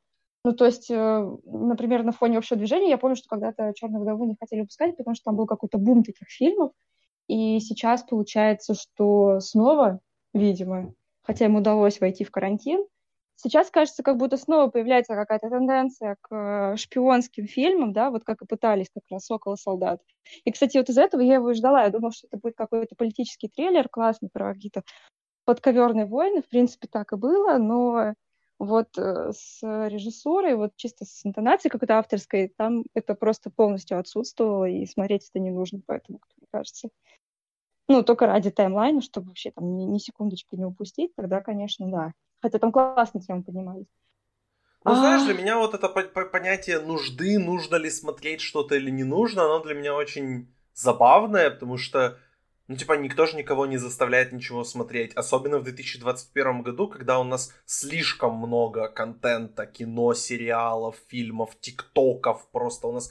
ну, 0.48 0.54
то 0.54 0.66
есть, 0.66 0.90
э, 0.90 1.30
например, 1.44 2.04
на 2.04 2.14
фоне 2.14 2.38
общего 2.38 2.56
движения 2.56 2.90
я 2.90 2.98
помню, 2.98 3.18
что 3.18 3.28
когда-то 3.28 3.74
«Черную 3.76 4.02
вдову» 4.02 4.24
не 4.24 4.38
хотели 4.40 4.62
выпускать, 4.62 4.96
потому 4.96 5.14
что 5.14 5.26
там 5.26 5.36
был 5.36 5.46
какой-то 5.46 5.78
бум 5.78 6.06
таких 6.06 6.30
фильмов, 6.30 6.72
и 7.28 7.60
сейчас 7.60 8.04
получается, 8.04 8.74
что 8.74 9.42
снова, 9.42 10.00
видимо, 10.34 10.94
хотя 11.22 11.48
им 11.48 11.58
удалось 11.58 12.00
войти 12.00 12.24
в 12.24 12.32
карантин, 12.32 12.86
сейчас 13.36 13.70
кажется, 13.70 14.04
как 14.04 14.16
будто 14.16 14.38
снова 14.38 14.70
появляется 14.70 15.16
какая-то 15.16 15.50
тенденция 15.50 16.16
к 16.22 16.34
э, 16.34 16.78
шпионским 16.78 17.46
фильмам, 17.46 17.92
да, 17.92 18.10
вот 18.10 18.24
как 18.24 18.42
и 18.42 18.46
пытались 18.46 18.88
как 18.94 19.04
раз 19.12 19.26
«Сокол 19.26 19.56
и 19.56 19.58
солдат». 19.58 20.00
И, 20.46 20.52
кстати, 20.54 20.78
вот 20.78 20.88
из 20.88 20.98
этого 20.98 21.20
я 21.20 21.34
его 21.34 21.52
и 21.52 21.56
ждала. 21.56 21.84
Я 21.84 21.90
думала, 21.90 22.14
что 22.14 22.28
это 22.28 22.38
будет 22.38 22.56
какой-то 22.56 22.96
политический 22.96 23.50
трейлер 23.50 23.90
классный 23.90 24.30
про 24.32 24.54
какие-то 24.54 24.84
подковерные 25.44 26.06
войны. 26.06 26.42
В 26.42 26.48
принципе, 26.48 26.88
так 26.88 27.12
и 27.12 27.18
было, 27.18 27.58
но 27.58 28.14
вот 28.60 28.98
э, 28.98 29.32
с 29.34 29.62
режиссурой, 29.62 30.56
вот 30.56 30.76
чисто 30.76 31.06
с 31.06 31.26
интонацией 31.26 31.72
какой-то 31.72 31.98
авторской, 31.98 32.54
там 32.58 32.84
это 32.94 33.16
просто 33.16 33.50
полностью 33.50 34.00
отсутствовало, 34.00 34.66
и 34.66 34.86
смотреть 34.86 35.30
это 35.30 35.40
не 35.40 35.52
нужно, 35.52 35.82
поэтому, 35.86 36.20
мне 36.38 36.48
кажется. 36.52 36.90
Ну, 37.88 38.04
только 38.04 38.26
ради 38.26 38.52
таймлайна, 38.52 39.02
чтобы 39.02 39.28
вообще 39.28 39.52
там 39.52 39.78
ни, 39.78 39.84
ни 39.84 39.98
секундочки 39.98 40.56
не 40.56 40.66
упустить, 40.66 41.16
тогда, 41.16 41.42
конечно, 41.42 41.88
да. 41.90 42.14
Хотя 42.42 42.60
там 42.60 42.72
классные 42.72 43.22
темы 43.22 43.44
поднимались. 43.44 43.88
Ну, 44.84 44.96
знаешь, 44.96 45.24
для 45.24 45.34
меня 45.34 45.58
вот 45.58 45.74
это 45.74 45.90
понятие 45.90 46.80
нужды, 46.80 47.38
нужно 47.40 47.76
ли 47.76 47.90
смотреть 47.90 48.42
что-то 48.42 48.76
или 48.76 48.90
не 48.90 49.04
нужно, 49.04 49.44
оно 49.44 49.60
для 49.60 49.74
меня 49.74 49.94
очень 49.94 50.54
забавное, 50.74 51.50
потому 51.50 51.78
что 51.78 52.18
ну, 52.68 52.76
типа, 52.76 52.94
никто 52.94 53.26
же 53.26 53.38
никого 53.38 53.66
не 53.66 53.78
заставляет 53.78 54.34
ничего 54.34 54.66
смотреть. 54.66 55.14
Особенно 55.16 55.60
в 55.60 55.64
2021 55.64 56.64
году, 56.64 56.90
когда 56.90 57.18
у 57.20 57.24
нас 57.24 57.54
слишком 57.66 58.36
много 58.36 58.90
контента, 58.90 59.66
кино, 59.66 60.14
сериалов, 60.14 60.98
фильмов, 61.08 61.58
тиктоков. 61.62 62.46
Просто 62.52 62.88
у 62.88 62.92
нас 62.92 63.10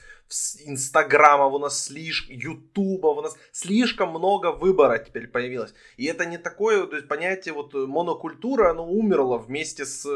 инстаграмов, 0.66 1.54
у 1.54 1.58
нас 1.58 1.84
слишком, 1.84 2.36
ютубов, 2.36 3.16
у 3.16 3.22
нас 3.22 3.36
слишком 3.52 4.10
много 4.10 4.52
выбора 4.52 4.98
теперь 4.98 5.26
появилось. 5.26 5.72
И 5.96 6.04
это 6.04 6.26
не 6.26 6.36
такое 6.36 6.86
то 6.86 6.96
есть, 6.96 7.08
понятие, 7.08 7.54
вот 7.54 7.72
монокультура, 7.72 8.70
оно 8.70 8.86
умерло 8.86 9.38
вместе 9.38 9.86
с 9.86 10.06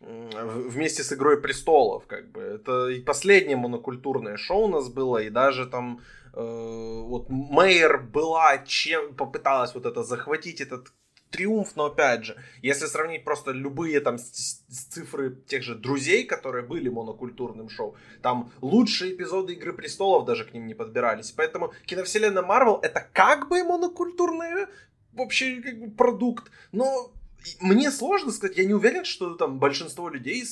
вместе 0.00 1.04
с 1.04 1.12
Игрой 1.12 1.40
престолов, 1.40 2.06
как 2.06 2.32
бы. 2.32 2.40
Это 2.40 2.88
и 2.88 3.00
последнее 3.00 3.56
монокультурное 3.56 4.36
шоу 4.36 4.64
у 4.64 4.68
нас 4.68 4.88
было, 4.88 5.18
и 5.18 5.30
даже 5.30 5.66
там 5.66 6.00
вот 6.32 7.28
Мэйр 7.28 7.98
была 7.98 8.58
чем 8.58 9.14
попыталась 9.14 9.74
вот 9.74 9.86
это 9.86 10.02
захватить 10.02 10.60
этот 10.60 10.92
триумф, 11.32 11.74
но 11.76 11.86
опять 11.86 12.24
же, 12.24 12.36
если 12.62 12.86
сравнить 12.86 13.24
просто 13.24 13.50
любые 13.50 14.00
там 14.00 14.18
цифры 14.18 15.34
тех 15.46 15.62
же 15.62 15.74
друзей, 15.74 16.24
которые 16.24 16.64
были 16.64 16.88
монокультурным 16.88 17.68
шоу, 17.68 17.96
там 18.22 18.52
лучшие 18.60 19.14
эпизоды 19.14 19.54
Игры 19.54 19.72
Престолов 19.72 20.24
даже 20.24 20.44
к 20.44 20.52
ним 20.52 20.66
не 20.66 20.74
подбирались. 20.74 21.32
Поэтому 21.32 21.72
киновселенная 21.86 22.42
Марвел 22.42 22.78
это 22.82 23.06
как 23.12 23.48
бы 23.48 23.64
монокультурный 23.64 24.66
вообще 25.12 25.60
как 25.60 25.78
бы 25.80 25.90
продукт, 25.90 26.50
но 26.70 27.12
мне 27.60 27.90
сложно 27.90 28.30
сказать, 28.32 28.56
я 28.56 28.64
не 28.64 28.74
уверен, 28.74 29.04
что 29.04 29.34
там 29.34 29.58
большинство 29.58 30.08
людей, 30.08 30.44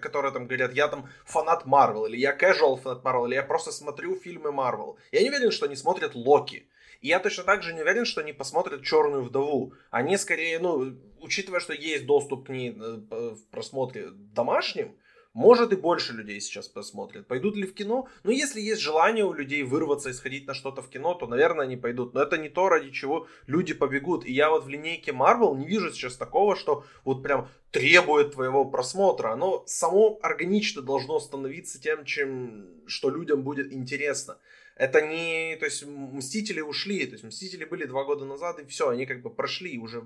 которые 0.00 0.32
там 0.32 0.46
говорят, 0.46 0.72
я 0.72 0.88
там 0.88 1.08
фанат 1.24 1.66
Марвел, 1.66 2.06
или 2.06 2.16
я 2.16 2.36
casual 2.36 2.80
фанат 2.80 3.04
Марвел, 3.04 3.26
или 3.26 3.34
я 3.34 3.42
просто 3.42 3.72
смотрю 3.72 4.16
фильмы 4.16 4.52
Марвел. 4.52 4.98
Я 5.12 5.22
не 5.22 5.28
уверен, 5.28 5.50
что 5.50 5.66
они 5.66 5.76
смотрят 5.76 6.14
Локи. 6.14 6.66
И 7.00 7.08
я 7.08 7.18
точно 7.18 7.44
так 7.44 7.62
же 7.62 7.74
не 7.74 7.82
уверен, 7.82 8.04
что 8.04 8.20
они 8.20 8.32
посмотрят 8.32 8.84
Черную 8.84 9.24
вдову. 9.24 9.74
Они 9.90 10.16
скорее, 10.16 10.60
ну, 10.60 10.96
учитывая, 11.20 11.60
что 11.60 11.72
есть 11.72 12.06
доступ 12.06 12.46
к 12.46 12.48
ней 12.50 12.70
э, 12.70 13.00
в 13.10 13.44
просмотре 13.50 14.10
домашним, 14.12 14.96
может 15.34 15.72
и 15.72 15.76
больше 15.76 16.12
людей 16.12 16.40
сейчас 16.40 16.68
посмотрят. 16.68 17.26
Пойдут 17.26 17.56
ли 17.56 17.66
в 17.66 17.74
кино? 17.74 18.08
Ну, 18.22 18.30
если 18.30 18.60
есть 18.60 18.82
желание 18.82 19.24
у 19.24 19.32
людей 19.32 19.62
вырваться 19.62 20.10
и 20.10 20.12
сходить 20.12 20.46
на 20.46 20.54
что-то 20.54 20.82
в 20.82 20.90
кино, 20.90 21.14
то, 21.14 21.26
наверное, 21.26 21.64
они 21.64 21.76
пойдут. 21.76 22.12
Но 22.12 22.22
это 22.22 22.36
не 22.36 22.50
то, 22.50 22.68
ради 22.68 22.90
чего 22.90 23.26
люди 23.46 23.72
побегут. 23.72 24.26
И 24.26 24.32
я 24.32 24.50
вот 24.50 24.64
в 24.64 24.68
линейке 24.68 25.12
Marvel 25.12 25.56
не 25.56 25.66
вижу 25.66 25.90
сейчас 25.90 26.16
такого, 26.16 26.54
что 26.54 26.84
вот 27.04 27.22
прям 27.22 27.48
требует 27.70 28.32
твоего 28.32 28.66
просмотра. 28.66 29.32
Оно 29.32 29.64
само 29.66 30.18
органично 30.22 30.82
должно 30.82 31.18
становиться 31.18 31.80
тем, 31.80 32.04
чем, 32.04 32.66
что 32.86 33.08
людям 33.08 33.42
будет 33.42 33.72
интересно. 33.72 34.36
Это 34.76 35.00
не... 35.00 35.56
То 35.56 35.64
есть 35.64 35.86
Мстители 35.86 36.60
ушли, 36.60 37.06
то 37.06 37.12
есть 37.12 37.24
Мстители 37.24 37.64
были 37.64 37.84
два 37.84 38.04
года 38.04 38.24
назад, 38.24 38.58
и 38.58 38.66
все, 38.66 38.88
они 38.88 39.06
как 39.06 39.22
бы 39.22 39.30
прошли, 39.30 39.78
уже 39.78 40.04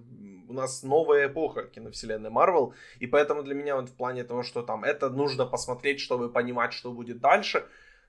у 0.49 0.53
нас 0.53 0.83
новая 0.83 1.27
эпоха 1.27 1.65
киновселенной 1.65 2.31
Марвел, 2.31 2.75
и 3.01 3.07
поэтому 3.07 3.43
для 3.43 3.55
меня 3.55 3.77
вот 3.77 3.89
в 3.89 3.97
плане 3.97 4.25
того, 4.25 4.43
что 4.43 4.63
там 4.63 4.85
это 4.85 5.11
нужно 5.11 5.47
посмотреть, 5.47 6.01
чтобы 6.01 6.31
понимать, 6.31 6.73
что 6.73 6.93
будет 6.93 7.21
дальше, 7.21 7.67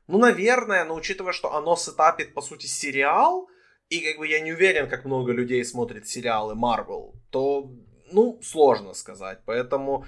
ну, 0.08 0.18
наверное, 0.18 0.86
но 0.86 0.96
учитывая, 0.96 1.34
что 1.34 1.54
оно 1.54 1.76
сетапит, 1.76 2.34
по 2.34 2.42
сути, 2.42 2.66
сериал, 2.66 3.50
и 3.90 4.00
как 4.00 4.20
бы 4.20 4.28
я 4.28 4.40
не 4.40 4.54
уверен, 4.54 4.90
как 4.90 5.06
много 5.06 5.34
людей 5.34 5.64
смотрит 5.66 6.08
сериалы 6.08 6.56
Марвел, 6.56 7.14
то, 7.30 7.70
ну, 8.12 8.40
сложно 8.42 8.94
сказать. 8.94 9.40
Поэтому 9.46 10.06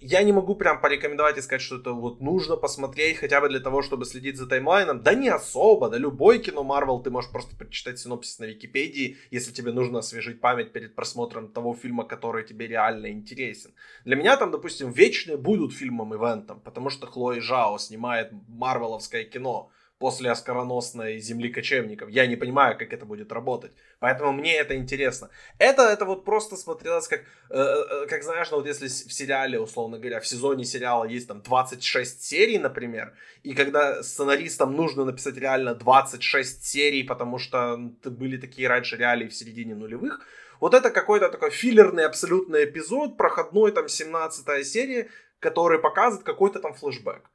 я 0.00 0.22
не 0.22 0.32
могу 0.32 0.54
прям 0.54 0.80
порекомендовать 0.80 1.38
и 1.38 1.42
сказать, 1.42 1.62
что 1.62 1.76
это 1.76 1.92
вот 1.92 2.20
нужно 2.20 2.56
посмотреть 2.56 3.16
хотя 3.18 3.40
бы 3.40 3.48
для 3.48 3.60
того, 3.60 3.82
чтобы 3.82 4.04
следить 4.04 4.36
за 4.36 4.46
таймлайном. 4.46 5.02
Да 5.02 5.14
не 5.14 5.28
особо, 5.28 5.88
да 5.88 5.98
любой 5.98 6.38
кино 6.38 6.62
Марвел 6.62 7.00
ты 7.00 7.10
можешь 7.10 7.30
просто 7.30 7.56
прочитать 7.56 7.98
синопсис 7.98 8.38
на 8.38 8.44
Википедии, 8.44 9.16
если 9.30 9.52
тебе 9.52 9.72
нужно 9.72 9.98
освежить 9.98 10.40
память 10.40 10.72
перед 10.72 10.94
просмотром 10.94 11.48
того 11.48 11.74
фильма, 11.74 12.04
который 12.04 12.44
тебе 12.44 12.66
реально 12.66 13.10
интересен. 13.10 13.72
Для 14.04 14.16
меня 14.16 14.36
там, 14.36 14.50
допустим, 14.50 14.90
вечные 14.92 15.36
будут 15.36 15.72
фильмом-ивентом, 15.72 16.60
потому 16.60 16.90
что 16.90 17.06
Хлои 17.06 17.40
Жао 17.40 17.78
снимает 17.78 18.32
марвеловское 18.48 19.24
кино 19.24 19.70
после 19.98 20.30
оскароносной 20.30 21.18
земли 21.18 21.48
кочевников. 21.50 22.08
Я 22.08 22.26
не 22.26 22.36
понимаю, 22.36 22.78
как 22.78 22.92
это 22.92 23.04
будет 23.04 23.32
работать. 23.32 23.72
Поэтому 23.98 24.32
мне 24.32 24.56
это 24.56 24.76
интересно. 24.76 25.28
Это, 25.58 25.82
это 25.82 26.04
вот 26.04 26.24
просто 26.24 26.56
смотрелось 26.56 27.08
как, 27.08 27.20
э, 27.50 27.58
э, 27.58 28.06
как 28.06 28.22
знаешь, 28.22 28.50
ну 28.50 28.58
вот 28.58 28.66
если 28.66 28.86
в 28.86 29.12
сериале, 29.12 29.58
условно 29.58 29.98
говоря, 29.98 30.20
в 30.20 30.26
сезоне 30.26 30.64
сериала 30.64 31.04
есть 31.04 31.26
там 31.26 31.42
26 31.42 32.22
серий, 32.22 32.58
например, 32.58 33.12
и 33.42 33.54
когда 33.54 34.02
сценаристам 34.02 34.76
нужно 34.76 35.04
написать 35.04 35.36
реально 35.36 35.74
26 35.74 36.64
серий, 36.64 37.02
потому 37.02 37.38
что 37.38 37.76
были 38.04 38.36
такие 38.36 38.68
раньше 38.68 38.96
реалии 38.96 39.28
в 39.28 39.34
середине 39.34 39.74
нулевых, 39.74 40.20
вот 40.60 40.74
это 40.74 40.90
какой-то 40.90 41.28
такой 41.28 41.50
филлерный 41.50 42.04
абсолютный 42.04 42.64
эпизод, 42.64 43.16
проходной 43.16 43.72
там 43.72 43.88
17 43.88 44.64
серия, 44.66 45.08
который 45.40 45.80
показывает 45.80 46.24
какой-то 46.24 46.60
там 46.60 46.74
флешбэк 46.74 47.30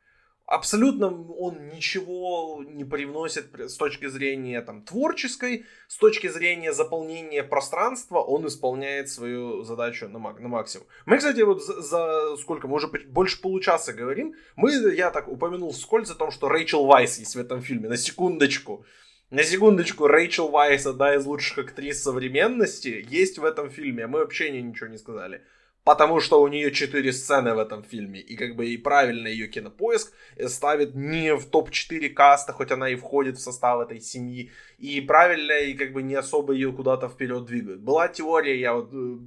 абсолютно 0.45 1.07
он 1.07 1.69
ничего 1.69 2.63
не 2.67 2.83
привносит 2.83 3.47
с 3.57 3.75
точки 3.75 4.07
зрения 4.07 4.61
там, 4.61 4.83
творческой, 4.83 5.65
с 5.87 5.97
точки 5.97 6.27
зрения 6.27 6.73
заполнения 6.73 7.43
пространства, 7.43 8.19
он 8.19 8.47
исполняет 8.47 9.09
свою 9.09 9.63
задачу 9.63 10.07
на, 10.07 10.19
на 10.19 10.47
максимум. 10.47 10.87
Мы, 11.05 11.17
кстати, 11.17 11.41
вот 11.41 11.63
за, 11.63 11.81
за 11.81 12.37
сколько, 12.37 12.67
мы 12.67 12.75
уже 12.75 12.87
больше 12.87 13.41
получаса 13.41 13.93
говорим, 13.93 14.35
мы, 14.55 14.71
я 14.93 15.11
так 15.11 15.27
упомянул 15.27 15.71
вскользь 15.71 16.09
о 16.09 16.15
том, 16.15 16.31
что 16.31 16.49
Рэйчел 16.49 16.85
Вайс 16.85 17.19
есть 17.19 17.35
в 17.35 17.39
этом 17.39 17.61
фильме, 17.61 17.89
на 17.89 17.97
секундочку. 17.97 18.85
На 19.29 19.43
секундочку, 19.43 20.07
Рэйчел 20.07 20.49
Вайс, 20.49 20.85
одна 20.85 21.15
из 21.15 21.25
лучших 21.25 21.57
актрис 21.57 22.03
современности, 22.03 23.03
есть 23.09 23.39
в 23.39 23.45
этом 23.45 23.71
фильме, 23.71 24.03
а 24.03 24.07
мы 24.07 24.19
вообще 24.19 24.51
ничего 24.51 24.87
не 24.87 24.97
сказали 24.97 25.41
потому 25.83 26.19
что 26.19 26.41
у 26.41 26.47
нее 26.47 26.71
четыре 26.71 27.11
сцены 27.11 27.53
в 27.53 27.59
этом 27.59 27.83
фильме, 27.83 28.19
и 28.19 28.35
как 28.35 28.55
бы 28.55 28.67
и 28.67 28.77
правильно 28.77 29.27
ее 29.27 29.47
кинопоиск 29.47 30.13
ставит 30.47 30.95
не 30.95 31.35
в 31.35 31.45
топ-4 31.49 32.09
каста, 32.09 32.53
хоть 32.53 32.71
она 32.71 32.89
и 32.89 32.95
входит 32.95 33.37
в 33.37 33.41
состав 33.41 33.81
этой 33.81 33.99
семьи, 33.99 34.51
и 34.77 35.01
правильно 35.01 35.53
и 35.53 35.73
как 35.73 35.93
бы 35.93 36.03
не 36.03 36.15
особо 36.15 36.53
ее 36.53 36.71
куда-то 36.71 37.09
вперед 37.09 37.45
двигают. 37.45 37.81
Была 37.81 38.07
теория, 38.07 38.59
я 38.59 38.73
вот 38.73 38.93
э, 38.93 39.17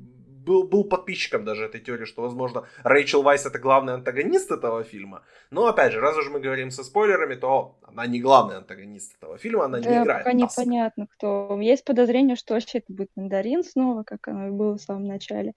был, 0.47 0.63
был 0.63 0.85
подписчиком 0.85 1.45
даже 1.45 1.65
этой 1.65 1.81
теории, 1.81 2.05
что, 2.05 2.23
возможно, 2.23 2.65
Рэйчел 2.85 3.23
Вайс 3.23 3.45
это 3.45 3.59
главный 3.59 3.95
антагонист 3.95 4.51
этого 4.51 4.85
фильма. 4.85 5.23
Но, 5.51 5.67
опять 5.67 5.93
же, 5.93 6.01
раз 6.01 6.17
уж 6.17 6.31
мы 6.31 6.41
говорим 6.41 6.71
со 6.71 6.85
спойлерами, 6.85 7.35
то 7.35 7.77
она 7.83 8.07
не 8.07 8.21
главный 8.21 8.57
антагонист 8.57 9.17
этого 9.17 9.39
фильма, 9.39 9.65
она 9.65 9.81
да, 9.81 9.91
не 9.91 10.03
играет. 10.03 10.25
пока 10.25 10.33
непонятно, 10.33 11.07
кто. 11.07 11.59
Есть 11.61 11.85
подозрение, 11.85 12.37
что 12.37 12.55
вообще 12.55 12.79
это 12.79 12.93
будет 12.93 13.11
Мандарин 13.17 13.65
снова, 13.65 14.05
как 14.05 14.29
оно 14.29 14.49
и 14.49 14.51
было 14.51 14.79
в 14.79 14.81
самом 14.81 15.07
начале. 15.07 15.53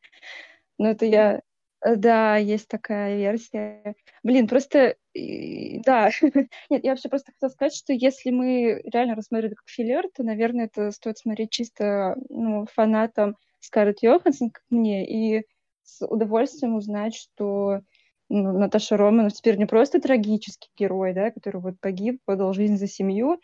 Ну, 0.80 0.88
это 0.88 1.05
я... 1.05 1.41
Э, 1.86 1.95
да, 1.95 2.38
есть 2.38 2.67
такая 2.67 3.17
версия. 3.17 3.95
Блин, 4.23 4.47
просто... 4.47 4.95
Да. 5.13 6.09
Нет, 6.69 6.84
я 6.84 6.91
вообще 6.91 7.09
просто 7.09 7.32
хотела 7.34 7.49
сказать, 7.49 7.75
что 7.75 7.93
если 7.93 8.32
мы 8.32 8.82
реально 8.86 9.15
рассмотрели 9.15 9.53
как 9.53 9.67
филлер, 9.67 10.05
то, 10.15 10.23
наверное, 10.23 10.65
это 10.65 10.91
стоит 10.91 11.19
смотреть 11.19 11.51
чисто 11.51 12.15
ну, 12.30 12.65
фанатам 12.73 13.36
Скарлетт 13.59 14.01
Йоханссон, 14.01 14.51
как 14.51 14.63
мне, 14.69 15.05
и 15.07 15.45
с 15.84 16.05
удовольствием 16.05 16.75
узнать, 16.75 17.15
что 17.15 17.82
ну, 18.30 18.57
Наташа 18.57 18.95
Романов 18.95 19.34
теперь 19.34 19.57
не 19.57 19.65
просто 19.65 19.99
трагический 19.99 20.69
герой, 20.77 21.13
да, 21.13 21.32
который 21.32 21.59
вот 21.61 21.80
погиб, 21.82 22.21
подал 22.25 22.53
жизнь 22.53 22.77
за 22.77 22.88
семью, 22.88 23.39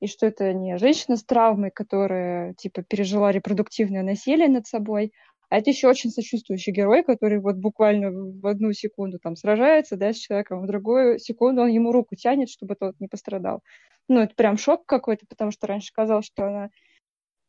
и 0.00 0.06
что 0.06 0.26
это 0.26 0.52
не 0.54 0.78
женщина 0.78 1.16
с 1.16 1.24
травмой, 1.24 1.70
которая, 1.70 2.54
типа, 2.54 2.82
пережила 2.82 3.30
репродуктивное 3.30 4.02
насилие 4.02 4.48
над 4.48 4.66
собой, 4.66 5.12
а 5.50 5.58
это 5.58 5.70
еще 5.70 5.88
очень 5.88 6.10
сочувствующий 6.10 6.72
герой, 6.72 7.02
который 7.02 7.40
вот 7.40 7.56
буквально 7.56 8.10
в 8.12 8.46
одну 8.46 8.72
секунду 8.72 9.18
там 9.18 9.34
сражается, 9.34 9.96
да, 9.96 10.12
с 10.12 10.16
человеком, 10.16 10.62
в 10.62 10.66
другую 10.66 11.18
секунду 11.18 11.62
он 11.62 11.68
ему 11.68 11.90
руку 11.90 12.14
тянет, 12.14 12.48
чтобы 12.48 12.76
тот 12.76 12.98
не 13.00 13.08
пострадал. 13.08 13.60
Ну, 14.08 14.20
это 14.20 14.34
прям 14.36 14.56
шок 14.56 14.86
какой-то, 14.86 15.26
потому 15.28 15.50
что 15.50 15.66
раньше 15.66 15.92
казалось, 15.92 16.26
что 16.26 16.46
она, 16.46 16.70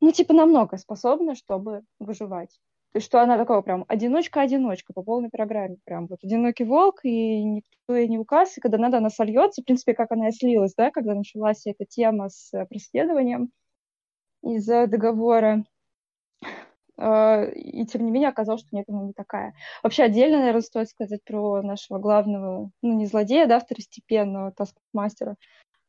ну, 0.02 0.12
типа, 0.12 0.34
намного 0.34 0.78
способна, 0.78 1.36
чтобы 1.36 1.84
выживать. 2.00 2.60
То 2.92 2.98
есть, 2.98 3.08
что 3.08 3.22
она 3.22 3.38
такого 3.38 3.62
прям 3.62 3.86
одиночка-одиночка 3.88 4.94
по 4.94 5.04
полной 5.04 5.30
программе. 5.30 5.78
Прям 5.86 6.08
вот 6.08 6.24
одинокий 6.24 6.66
волк, 6.66 7.02
и 7.04 7.44
никто 7.44 7.96
ей 7.96 8.08
не 8.10 8.18
указ, 8.18 8.58
и 8.58 8.62
когда 8.62 8.78
надо, 8.80 8.98
она 8.98 9.10
сольется. 9.10 9.62
В 9.62 9.66
принципе, 9.66 9.94
как 9.94 10.12
она 10.12 10.30
и 10.30 10.32
слилась, 10.32 10.74
да, 10.76 10.92
когда 10.92 11.14
началась 11.14 11.66
эта 11.68 11.86
тема 11.86 12.30
с 12.30 12.52
преследованием 12.66 13.52
из-за 14.44 14.88
договора 14.88 15.64
и 17.02 17.86
тем 17.86 18.06
не 18.06 18.12
менее 18.12 18.30
оказалось, 18.30 18.62
что 18.62 18.76
нет, 18.76 18.86
она 18.88 19.04
не 19.04 19.14
такая. 19.14 19.54
Вообще 19.82 20.04
отдельно, 20.04 20.38
наверное, 20.38 20.62
стоит 20.62 20.90
сказать 20.90 21.24
про 21.24 21.62
нашего 21.62 21.98
главного, 21.98 22.70
ну, 22.82 22.94
не 22.94 23.06
злодея, 23.06 23.48
да, 23.48 23.60
второстепенного 23.60 24.52
таскмастера. 24.52 25.36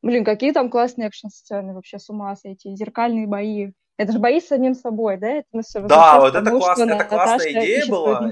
Блин, 0.01 0.25
какие 0.25 0.51
там 0.51 0.69
классные 0.69 1.07
экшн-сцены, 1.07 1.73
вообще 1.73 1.99
с 1.99 2.09
ума 2.09 2.35
сойти, 2.35 2.75
зеркальные 2.75 3.27
бои. 3.27 3.71
Это 3.97 4.11
же 4.11 4.19
бои 4.19 4.41
с 4.41 4.47
самим 4.47 4.73
собой, 4.73 5.17
да? 5.17 5.29
Это 5.29 5.61
все 5.61 5.81
да, 5.81 6.19
вот 6.19 6.35
это, 6.35 6.49
класс, 6.49 6.79
это 6.79 7.03
классная 7.05 7.51
идея 7.51 7.85
была. 7.87 8.31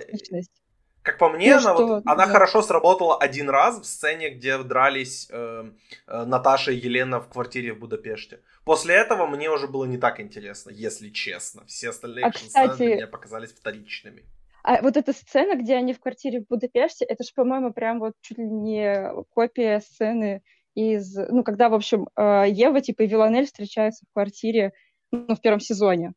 Как 1.03 1.17
по 1.17 1.29
мне, 1.29 1.55
ну, 1.55 1.61
она, 1.61 1.73
что, 1.73 1.87
вот, 1.87 2.03
она 2.05 2.25
да. 2.27 2.31
хорошо 2.31 2.61
сработала 2.61 3.17
один 3.17 3.49
раз 3.49 3.79
в 3.79 3.85
сцене, 3.85 4.29
где 4.29 4.59
дрались 4.59 5.27
э, 5.31 5.71
э, 6.07 6.25
Наташа 6.25 6.71
и 6.71 6.75
Елена 6.75 7.19
в 7.19 7.27
квартире 7.27 7.73
в 7.73 7.79
Будапеште. 7.79 8.41
После 8.65 8.95
этого 8.95 9.25
мне 9.25 9.49
уже 9.49 9.67
было 9.67 9.85
не 9.85 9.97
так 9.97 10.19
интересно, 10.19 10.69
если 10.69 11.09
честно. 11.09 11.65
Все 11.65 11.89
остальные 11.89 12.25
а, 12.25 12.31
кстати, 12.31 12.83
мне 12.83 13.07
показались 13.07 13.51
вторичными. 13.51 14.25
А 14.63 14.81
вот 14.83 14.95
эта 14.95 15.11
сцена, 15.11 15.55
где 15.55 15.75
они 15.75 15.93
в 15.93 15.99
квартире 15.99 16.41
в 16.41 16.47
Будапеште, 16.47 17.03
это 17.05 17.23
же, 17.23 17.31
по-моему, 17.35 17.73
прям 17.73 17.99
вот 17.99 18.13
чуть 18.21 18.37
ли 18.37 18.45
не 18.45 19.11
копия 19.33 19.79
сцены 19.79 20.43
из... 20.75 21.15
Ну, 21.15 21.43
когда, 21.43 21.69
в 21.69 21.73
общем, 21.73 22.09
э, 22.15 22.45
Ева, 22.47 22.79
типа, 22.79 23.01
и 23.01 23.07
Виланель 23.07 23.47
встречаются 23.47 24.05
в 24.05 24.13
квартире, 24.13 24.71
ну, 25.11 25.35
в 25.35 25.41
первом 25.41 25.59
сезоне. 25.61 26.13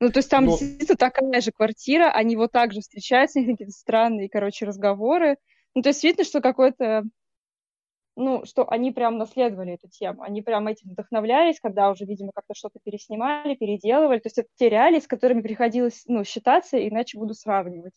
Ну, 0.00 0.10
то 0.10 0.18
есть 0.18 0.30
там 0.30 0.44
Но... 0.44 0.50
действительно 0.50 0.96
такая 0.96 1.40
же 1.40 1.52
квартира, 1.52 2.10
они 2.10 2.36
вот 2.36 2.52
так 2.52 2.72
же 2.72 2.80
встречаются, 2.80 3.38
у 3.38 3.42
них 3.42 3.52
какие-то 3.52 3.72
странные, 3.72 4.28
короче, 4.28 4.66
разговоры. 4.66 5.36
Ну, 5.74 5.82
то 5.82 5.88
есть 5.88 6.04
видно, 6.04 6.24
что 6.24 6.40
какой-то 6.40 7.04
ну, 8.16 8.44
что 8.46 8.68
они 8.68 8.92
прям 8.92 9.18
наследовали 9.18 9.74
эту 9.74 9.88
тему, 9.88 10.22
они 10.22 10.40
прям 10.40 10.66
этим 10.66 10.90
вдохновлялись, 10.90 11.60
когда 11.60 11.90
уже, 11.90 12.06
видимо, 12.06 12.32
как-то 12.34 12.54
что-то 12.54 12.78
переснимали, 12.82 13.54
переделывали, 13.54 14.18
то 14.18 14.26
есть 14.26 14.38
это 14.38 14.48
те 14.56 14.70
реалии, 14.70 15.00
с 15.00 15.06
которыми 15.06 15.42
приходилось, 15.42 16.02
ну, 16.06 16.24
считаться, 16.24 16.76
иначе 16.78 17.18
буду 17.18 17.34
сравнивать. 17.34 17.94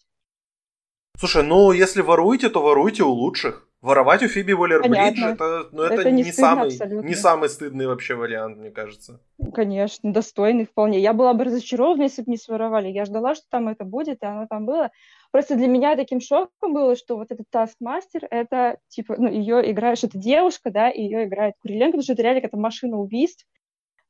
Слушай, 1.18 1.44
ну, 1.44 1.72
если 1.72 2.02
воруете, 2.02 2.50
то 2.50 2.62
воруйте 2.62 3.04
у 3.04 3.12
лучших. 3.12 3.69
Воровать 3.82 4.22
у 4.24 4.28
Фиби 4.28 4.52
Уоллер-Бридж, 4.52 5.24
это, 5.24 5.70
ну, 5.72 5.84
это, 5.84 6.02
это 6.02 6.12
не, 6.12 6.24
не, 6.24 6.32
самый, 6.34 6.70
не 7.04 7.16
самый 7.16 7.48
стыдный 7.48 7.88
вообще 7.88 8.16
вариант, 8.16 8.58
мне 8.58 8.72
кажется. 8.72 9.22
Конечно, 9.54 10.12
достойный 10.12 10.66
вполне. 10.66 11.00
Я 11.00 11.14
была 11.14 11.34
бы 11.34 11.46
разочарована, 11.46 12.04
если 12.04 12.24
бы 12.24 12.32
не 12.32 12.38
своровали. 12.38 12.90
Я 12.90 13.06
ждала, 13.06 13.36
что 13.36 13.46
там 13.50 13.70
это 13.70 13.86
будет, 13.86 14.22
и 14.22 14.26
оно 14.26 14.48
там 14.50 14.66
было. 14.66 14.92
Просто 15.32 15.56
для 15.56 15.68
меня 15.68 15.96
таким 15.96 16.20
шоком 16.20 16.74
было, 16.74 16.98
что 16.98 17.16
вот 17.16 17.32
этот 17.32 17.50
Таскмастер, 17.50 18.28
это, 18.30 18.80
типа, 18.90 19.16
ну, 19.18 19.30
ее 19.30 19.72
играешь, 19.72 20.04
это 20.04 20.18
девушка, 20.18 20.72
да, 20.72 20.90
и 20.90 21.02
ее 21.02 21.24
играет 21.24 21.54
Куриленко, 21.62 21.92
потому 21.92 22.04
что 22.04 22.14
это 22.14 22.24
реально 22.24 22.42
какая-то 22.42 22.58
машина 22.58 22.98
убийств. 22.98 23.46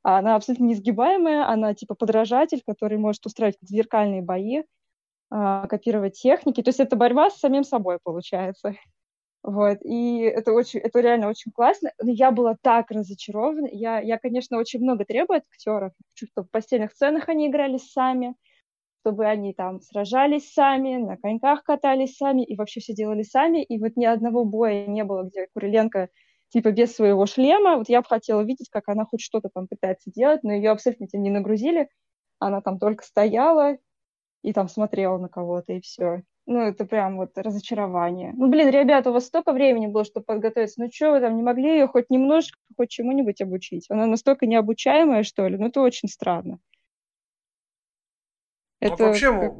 Она 0.02 0.34
абсолютно 0.34 0.64
несгибаемая, 0.64 1.46
она, 1.46 1.74
типа, 1.74 1.94
подражатель, 1.94 2.62
который 2.66 2.98
может 2.98 3.24
устраивать 3.24 3.58
зеркальные 3.60 4.22
бои, 4.22 4.62
а, 5.30 5.68
копировать 5.68 6.20
техники. 6.20 6.60
То 6.60 6.70
есть 6.70 6.80
это 6.80 6.96
борьба 6.96 7.30
с 7.30 7.38
самим 7.38 7.62
собой, 7.62 7.98
получается. 8.02 8.74
Вот, 9.42 9.78
и 9.84 10.20
это 10.20 10.52
очень, 10.52 10.80
это 10.80 11.00
реально 11.00 11.28
очень 11.28 11.50
классно. 11.52 11.90
Но 12.02 12.10
я 12.10 12.30
была 12.30 12.56
так 12.60 12.90
разочарована. 12.90 13.68
Я, 13.72 14.00
я, 14.00 14.18
конечно, 14.18 14.58
очень 14.58 14.80
много 14.80 15.04
требую 15.04 15.38
от 15.38 15.44
актеров. 15.50 15.92
Чтобы 16.14 16.46
в 16.48 16.50
постельных 16.50 16.92
сценах 16.92 17.28
они 17.28 17.48
играли 17.48 17.78
сами, 17.78 18.34
чтобы 19.02 19.26
они 19.26 19.54
там 19.54 19.80
сражались 19.80 20.52
сами, 20.52 20.96
на 20.98 21.16
коньках 21.16 21.64
катались 21.64 22.16
сами 22.16 22.44
и 22.44 22.56
вообще 22.56 22.80
все 22.80 22.94
делали 22.94 23.22
сами. 23.22 23.62
И 23.64 23.78
вот 23.78 23.96
ни 23.96 24.04
одного 24.04 24.44
боя 24.44 24.86
не 24.86 25.04
было, 25.04 25.24
где 25.24 25.48
Куриленко 25.54 26.10
типа 26.50 26.72
без 26.72 26.94
своего 26.94 27.26
шлема. 27.26 27.78
Вот 27.78 27.88
я 27.88 28.02
бы 28.02 28.08
хотела 28.08 28.42
видеть, 28.42 28.68
как 28.70 28.88
она 28.88 29.06
хоть 29.06 29.22
что-то 29.22 29.48
там 29.54 29.68
пытается 29.68 30.10
делать, 30.12 30.42
но 30.44 30.52
ее 30.52 30.70
абсолютно 30.70 31.06
не 31.18 31.30
нагрузили. 31.30 31.88
Она 32.40 32.60
там 32.62 32.78
только 32.78 33.04
стояла 33.04 33.78
и 34.42 34.52
там 34.52 34.68
смотрела 34.68 35.18
на 35.18 35.28
кого-то, 35.28 35.72
и 35.74 35.80
все. 35.80 36.22
Ну, 36.46 36.58
это 36.60 36.84
прям 36.84 37.16
вот 37.16 37.36
разочарование. 37.36 38.32
Ну, 38.36 38.48
блин, 38.48 38.70
ребята, 38.70 39.10
у 39.10 39.12
вас 39.12 39.26
столько 39.26 39.52
времени 39.52 39.86
было, 39.86 40.04
чтобы 40.04 40.24
подготовиться. 40.24 40.80
Ну, 40.80 40.90
что 40.92 41.12
вы 41.12 41.20
там 41.20 41.36
не 41.36 41.42
могли 41.42 41.70
ее 41.70 41.86
хоть 41.86 42.10
немножко, 42.10 42.58
хоть 42.76 42.90
чему-нибудь 42.90 43.40
обучить? 43.40 43.86
Она 43.88 44.06
настолько 44.06 44.46
необучаемая, 44.46 45.22
что 45.22 45.46
ли? 45.46 45.56
Ну, 45.56 45.66
это 45.66 45.80
очень 45.80 46.08
странно. 46.08 46.58
Ну, 48.80 48.88
это... 48.88 49.04
вообще, 49.04 49.30
как... 49.30 49.52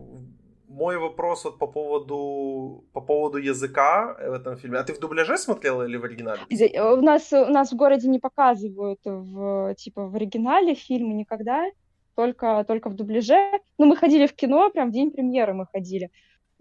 мой 0.67 0.97
вопрос 0.99 1.45
вот 1.45 1.59
по 1.59 1.67
поводу, 1.69 2.85
по 2.93 3.01
поводу 3.01 3.39
языка 3.39 4.17
в 4.19 4.33
этом 4.33 4.57
фильме. 4.57 4.79
А 4.79 4.83
ты 4.83 4.95
в 4.95 4.99
дубляже 4.99 5.37
смотрела 5.39 5.87
или 5.87 5.97
в 5.97 6.05
оригинале? 6.05 6.41
У 6.51 7.03
нас, 7.03 7.33
у 7.33 7.47
нас 7.47 7.71
в 7.71 7.77
городе 7.77 8.09
не 8.09 8.19
показывают 8.19 9.01
в, 9.05 9.75
типа, 9.77 10.09
в 10.09 10.17
оригинале 10.17 10.75
фильмы 10.75 11.13
никогда, 11.13 11.71
только, 12.17 12.65
только 12.67 12.89
в 12.89 12.95
дубляже. 12.95 13.61
Ну, 13.79 13.87
мы 13.87 13.97
ходили 13.97 14.27
в 14.27 14.35
кино, 14.35 14.71
прям 14.71 14.89
в 14.89 14.93
день 14.93 15.13
премьеры 15.13 15.55
мы 15.55 15.67
ходили. 15.67 16.11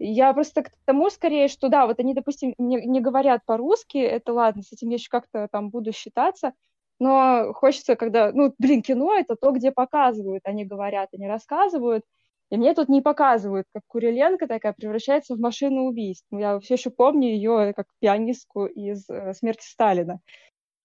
Я 0.02 0.32
просто 0.32 0.62
к 0.62 0.70
тому 0.86 1.10
скорее, 1.10 1.48
что 1.48 1.68
да, 1.68 1.86
вот 1.86 2.00
они, 2.00 2.14
допустим, 2.14 2.54
не, 2.56 2.86
не 2.86 3.02
говорят 3.02 3.44
по-русски, 3.44 3.98
это 3.98 4.32
ладно, 4.32 4.62
с 4.62 4.72
этим 4.72 4.88
я 4.88 4.94
еще 4.94 5.10
как-то 5.10 5.46
там 5.52 5.68
буду 5.68 5.92
считаться, 5.92 6.54
но 6.98 7.52
хочется, 7.52 7.96
когда, 7.96 8.32
ну, 8.32 8.54
блин, 8.58 8.80
кино 8.80 9.14
это 9.14 9.36
то, 9.36 9.50
где 9.50 9.70
показывают, 9.70 10.40
они 10.46 10.64
говорят, 10.64 11.10
они 11.12 11.28
рассказывают, 11.28 12.02
и 12.50 12.56
мне 12.56 12.72
тут 12.72 12.88
не 12.88 13.02
показывают, 13.02 13.66
как 13.74 13.82
Куриленко 13.88 14.48
такая 14.48 14.72
превращается 14.72 15.34
в 15.34 15.38
машину 15.38 15.82
убийств. 15.82 16.26
Я 16.30 16.58
все 16.60 16.74
еще 16.74 16.88
помню 16.88 17.28
ее 17.28 17.74
как 17.76 17.86
пианистку 18.00 18.64
из 18.64 19.08
э, 19.10 19.34
«Смерти 19.34 19.66
Сталина». 19.66 20.20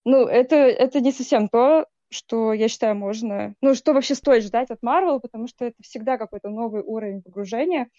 Ну, 0.03 0.26
это, 0.28 0.55
это 0.57 0.99
не 0.99 1.13
совсем 1.13 1.47
то, 1.47 1.88
что, 2.09 2.51
я 2.51 2.68
считаю, 2.68 2.95
можно... 2.95 3.55
Ну, 3.61 3.76
что 3.76 3.93
вообще 3.93 4.13
стоит 4.13 4.43
ждать 4.43 4.72
от 4.72 4.84
Марвел, 4.84 5.22
потому 5.22 5.47
что 5.47 5.66
это 5.66 5.76
всегда 5.82 6.18
какой-то 6.18 6.49
новый 6.49 6.84
уровень 6.84 7.22
погружения— 7.24 7.88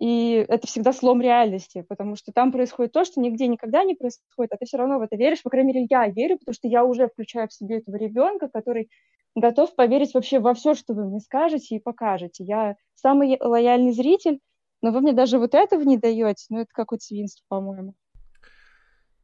и 0.00 0.46
это 0.48 0.66
всегда 0.66 0.94
слом 0.94 1.20
реальности, 1.20 1.84
потому 1.86 2.16
что 2.16 2.32
там 2.32 2.52
происходит 2.52 2.92
то, 2.92 3.04
что 3.04 3.20
нигде 3.20 3.46
никогда 3.46 3.84
не 3.84 3.94
происходит, 3.94 4.50
а 4.52 4.56
ты 4.56 4.64
все 4.64 4.78
равно 4.78 4.98
в 4.98 5.02
это 5.02 5.14
веришь. 5.16 5.42
По 5.42 5.50
крайней 5.50 5.74
мере, 5.74 5.86
я 5.90 6.08
верю, 6.08 6.38
потому 6.38 6.54
что 6.54 6.68
я 6.68 6.84
уже 6.84 7.06
включаю 7.06 7.48
в 7.48 7.52
себе 7.52 7.78
этого 7.78 7.96
ребенка, 7.96 8.48
который 8.48 8.88
готов 9.36 9.74
поверить 9.74 10.14
вообще 10.14 10.40
во 10.40 10.54
все, 10.54 10.74
что 10.74 10.94
вы 10.94 11.04
мне 11.04 11.20
скажете 11.20 11.76
и 11.76 11.80
покажете. 11.80 12.44
Я 12.44 12.76
самый 12.94 13.36
лояльный 13.38 13.92
зритель, 13.92 14.40
но 14.80 14.90
вы 14.90 15.02
мне 15.02 15.12
даже 15.12 15.38
вот 15.38 15.54
этого 15.54 15.82
не 15.82 15.98
даете. 15.98 16.46
Ну, 16.48 16.60
это 16.60 16.70
какое-то 16.72 17.04
свинство, 17.04 17.44
по-моему. 17.48 17.92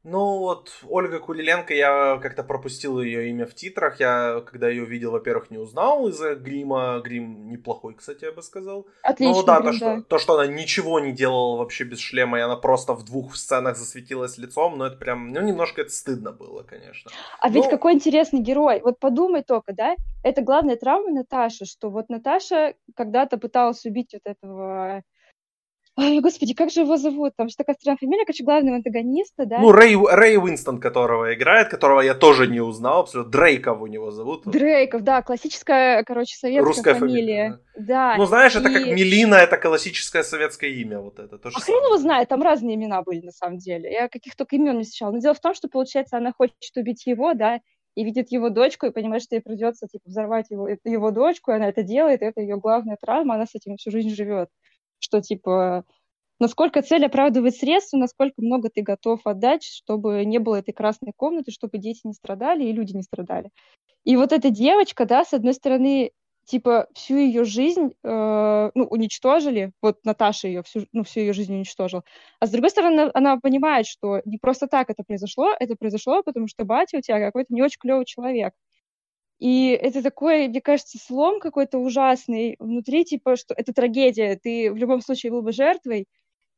Ну 0.08 0.38
вот 0.38 0.70
Ольга 0.88 1.18
Кулиленко, 1.18 1.74
я 1.74 2.20
как-то 2.22 2.44
пропустил 2.44 3.00
ее 3.00 3.28
имя 3.30 3.44
в 3.44 3.56
титрах. 3.56 3.98
Я, 3.98 4.40
когда 4.46 4.68
ее 4.68 4.84
видел, 4.84 5.10
во-первых, 5.10 5.50
не 5.50 5.58
узнал 5.58 6.06
из-за 6.06 6.36
грима. 6.36 7.00
Грим 7.04 7.50
неплохой, 7.50 7.94
кстати, 7.94 8.24
я 8.24 8.30
бы 8.30 8.40
сказал. 8.40 8.86
Отлично. 9.02 9.34
Ну 9.34 9.42
да, 9.42 9.60
грим, 9.60 9.72
то, 9.72 9.78
да. 9.80 9.96
Что, 9.96 10.02
то, 10.02 10.18
что 10.18 10.38
она 10.38 10.46
ничего 10.46 11.00
не 11.00 11.10
делала 11.10 11.56
вообще 11.56 11.82
без 11.82 11.98
шлема, 11.98 12.38
и 12.38 12.40
она 12.40 12.54
просто 12.54 12.92
в 12.92 13.04
двух 13.04 13.34
сценах 13.34 13.76
засветилась 13.76 14.38
лицом, 14.38 14.78
но 14.78 14.86
это 14.86 14.96
прям, 14.96 15.32
ну 15.32 15.40
немножко 15.40 15.80
это 15.80 15.90
стыдно 15.90 16.30
было, 16.30 16.62
конечно. 16.62 17.10
А 17.40 17.48
ну... 17.48 17.54
ведь 17.54 17.68
какой 17.68 17.94
интересный 17.94 18.38
герой. 18.38 18.80
Вот 18.84 19.00
подумай 19.00 19.42
только, 19.42 19.72
да, 19.72 19.96
это 20.22 20.40
главная 20.40 20.76
травма 20.76 21.10
Наташи, 21.10 21.64
что 21.64 21.90
вот 21.90 22.08
Наташа 22.10 22.74
когда-то 22.94 23.38
пыталась 23.38 23.84
убить 23.84 24.12
вот 24.12 24.22
этого 24.24 25.02
Ой, 25.98 26.20
господи, 26.20 26.52
как 26.52 26.70
же 26.70 26.80
его 26.80 26.98
зовут? 26.98 27.32
Там 27.36 27.48
же 27.48 27.56
такая 27.56 27.74
странная 27.74 27.96
фамилия, 27.96 28.26
короче, 28.26 28.44
главного 28.44 28.76
антагониста, 28.76 29.46
да? 29.46 29.60
Ну, 29.60 29.72
Рэй, 29.72 29.96
Рэй 29.96 30.36
Уинстон, 30.36 30.78
которого 30.78 31.32
играет, 31.34 31.70
которого 31.70 32.02
я 32.02 32.12
тоже 32.12 32.46
не 32.46 32.60
узнал, 32.60 33.00
абсолютно. 33.00 33.32
Дрейков 33.32 33.80
у 33.80 33.86
него 33.86 34.10
зовут. 34.10 34.42
Дрейков, 34.44 35.02
да, 35.02 35.22
классическая, 35.22 36.04
короче, 36.04 36.36
советская 36.36 36.66
Русская 36.66 36.94
фамилия. 36.94 37.16
фамилия 37.16 37.60
да. 37.76 38.12
да. 38.12 38.16
Ну, 38.18 38.26
знаешь, 38.26 38.54
и... 38.54 38.58
это 38.58 38.70
как 38.70 38.86
Мелина, 38.86 39.36
это 39.36 39.56
классическое 39.56 40.22
советское 40.22 40.70
имя, 40.70 41.00
вот 41.00 41.18
это. 41.18 41.38
То 41.38 41.48
а 41.48 41.60
хрен 41.60 41.82
его 41.82 41.96
знает, 41.96 42.28
там 42.28 42.42
разные 42.42 42.76
имена 42.76 43.00
были, 43.00 43.22
на 43.22 43.32
самом 43.32 43.56
деле. 43.56 43.90
Я 43.90 44.08
каких 44.08 44.36
только 44.36 44.56
имен 44.56 44.76
не 44.76 44.84
встречала. 44.84 45.12
Но 45.12 45.20
дело 45.20 45.32
в 45.32 45.40
том, 45.40 45.54
что, 45.54 45.68
получается, 45.68 46.18
она 46.18 46.32
хочет 46.36 46.76
убить 46.76 47.06
его, 47.06 47.32
да, 47.32 47.60
и 47.94 48.04
видит 48.04 48.30
его 48.30 48.50
дочку, 48.50 48.84
и 48.84 48.90
понимает, 48.90 49.22
что 49.22 49.36
ей 49.36 49.40
придется, 49.40 49.86
типа, 49.90 50.04
взорвать 50.04 50.50
его, 50.50 50.68
его 50.68 51.10
дочку, 51.10 51.52
и 51.52 51.54
она 51.54 51.70
это 51.70 51.82
делает, 51.82 52.20
и 52.20 52.26
это 52.26 52.42
ее 52.42 52.58
главная 52.58 52.98
травма, 53.00 53.36
она 53.36 53.46
с 53.46 53.54
этим 53.54 53.78
всю 53.78 53.90
жизнь 53.90 54.14
живет 54.14 54.50
что, 54.98 55.20
типа, 55.20 55.84
насколько 56.40 56.82
цель 56.82 57.06
оправдывает 57.06 57.56
средства, 57.56 57.98
насколько 57.98 58.34
много 58.38 58.70
ты 58.70 58.82
готов 58.82 59.20
отдать, 59.26 59.64
чтобы 59.64 60.24
не 60.24 60.38
было 60.38 60.56
этой 60.56 60.72
красной 60.72 61.12
комнаты, 61.16 61.50
чтобы 61.52 61.78
дети 61.78 62.00
не 62.04 62.12
страдали 62.14 62.64
и 62.64 62.72
люди 62.72 62.94
не 62.94 63.02
страдали. 63.02 63.50
И 64.04 64.16
вот 64.16 64.32
эта 64.32 64.50
девочка, 64.50 65.04
да, 65.06 65.24
с 65.24 65.32
одной 65.34 65.54
стороны, 65.54 66.12
типа 66.46 66.88
всю 66.94 67.16
ее 67.18 67.44
жизнь, 67.44 67.92
э, 68.04 68.70
ну, 68.74 68.84
уничтожили, 68.84 69.72
вот 69.82 69.98
Наташа 70.04 70.48
ее 70.48 70.62
всю, 70.62 70.86
ну, 70.92 71.04
всю 71.04 71.20
ее 71.20 71.32
жизнь 71.32 71.54
уничтожила, 71.54 72.04
а 72.40 72.46
с 72.46 72.50
другой 72.50 72.70
стороны, 72.70 73.10
она 73.14 73.38
понимает, 73.38 73.86
что 73.86 74.22
не 74.24 74.38
просто 74.38 74.68
так 74.68 74.90
это 74.90 75.02
произошло, 75.04 75.52
это 75.58 75.76
произошло, 75.76 76.22
потому 76.22 76.48
что 76.48 76.64
батя 76.64 76.98
у 76.98 77.00
тебя 77.00 77.20
какой-то 77.20 77.52
не 77.52 77.62
очень 77.62 77.78
клевый 77.80 78.06
человек. 78.06 78.54
И 79.38 79.68
это 79.70 80.02
такой, 80.02 80.48
мне 80.48 80.60
кажется, 80.60 80.98
слом 80.98 81.40
какой-то 81.40 81.78
ужасный 81.78 82.56
внутри, 82.58 83.04
типа, 83.04 83.36
что 83.36 83.54
это 83.54 83.72
трагедия, 83.74 84.36
ты 84.42 84.72
в 84.72 84.76
любом 84.76 85.00
случае 85.02 85.32
был 85.32 85.42
бы 85.42 85.52
жертвой, 85.52 86.06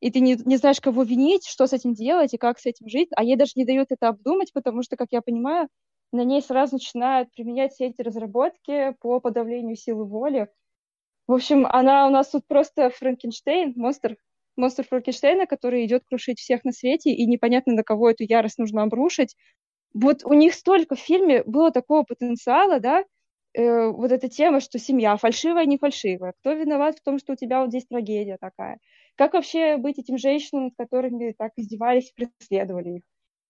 и 0.01 0.11
ты 0.13 0.21
не, 0.21 0.37
не 0.45 0.57
знаешь, 0.57 0.81
кого 0.81 1.03
винить, 1.03 1.47
что 1.47 1.67
с 1.67 1.73
этим 1.73 1.93
делать 1.95 2.35
и 2.35 2.39
как 2.39 2.59
с 2.61 2.67
этим 2.67 2.89
жить, 2.89 3.09
а 3.17 3.25
ей 3.25 3.37
даже 3.37 3.53
не 3.57 3.65
дают 3.65 3.89
это 3.91 4.09
обдумать, 4.09 4.53
потому 4.53 4.83
что, 4.83 4.97
как 4.97 5.09
я 5.11 5.23
понимаю, 5.23 5.69
на 6.13 6.23
ней 6.25 6.41
сразу 6.41 6.77
начинают 6.77 7.31
применять 7.33 7.73
все 7.73 7.87
эти 7.87 8.01
разработки 8.01 8.95
по 9.01 9.21
подавлению 9.21 9.77
силы 9.77 10.05
воли. 10.05 10.49
В 11.29 11.35
общем, 11.35 11.67
она 11.67 12.07
у 12.07 12.11
нас 12.11 12.31
тут 12.31 12.47
просто 12.47 12.91
Франкенштейн, 12.91 13.75
монстр, 13.77 14.17
монстр 14.57 14.85
Франкенштейна, 14.89 15.47
который 15.47 15.85
идет 15.87 16.05
крушить 16.05 16.41
всех 16.41 16.65
на 16.65 16.73
свете, 16.73 17.11
и 17.11 17.27
непонятно, 17.27 17.75
на 17.75 17.83
кого 17.85 18.11
эту 18.11 18.25
ярость 18.25 18.59
нужно 18.59 18.83
обрушить, 18.83 19.37
вот 19.95 20.25
у 20.25 20.33
них 20.35 20.55
столько 20.55 20.95
в 20.97 21.01
фильме 21.01 21.43
было 21.45 21.71
такого 21.71 22.03
потенциала, 22.05 22.81
да, 22.81 23.05
э, 23.55 23.89
вот 23.89 24.13
эта 24.13 24.29
тема, 24.29 24.61
что 24.61 24.79
семья 24.79 25.17
фальшивая, 25.17 25.67
не 25.67 25.79
фальшивая, 25.79 26.35
кто 26.41 26.53
виноват 26.53 26.99
в 26.99 27.03
том, 27.03 27.19
что 27.19 27.33
у 27.33 27.37
тебя 27.37 27.61
вот 27.61 27.71
здесь 27.71 27.87
трагедия 27.87 28.39
такая, 28.41 28.79
как 29.17 29.35
вообще 29.35 29.77
быть 29.77 29.99
этим 29.99 30.19
женщинам, 30.19 30.65
над 30.67 30.75
которыми 30.77 31.35
так 31.37 31.53
издевались 31.57 32.13
преследовали 32.13 32.99
их. 32.99 33.03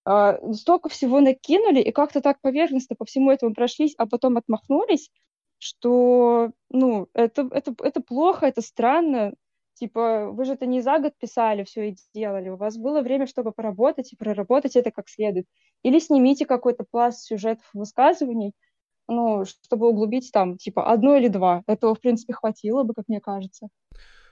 Э, 0.08 0.38
столько 0.54 0.88
всего 0.88 1.20
накинули 1.20 1.80
и 1.80 1.92
как-то 1.92 2.20
так 2.20 2.40
поверхностно 2.40 2.96
по 2.96 3.04
всему 3.04 3.30
этому 3.30 3.54
прошлись, 3.54 3.94
а 3.98 4.06
потом 4.06 4.36
отмахнулись, 4.36 5.10
что, 5.58 6.52
ну, 6.70 7.08
это, 7.14 7.48
это, 7.52 7.74
это 7.82 8.00
плохо, 8.00 8.46
это 8.46 8.62
странно, 8.62 9.34
Типа, 9.78 10.30
вы 10.32 10.44
же 10.44 10.54
это 10.54 10.66
не 10.66 10.80
за 10.80 10.98
год 10.98 11.12
писали 11.16 11.62
все 11.62 11.90
и 11.90 11.96
делали, 12.12 12.48
у 12.48 12.56
вас 12.56 12.76
было 12.76 13.00
время, 13.00 13.26
чтобы 13.28 13.52
поработать 13.52 14.12
и 14.12 14.16
проработать 14.16 14.74
это 14.74 14.90
как 14.90 15.08
следует. 15.08 15.46
Или 15.84 16.00
снимите 16.00 16.46
какой-то 16.46 16.84
пласт 16.90 17.20
сюжетов 17.20 17.64
высказываний, 17.72 18.54
ну, 19.06 19.44
чтобы 19.44 19.88
углубить 19.88 20.32
там, 20.32 20.56
типа, 20.56 20.90
одно 20.92 21.16
или 21.16 21.28
два. 21.28 21.62
Этого, 21.68 21.94
в 21.94 22.00
принципе, 22.00 22.32
хватило 22.32 22.82
бы, 22.82 22.92
как 22.92 23.04
мне 23.06 23.20
кажется. 23.20 23.68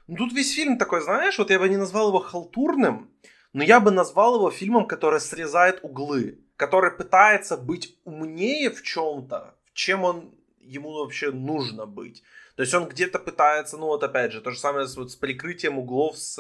Ну, 0.09 0.17
тут 0.17 0.33
весь 0.33 0.53
фильм 0.53 0.79
такой, 0.79 1.01
знаешь, 1.01 1.39
вот 1.39 1.51
я 1.51 1.61
бы 1.61 1.69
не 1.69 1.77
назвал 1.77 2.09
его 2.09 2.19
халтурным, 2.19 3.09
но 3.53 3.63
я 3.63 3.79
бы 3.79 3.93
назвал 3.93 4.35
его 4.37 4.51
фильмом, 4.51 4.87
который 4.87 5.21
срезает 5.21 5.79
углы. 5.85 6.41
который 6.57 6.91
пытается 6.91 7.57
быть 7.57 7.99
умнее 8.05 8.71
в 8.71 8.83
чем-то, 8.83 9.55
чем 9.75 10.05
он 10.05 10.35
ему 10.61 10.93
вообще 10.93 11.31
нужно 11.31 11.87
быть. 11.87 12.23
То 12.57 12.63
есть 12.63 12.75
он 12.75 12.89
где-то 12.89 13.19
пытается, 13.19 13.77
ну 13.77 13.87
вот 13.87 14.03
опять 14.03 14.33
же, 14.33 14.41
то 14.41 14.51
же 14.51 14.59
самое 14.59 14.87
с, 14.87 14.97
вот, 14.97 15.11
с 15.11 15.17
прикрытием 15.17 15.79
углов, 15.79 16.17
с, 16.19 16.39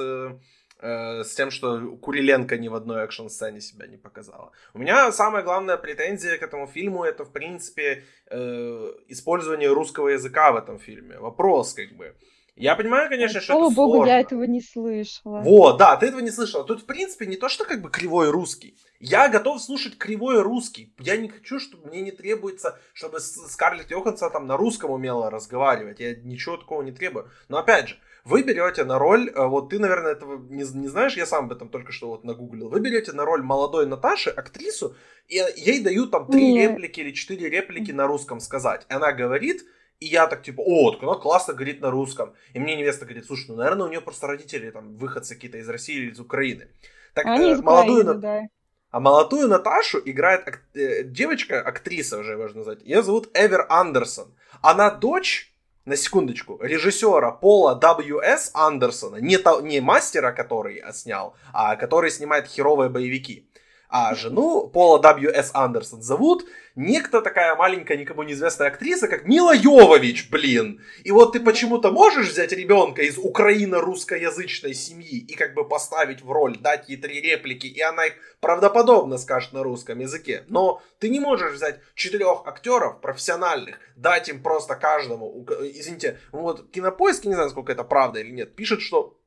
э, 0.81 1.23
с 1.23 1.35
тем, 1.35 1.51
что 1.51 1.97
Куриленко 1.97 2.57
ни 2.57 2.69
в 2.69 2.75
одной 2.75 3.05
экшн-сцене 3.05 3.61
себя 3.61 3.87
не 3.87 3.99
показала. 3.99 4.51
У 4.73 4.79
меня 4.79 5.13
самая 5.13 5.43
главная 5.43 5.77
претензия 5.77 6.39
к 6.39 6.43
этому 6.43 6.67
фильму 6.67 7.05
это, 7.05 7.25
в 7.25 7.33
принципе, 7.33 8.05
э, 8.31 8.93
использование 9.09 9.71
русского 9.71 10.09
языка 10.09 10.53
в 10.53 10.57
этом 10.57 10.79
фильме. 10.79 11.19
Вопрос, 11.19 11.75
как 11.75 11.93
бы. 11.97 12.15
Я 12.57 12.75
понимаю, 12.75 13.11
конечно, 13.11 13.41
что 13.41 13.53
Слава 13.53 13.67
это 13.67 13.77
богу, 13.77 13.93
сложно. 13.97 14.11
я 14.11 14.21
этого 14.21 14.45
не 14.45 14.63
слышала. 14.63 15.41
Вот, 15.41 15.77
да, 15.77 15.95
ты 15.97 16.07
этого 16.07 16.21
не 16.21 16.31
слышала. 16.31 16.65
Тут, 16.65 16.83
в 16.83 16.87
принципе, 16.87 17.27
не 17.27 17.37
то, 17.37 17.51
что 17.51 17.67
как 17.67 17.83
бы 17.83 17.91
кривой 17.91 18.31
русский. 18.31 18.79
Я 18.99 19.29
готов 19.29 19.61
слушать 19.61 19.99
кривой 19.99 20.41
русский. 20.41 20.95
Я 20.99 21.19
не 21.19 21.29
хочу, 21.29 21.61
чтобы 21.61 21.89
мне 21.89 22.01
не 22.01 22.13
требуется, 22.13 22.79
чтобы 22.95 23.21
Скарлетт 23.21 23.91
Йоханссон 23.91 24.33
там 24.33 24.47
на 24.47 24.57
русском 24.57 24.91
умела 24.91 25.31
разговаривать. 25.31 26.01
Я 26.01 26.17
ничего 26.17 26.57
такого 26.57 26.81
не 26.81 26.93
требую. 26.93 27.29
Но 27.51 27.59
опять 27.59 27.91
же, 27.91 27.97
вы 28.25 28.43
берете 28.43 28.85
на 28.85 28.99
роль, 28.99 29.29
э, 29.29 29.47
вот 29.47 29.69
ты, 29.69 29.79
наверное, 29.79 30.13
этого 30.13 30.39
не, 30.49 30.65
не 30.65 30.89
знаешь, 30.89 31.17
я 31.17 31.27
сам 31.27 31.45
об 31.45 31.53
этом 31.53 31.69
только 31.69 31.93
что 31.93 32.09
вот 32.09 32.25
нагуглил. 32.25 32.71
Вы 32.71 32.81
берете 32.81 33.13
на 33.13 33.27
роль 33.27 33.43
молодой 33.43 33.87
Наташи, 33.87 34.31
актрису, 34.31 34.97
и 35.29 35.41
ей 35.57 35.81
дают 35.81 36.11
там 36.11 36.27
три 36.27 36.57
реплики 36.59 37.01
или 37.01 37.13
четыре 37.13 37.51
реплики 37.51 37.93
на 37.93 38.07
русском 38.07 38.41
сказать. 38.41 38.87
Она 38.89 39.13
говорит, 39.13 39.63
и 40.01 40.07
я 40.07 40.27
так 40.27 40.43
типа, 40.43 40.61
о, 40.61 40.91
так 40.93 41.03
она 41.03 41.15
классно 41.15 41.55
говорит 41.55 41.81
на 41.81 41.91
русском. 41.91 42.35
И 42.55 42.59
мне 42.59 42.77
невеста 42.77 43.05
говорит, 43.05 43.27
слушай, 43.27 43.47
ну, 43.49 43.57
наверное, 43.57 43.87
у 43.87 43.91
нее 43.91 44.01
просто 44.01 44.27
родители 44.27 44.71
там 44.71 44.97
выходцы 44.97 45.35
какие-то 45.35 45.59
из 45.59 45.69
России 45.69 45.97
или 45.97 46.11
из 46.11 46.21
Украины. 46.21 46.69
Так 47.15 47.27
Они 47.27 47.51
э, 47.51 47.53
из 47.55 47.61
молодую, 47.61 48.03
Украины, 48.03 48.21
да. 48.21 48.43
а 48.91 49.01
молодую 49.01 49.49
Наташу 49.49 50.01
играет 50.05 50.47
ак- 50.49 50.63
э, 50.75 51.03
девочка, 51.03 51.61
актриса 51.61 52.19
уже 52.19 52.37
можно 52.37 52.59
назвать. 52.59 52.83
Ее 52.83 53.03
зовут 53.03 53.31
Эвер 53.35 53.67
Андерсон. 53.71 54.35
Она 54.63 54.91
дочь, 54.91 55.53
на 55.87 55.97
секундочку, 55.97 56.59
режиссера 56.61 57.31
Пола 57.31 57.79
W.S. 57.81 58.51
Андерсона, 58.55 59.17
не, 59.17 59.39
то- 59.39 59.61
не 59.61 59.81
мастера, 59.81 60.33
который 60.33 60.83
снял, 60.93 61.35
а 61.53 61.77
который 61.77 62.11
снимает 62.11 62.47
херовые 62.49 62.91
боевики. 62.91 63.49
А 63.89 64.15
жену 64.15 64.69
Пола 64.69 65.01
W.S. 65.01 65.51
Андерсон 65.55 66.03
зовут 66.03 66.47
некто 66.75 67.23
такая 67.23 67.55
маленькая, 67.57 67.97
никому 67.97 68.23
неизвестная 68.23 68.69
актриса, 68.69 69.09
как 69.09 69.25
Мила 69.25 69.55
Йовович, 69.55 70.29
блин. 70.31 70.81
И 71.05 71.11
вот 71.11 71.33
ты 71.33 71.41
почему-то 71.41 71.91
можешь 71.91 72.29
взять 72.29 72.53
ребенка 72.53 73.03
из 73.03 73.19
украино-русскоязычной 73.19 74.75
семьи 74.75 75.19
и 75.19 75.35
как 75.35 75.55
бы 75.55 75.67
поставить 75.67 76.23
в 76.23 76.31
роль, 76.31 76.59
дать 76.59 76.89
ей 76.89 76.97
три 76.97 77.21
реплики, 77.21 77.67
и 77.67 77.81
она 77.81 78.07
их 78.07 78.15
правдоподобно 78.41 79.19
скажет 79.19 79.53
на 79.53 79.63
русском 79.63 79.99
языке. 79.99 80.45
Но 80.49 80.83
ты 80.99 81.09
не 81.09 81.21
можешь 81.21 81.53
взять 81.53 81.81
четырех 81.95 82.47
актеров 82.47 83.01
профессиональных, 83.01 83.79
дать 83.97 84.29
им 84.29 84.43
просто 84.43 84.77
каждому, 84.77 85.47
извините, 85.61 86.19
вот 86.33 86.71
кинопоиск, 86.71 87.25
не 87.25 87.35
знаю, 87.35 87.51
сколько 87.51 87.73
это 87.73 87.85
правда 87.85 88.21
или 88.21 88.31
нет, 88.31 88.55
пишет, 88.55 88.81
что 88.81 89.19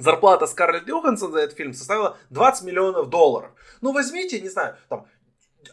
зарплата 0.00 0.46
Скарлетт 0.46 0.88
Йоханссон 0.88 1.32
за 1.32 1.40
этот 1.40 1.56
фильм 1.56 1.72
составила 1.72 2.16
20 2.30 2.64
миллионов 2.64 3.08
долларов. 3.08 3.50
Ну, 3.80 3.92
возьмите, 3.92 4.40
не 4.40 4.48
знаю, 4.48 4.76
там, 4.88 5.06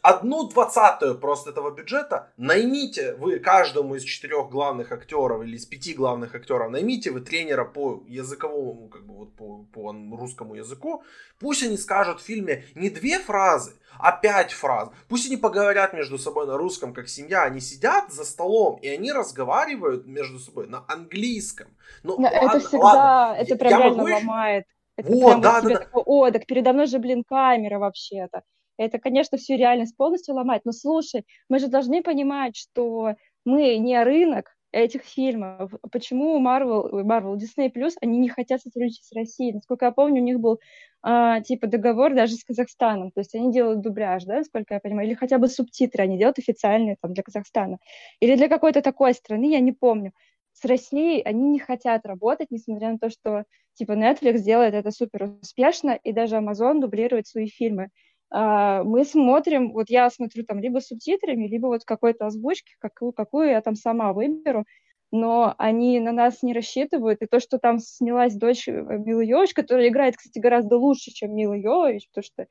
одну 0.02 0.48
двадцатую 0.48 1.20
просто 1.20 1.52
этого 1.52 1.72
бюджета, 1.72 2.32
наймите 2.38 3.16
вы 3.16 3.40
каждому 3.40 3.96
из 3.96 4.04
четырех 4.04 4.50
главных 4.50 4.92
актеров 4.92 5.44
или 5.44 5.56
из 5.56 5.66
пяти 5.66 5.94
главных 5.94 6.36
актеров, 6.36 6.72
наймите 6.72 7.12
вы 7.12 7.22
тренера 7.22 7.66
по 7.66 8.04
языковому, 8.08 8.90
как 8.90 9.06
бы 9.06 9.14
вот 9.14 9.36
по, 9.36 9.64
по 9.74 9.92
русскому 10.18 10.56
языку, 10.56 11.04
пусть 11.40 11.64
они 11.64 11.78
скажут 11.78 12.20
в 12.20 12.24
фильме 12.24 12.66
не 12.76 12.90
две 12.90 13.20
фразы, 13.20 13.74
а 14.00 14.12
пять 14.12 14.52
фраз. 14.52 14.90
Пусть 15.08 15.28
они 15.28 15.38
поговорят 15.38 15.94
между 15.94 16.18
собой 16.18 16.46
на 16.48 16.58
русском, 16.58 16.94
как 16.94 17.08
семья. 17.08 17.44
Они 17.44 17.60
сидят 17.60 18.12
за 18.12 18.26
столом, 18.26 18.78
и 18.82 18.88
они 18.88 19.12
разговаривают 19.12 20.06
между 20.06 20.40
собой 20.40 20.68
на 20.68 20.86
английском. 20.88 21.68
Но 22.04 22.18
это 22.28 22.60
всегда, 22.60 22.78
ладно. 22.78 23.42
это 23.42 23.56
прям 23.56 23.72
я 23.72 23.78
реально 23.78 24.04
могу 24.04 24.14
ломает. 24.14 24.66
Это 24.98 25.10
Вот, 25.10 25.30
прям 25.30 25.42
да, 25.42 25.62
вот 25.62 25.64
да, 25.64 25.70
да. 25.70 25.80
такой, 25.80 26.04
о, 26.06 26.32
так 26.32 26.46
передо 26.46 26.74
мной 26.74 26.88
же, 26.88 27.00
блин, 27.00 27.24
камера 27.24 27.80
вообще-то. 27.80 28.44
Это, 28.78 29.00
конечно, 29.00 29.38
всю 29.38 29.56
реальность 29.56 29.98
полностью 29.98 30.36
ломает. 30.36 30.64
Но 30.66 30.72
слушай, 30.72 31.26
мы 31.50 31.60
же 31.60 31.68
должны 31.68 32.02
понимать, 32.04 32.56
что 32.56 33.16
мы 33.46 33.78
не 33.78 34.02
рынок 34.04 34.56
этих 34.72 35.04
фильмов. 35.04 35.72
Почему 35.92 36.40
Marvel, 36.40 37.04
Marvel, 37.04 37.36
Disney 37.36 37.72
Plus, 37.72 37.94
они 38.02 38.20
не 38.20 38.30
хотят 38.30 38.62
сотрудничать 38.62 39.06
с 39.06 39.14
Россией? 39.14 39.54
Насколько 39.54 39.86
я 39.86 39.92
помню, 39.92 40.22
у 40.22 40.26
них 40.26 40.40
был 40.40 40.60
а, 41.02 41.42
типа 41.42 41.68
договор 41.68 42.14
даже 42.14 42.36
с 42.36 42.44
Казахстаном. 42.44 43.12
То 43.12 43.22
есть 43.22 43.34
они 43.36 43.52
делают 43.52 43.82
дубляж, 43.82 44.26
да, 44.26 44.38
насколько 44.38 44.74
я 44.74 44.80
понимаю, 44.80 45.08
или 45.08 45.16
хотя 45.16 45.38
бы 45.38 45.48
субтитры 45.48 46.04
они 46.04 46.18
делают 46.18 46.40
официальные 46.40 46.98
там 47.02 47.14
для 47.14 47.24
Казахстана. 47.24 47.78
Или 48.20 48.36
для 48.36 48.50
какой-то 48.50 48.82
такой 48.82 49.14
страны, 49.14 49.52
я 49.52 49.60
не 49.60 49.72
помню. 49.72 50.12
С 50.54 50.66
Россией 50.66 51.22
они 51.22 51.50
не 51.52 51.60
хотят 51.60 52.06
работать, 52.06 52.48
несмотря 52.50 52.92
на 52.92 52.98
то, 52.98 53.10
что 53.10 53.44
типа 53.76 53.92
Netflix 53.92 54.40
делает 54.40 54.74
это 54.74 54.92
супер 54.92 55.36
успешно, 55.42 55.92
и 55.92 56.12
даже 56.12 56.36
Amazon 56.38 56.80
дублирует 56.82 57.28
свои 57.28 57.48
фильмы. 57.48 57.90
А, 58.30 58.84
мы 58.84 59.06
смотрим, 59.06 59.72
вот 59.72 59.90
я 59.90 60.10
смотрю 60.10 60.44
там 60.44 60.60
либо 60.60 60.80
субтитрами, 60.80 61.48
либо 61.48 61.68
вот 61.68 61.86
какой-то 61.86 62.28
озвучки, 62.28 62.76
какую, 62.80 63.14
какую 63.14 63.50
я 63.50 63.62
там 63.62 63.76
сама 63.76 64.14
выберу, 64.14 64.66
но 65.12 65.56
они 65.58 66.00
на 66.00 66.12
нас 66.12 66.44
не 66.44 66.54
рассчитывают, 66.54 67.22
и 67.22 67.28
то, 67.28 67.40
что 67.40 67.60
там 67.60 67.80
снялась 67.80 68.36
дочь 68.36 68.68
э, 68.68 68.72
Милы 68.72 69.26
Йовович, 69.26 69.54
которая 69.54 69.88
играет, 69.88 70.18
кстати, 70.18 70.40
гораздо 70.40 70.78
лучше, 70.78 71.12
чем 71.12 71.34
Мила 71.34 71.54
Йовович, 71.54 72.10
потому 72.10 72.24
что 72.24 72.48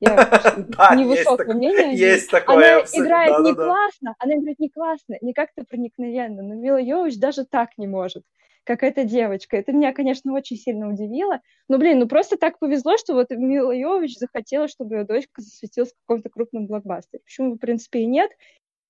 я 0.00 0.16
невысокого 0.96 1.52
мнения 1.52 1.94
есть 1.94 2.30
такое. 2.30 2.78
Она 2.78 2.80
играет 2.80 3.38
не 3.40 3.54
классно, 3.54 4.14
она 4.18 4.34
играет 4.34 4.58
не 4.58 4.70
классно, 4.70 5.16
не 5.20 5.32
как-то 5.32 5.62
проникновенно, 5.68 6.42
но 6.42 6.54
Мила 6.54 6.80
Йовович 6.80 7.18
даже 7.18 7.44
так 7.44 7.70
не 7.76 7.86
может, 7.86 8.24
как 8.70 8.84
эта 8.84 9.02
девочка. 9.02 9.56
Это 9.56 9.72
меня, 9.72 9.92
конечно, 9.92 10.32
очень 10.32 10.56
сильно 10.56 10.88
удивило. 10.88 11.40
Но, 11.66 11.76
блин, 11.76 11.98
ну 11.98 12.06
просто 12.06 12.36
так 12.36 12.60
повезло, 12.60 12.96
что 12.98 13.14
вот 13.14 13.30
Мила 13.30 13.72
Йовович 13.72 14.16
захотела, 14.16 14.68
чтобы 14.68 14.94
ее 14.94 15.04
дочка 15.04 15.42
засветилась 15.42 15.90
в 15.90 16.06
каком-то 16.06 16.28
крупном 16.28 16.68
блокбастере. 16.68 17.20
Почему, 17.24 17.54
в 17.54 17.58
принципе, 17.58 18.02
и 18.02 18.06
нет. 18.06 18.30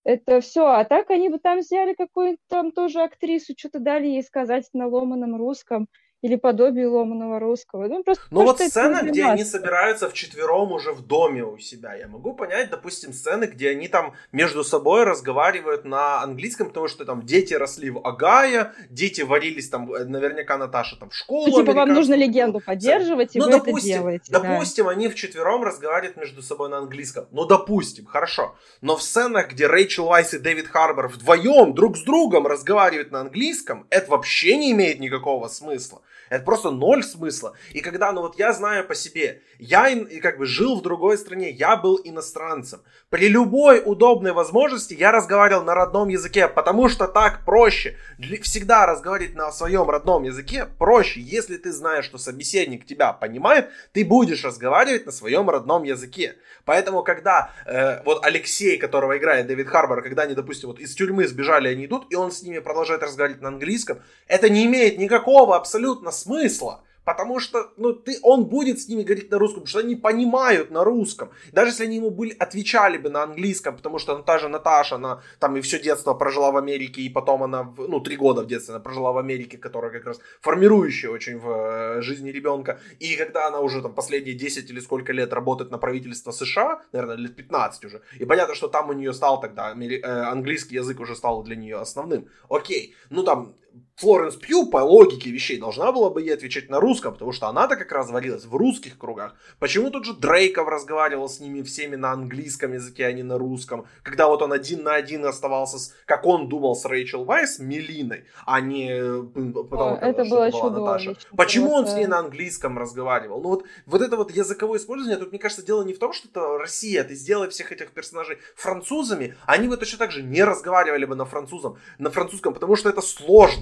Это 0.05 0.43
все. 0.43 0.67
А 0.67 0.85
так 0.85 1.09
они 1.09 1.31
бы 1.31 1.39
там 1.39 1.61
взяли 1.61 1.95
какую-то 1.95 2.43
там 2.49 2.73
тоже 2.73 3.01
актрису, 3.01 3.55
что-то 3.57 3.79
дали 3.79 4.07
ей 4.07 4.23
сказать 4.23 4.69
на 4.75 4.87
ломаном 4.87 5.37
русском 5.37 5.89
или 6.23 6.37
подобие 6.37 6.87
ломаного 6.87 7.39
русского. 7.39 7.89
Ну, 7.89 8.03
просто, 8.03 8.25
Ну 8.31 8.43
вот 8.43 8.61
это 8.61 8.69
сцена, 8.69 9.03
где 9.03 9.25
они 9.25 9.45
собираются 9.45 10.09
вчетвером 10.11 10.71
уже 10.73 10.93
в 10.93 11.07
доме 11.07 11.45
у 11.45 11.59
себя. 11.59 11.95
Я 11.95 12.09
могу 12.09 12.35
понять, 12.35 12.71
допустим, 12.71 13.13
сцены, 13.13 13.45
где 13.45 13.71
они 13.71 13.89
там 13.89 14.15
между 14.31 14.63
собой 14.63 15.05
разговаривают 15.05 15.85
на 15.85 16.21
английском, 16.23 16.69
потому 16.69 16.89
что 16.89 17.05
там 17.07 17.25
дети 17.25 17.55
росли 17.55 17.91
в 17.91 18.07
Агае, 18.07 18.73
дети 18.91 19.23
варились 19.23 19.71
там, 19.71 19.93
э, 19.93 20.05
наверняка 20.05 20.59
Наташа 20.59 20.97
там 20.97 21.09
в 21.09 21.15
школу. 21.15 21.49
Ну, 21.49 21.61
типа, 21.61 21.73
вам 21.73 21.95
нужно 21.95 22.15
легенду 22.15 22.61
поддерживать, 22.61 23.35
и 23.35 23.39
Ну, 23.39 23.47
вы 23.47 23.53
это 23.53 23.65
допустим, 23.65 23.93
делаете. 24.01 24.25
да. 24.31 24.41
допустим, 24.41 24.89
они 24.89 25.09
вчетвером 25.09 25.63
разговаривают 25.65 26.19
между 26.19 26.43
собой 26.43 26.69
на 26.69 26.79
английском. 26.79 27.27
Ну, 27.31 27.47
допустим, 27.47 28.05
хорошо. 28.05 28.55
Но 28.83 28.97
в 28.97 29.03
сценах, 29.03 29.51
где 29.51 29.67
Рэйчел 29.67 30.05
Вайс 30.07 30.35
и 30.35 30.39
Дэвид 30.39 30.69
Харбор 30.69 31.09
вдвоем 31.09 31.75
друг 31.75 31.97
с 31.97 32.03
другом 32.03 32.47
разговаривают 32.47 33.11
на 33.11 33.21
английском, 33.21 33.87
это 33.89 34.11
вообще 34.11 34.57
не 34.59 34.73
имеет 34.73 35.01
никакого 35.01 35.49
смысла. 35.49 36.03
Это 36.31 36.45
просто 36.45 36.71
ноль 36.71 37.03
смысла. 37.03 37.55
И 37.73 37.81
когда, 37.81 38.13
ну 38.13 38.21
вот 38.21 38.39
я 38.39 38.53
знаю 38.53 38.87
по 38.87 38.95
себе, 38.95 39.43
я 39.59 39.91
как 40.23 40.39
бы 40.39 40.47
жил 40.47 40.79
в 40.79 40.83
другой 40.83 41.19
стране, 41.19 41.51
я 41.51 41.77
был 41.77 42.01
иностранцем. 42.03 42.81
При 43.11 43.27
любой 43.27 43.83
удобной 43.85 44.33
возможности 44.33 44.95
я 44.95 45.11
разговаривал 45.11 45.65
на 45.65 45.75
родном 45.75 46.09
языке, 46.09 46.47
потому 46.47 46.89
что 46.89 47.09
так 47.09 47.45
проще. 47.45 47.97
Всегда 48.43 48.87
разговаривать 48.87 49.35
на 49.35 49.51
своем 49.51 49.91
родном 49.91 50.23
языке 50.23 50.67
проще. 50.79 51.21
Если 51.21 51.57
ты 51.57 51.73
знаешь, 51.73 52.05
что 52.05 52.19
собеседник 52.19 52.87
тебя 52.87 53.13
понимает, 53.13 53.69
ты 53.93 54.05
будешь 54.05 54.45
разговаривать 54.45 55.07
на 55.07 55.13
своем 55.13 55.51
родном 55.51 55.83
языке. 55.83 56.37
Поэтому, 56.65 57.03
когда 57.03 57.51
э, 57.67 58.03
вот 58.05 58.25
Алексей, 58.25 58.79
которого 58.79 59.19
играет 59.19 59.49
Дэвид 59.49 59.69
Харбор, 59.69 60.03
когда 60.03 60.23
они, 60.23 60.35
допустим, 60.35 60.69
вот 60.69 60.79
из 60.79 60.95
тюрьмы 60.95 61.27
сбежали, 61.27 61.69
они 61.69 61.87
идут, 61.87 62.07
и 62.11 62.15
он 62.15 62.31
с 62.31 62.43
ними 62.43 62.61
продолжает 62.61 63.03
разговаривать 63.03 63.43
на 63.43 63.49
английском, 63.49 64.01
это 64.29 64.49
не 64.49 64.65
имеет 64.67 64.97
никакого 64.99 65.57
абсолютно 65.57 66.00
смысла. 66.11 66.83
Потому 67.05 67.41
что 67.41 67.73
ну, 67.77 67.93
ты, 67.93 68.19
он 68.23 68.45
будет 68.45 68.81
с 68.81 68.89
ними 68.89 69.03
говорить 69.03 69.31
на 69.31 69.39
русском, 69.39 69.63
потому 69.63 69.69
что 69.69 69.79
они 69.81 69.97
понимают 69.97 70.71
на 70.71 70.85
русском. 70.85 71.31
Даже 71.53 71.71
если 71.71 71.85
они 71.85 71.97
ему 71.97 72.11
были, 72.11 72.37
отвечали 72.39 72.99
бы 72.99 73.11
на 73.11 73.23
английском, 73.23 73.77
потому 73.77 73.99
что 73.99 74.17
ну, 74.17 74.23
та 74.23 74.39
же 74.39 74.49
Наташа, 74.49 74.97
она 74.97 75.21
там 75.39 75.57
и 75.57 75.61
все 75.61 75.81
детство 75.81 76.15
прожила 76.15 76.53
в 76.53 76.57
Америке, 76.57 77.03
и 77.03 77.09
потом 77.09 77.43
она, 77.43 77.75
ну, 77.77 78.01
три 78.01 78.17
года 78.17 78.43
в 78.43 78.47
детстве 78.47 78.75
она 78.75 78.85
прожила 78.85 79.13
в 79.13 79.19
Америке, 79.19 79.59
которая 79.59 79.91
как 79.91 80.05
раз 80.07 80.21
формирующая 80.41 81.11
очень 81.11 81.39
в 81.39 81.49
э, 81.49 82.03
жизни 82.03 82.31
ребенка. 82.31 82.79
И 83.01 83.17
когда 83.17 83.49
она 83.49 83.61
уже 83.61 83.83
там 83.83 83.95
последние 83.95 84.37
10 84.37 84.71
или 84.71 84.81
сколько 84.81 85.13
лет 85.13 85.33
работает 85.33 85.71
на 85.71 85.79
правительство 85.79 86.33
США, 86.33 86.83
наверное, 86.93 87.17
лет 87.17 87.35
15 87.35 87.85
уже, 87.87 88.03
и 88.21 88.25
понятно, 88.25 88.55
что 88.55 88.69
там 88.69 88.91
у 88.91 88.93
нее 88.93 89.13
стал 89.13 89.41
тогда 89.41 89.75
э, 89.75 90.01
английский 90.05 90.77
язык 90.77 91.01
уже 91.01 91.17
стал 91.17 91.43
для 91.43 91.57
нее 91.57 91.79
основным. 91.79 92.29
Окей, 92.49 92.95
ну 93.09 93.25
там 93.25 93.55
Флоренс 94.01 94.37
Пью 94.37 94.67
по 94.67 94.79
логике 94.79 95.31
вещей 95.31 95.59
должна 95.59 95.93
была 95.93 96.09
бы 96.09 96.23
ей 96.23 96.33
отвечать 96.33 96.71
на 96.71 96.81
русском, 96.81 97.13
потому 97.13 97.33
что 97.33 97.49
она-то 97.49 97.77
как 97.77 97.93
раз 97.93 98.11
варилась 98.11 98.47
в 98.47 98.57
русских 98.57 98.97
кругах. 98.97 99.35
Почему 99.59 99.91
тут 99.91 100.07
же 100.07 100.15
Дрейков 100.15 100.69
разговаривал 100.69 101.29
с 101.29 101.39
ними 101.39 101.61
всеми 101.61 101.97
на 101.97 102.13
английском 102.13 102.73
языке, 102.73 103.05
а 103.05 103.13
не 103.13 103.23
на 103.23 103.37
русском? 103.37 103.87
Когда 104.03 104.29
вот 104.29 104.41
он 104.41 104.55
один 104.55 104.85
на 104.85 104.95
один 104.95 105.27
оставался, 105.27 105.79
с, 105.79 105.95
как 106.07 106.25
он 106.25 106.49
думал, 106.49 106.77
с 106.77 106.87
Рэйчел 106.87 107.25
Вайс, 107.25 107.59
Мелиной, 107.59 108.25
а 108.47 108.63
не 108.63 108.89
э, 108.91 109.23
потом, 109.69 109.93
О, 109.93 109.99
это 110.01 110.25
было 110.25 110.49
была 110.51 110.71
Наташа. 110.71 111.17
Почему 111.37 111.73
он 111.73 111.87
с 111.87 111.95
ней 111.95 112.07
на 112.07 112.21
английском 112.21 112.79
разговаривал? 112.79 113.43
Ну 113.43 113.49
вот, 113.51 113.65
вот 113.85 114.01
это 114.01 114.17
вот 114.17 114.31
языковое 114.31 114.79
использование, 114.79 115.19
тут, 115.19 115.31
мне 115.31 115.39
кажется, 115.39 115.65
дело 115.65 115.83
не 115.83 115.93
в 115.93 115.99
том, 115.99 116.15
что 116.15 116.27
это 116.27 116.57
Россия, 116.57 117.05
ты 117.05 117.15
сделай 117.15 117.51
всех 117.51 117.71
этих 117.71 117.91
персонажей 117.91 118.39
французами, 118.57 119.37
они 119.45 119.69
бы 119.69 119.77
точно 119.77 119.99
так 119.99 120.11
же 120.11 120.23
не 120.23 120.43
разговаривали 120.43 121.05
бы 121.05 121.17
на 121.17 121.27
французом, 121.27 121.77
на 121.99 122.11
французском, 122.11 122.55
потому 122.55 122.77
что 122.77 122.89
это 122.89 123.03
сложно. 123.03 123.60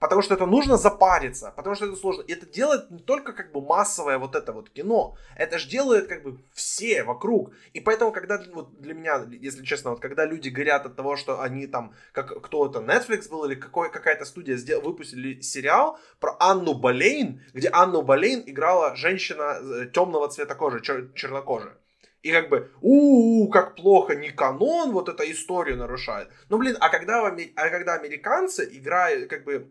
Потому 0.00 0.22
что 0.22 0.34
это 0.34 0.46
нужно 0.46 0.78
запариться, 0.78 1.52
потому 1.54 1.76
что 1.76 1.84
это 1.84 1.94
сложно. 1.94 2.22
И 2.22 2.32
это 2.32 2.46
делает 2.46 2.90
не 2.90 3.00
только 3.00 3.34
как 3.34 3.52
бы 3.52 3.60
массовое 3.60 4.16
вот 4.16 4.34
это 4.34 4.52
вот 4.52 4.70
кино, 4.70 5.18
это 5.36 5.58
же 5.58 5.68
делает 5.68 6.08
как 6.08 6.22
бы 6.22 6.38
все 6.54 7.02
вокруг. 7.02 7.52
И 7.74 7.80
поэтому, 7.80 8.10
когда 8.10 8.42
вот 8.54 8.80
для 8.80 8.94
меня, 8.94 9.26
если 9.30 9.62
честно, 9.62 9.90
вот 9.90 10.00
когда 10.00 10.24
люди 10.24 10.48
говорят 10.48 10.86
от 10.86 10.96
того, 10.96 11.16
что 11.16 11.42
они 11.42 11.66
там, 11.66 11.94
как 12.12 12.40
кто 12.42 12.66
это, 12.66 12.78
Netflix 12.78 13.28
был 13.28 13.44
или 13.44 13.54
какой, 13.54 13.92
какая-то 13.92 14.24
студия 14.24 14.56
сдел, 14.56 14.80
выпустили 14.80 15.42
сериал 15.42 15.98
про 16.18 16.34
Анну 16.40 16.72
Болейн, 16.72 17.42
где 17.52 17.68
Анну 17.68 18.00
Болейн 18.00 18.42
играла 18.46 18.96
женщина 18.96 19.58
э, 19.60 19.86
темного 19.92 20.28
цвета 20.28 20.54
кожи, 20.54 20.80
чер, 20.80 21.12
чернокожая. 21.14 21.76
И 22.22 22.32
как 22.32 22.48
бы, 22.50 22.70
у, 22.82 23.46
-у, 23.46 23.50
как 23.50 23.76
плохо, 23.76 24.14
не 24.14 24.30
канон, 24.30 24.92
вот 24.92 25.08
эта 25.08 25.30
историю 25.30 25.76
нарушает. 25.78 26.28
Ну, 26.48 26.58
блин, 26.58 26.76
а 26.80 26.90
когда, 26.90 27.26
а 27.26 27.68
когда 27.70 27.94
американцы 27.94 28.68
играют, 28.72 29.30
как 29.30 29.44
бы, 29.44 29.70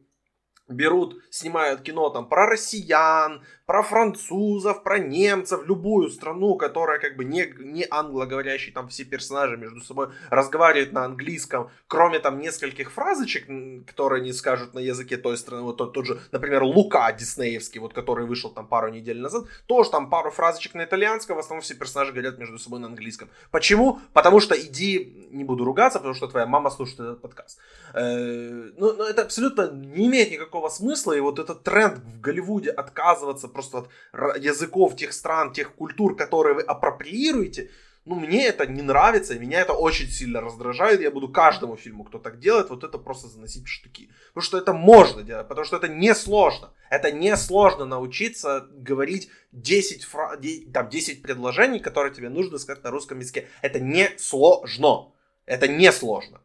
берут, 0.69 1.21
снимают 1.29 1.81
кино 1.81 2.09
там 2.09 2.27
про 2.27 2.45
россиян, 2.45 3.43
про 3.65 3.83
французов, 3.83 4.83
про 4.83 4.97
немцев, 4.97 5.67
любую 5.67 6.09
страну, 6.09 6.55
которая 6.55 6.99
как 6.99 7.15
бы 7.15 7.25
не, 7.25 7.53
не 7.59 7.85
англоговорящий, 7.89 8.71
там 8.71 8.87
все 8.87 9.03
персонажи 9.03 9.57
между 9.57 9.81
собой 9.81 10.09
разговаривают 10.29 10.91
на 10.91 11.05
английском, 11.05 11.69
кроме 11.87 12.19
там 12.19 12.39
нескольких 12.39 12.91
фразочек, 12.91 13.45
которые 13.85 14.23
не 14.23 14.33
скажут 14.33 14.73
на 14.73 14.79
языке 14.79 15.17
той 15.17 15.37
страны, 15.37 15.63
вот 15.63 15.77
тот, 15.77 15.93
тот 15.93 16.05
же, 16.05 16.19
например, 16.31 16.63
Лука 16.63 17.11
Диснеевский, 17.11 17.79
вот 17.79 17.93
который 17.93 18.25
вышел 18.25 18.49
там 18.49 18.67
пару 18.67 18.89
недель 18.89 19.19
назад, 19.19 19.45
тоже 19.65 19.89
там 19.89 20.09
пару 20.09 20.31
фразочек 20.31 20.73
на 20.73 20.83
итальянском, 20.85 21.35
в 21.35 21.39
основном 21.39 21.61
все 21.61 21.75
персонажи 21.75 22.11
говорят 22.11 22.37
между 22.37 22.57
собой 22.57 22.79
на 22.79 22.87
английском. 22.87 23.29
Почему? 23.51 23.99
Потому 24.13 24.39
что 24.39 24.55
иди, 24.59 25.18
не 25.31 25.43
буду 25.43 25.65
ругаться, 25.65 25.99
потому 25.99 26.15
что 26.15 26.27
твоя 26.27 26.45
мама 26.45 26.69
слушает 26.69 26.99
этот 26.99 27.21
подкаст. 27.21 27.59
Э, 27.93 28.71
ну, 28.77 28.93
ну, 28.93 29.03
это 29.03 29.23
абсолютно 29.23 29.71
не 29.71 30.07
имеет 30.07 30.31
никакого 30.31 30.69
смысла, 30.69 31.13
и 31.13 31.19
вот 31.19 31.39
этот 31.39 31.63
тренд 31.63 31.99
в 31.99 32.21
Голливуде 32.21 32.71
отказываться 32.71 33.47
просто 33.47 33.87
от 34.13 34.37
языков 34.37 34.95
тех 34.95 35.13
стран, 35.13 35.53
тех 35.53 35.73
культур, 35.75 36.15
которые 36.15 36.55
вы 36.55 36.61
апроприируете, 36.61 37.69
ну, 38.09 38.15
мне 38.15 38.47
это 38.47 38.65
не 38.65 38.81
нравится, 38.81 39.37
меня 39.37 39.61
это 39.61 39.73
очень 39.73 40.07
сильно 40.09 40.41
раздражает. 40.41 41.01
Я 41.01 41.11
буду 41.11 41.29
каждому 41.29 41.75
фильму, 41.75 42.03
кто 42.03 42.17
так 42.17 42.39
делает, 42.39 42.69
вот 42.69 42.83
это 42.83 42.97
просто 42.97 43.27
заносить 43.27 43.65
в 43.65 43.69
штыки. 43.69 44.09
Потому 44.29 44.43
что 44.43 44.57
это 44.57 44.73
можно 44.73 45.21
делать, 45.21 45.47
потому 45.47 45.65
что 45.65 45.77
это 45.77 45.87
не 45.87 46.15
сложно. 46.15 46.71
Это 46.89 47.11
не 47.11 47.35
сложно 47.37 47.85
научиться 47.85 48.67
говорить 48.71 49.29
10, 49.51 50.05
фра... 50.05 50.39
там, 50.73 50.89
10 50.89 51.21
предложений, 51.21 51.81
которые 51.81 52.13
тебе 52.13 52.29
нужно 52.29 52.57
сказать 52.57 52.83
на 52.83 52.89
русском 52.89 53.19
языке. 53.19 53.47
Это 53.61 53.79
не 53.79 54.09
сложно. 54.17 55.11
Это 55.49 55.67
не 55.67 55.91
сложно. 55.91 56.41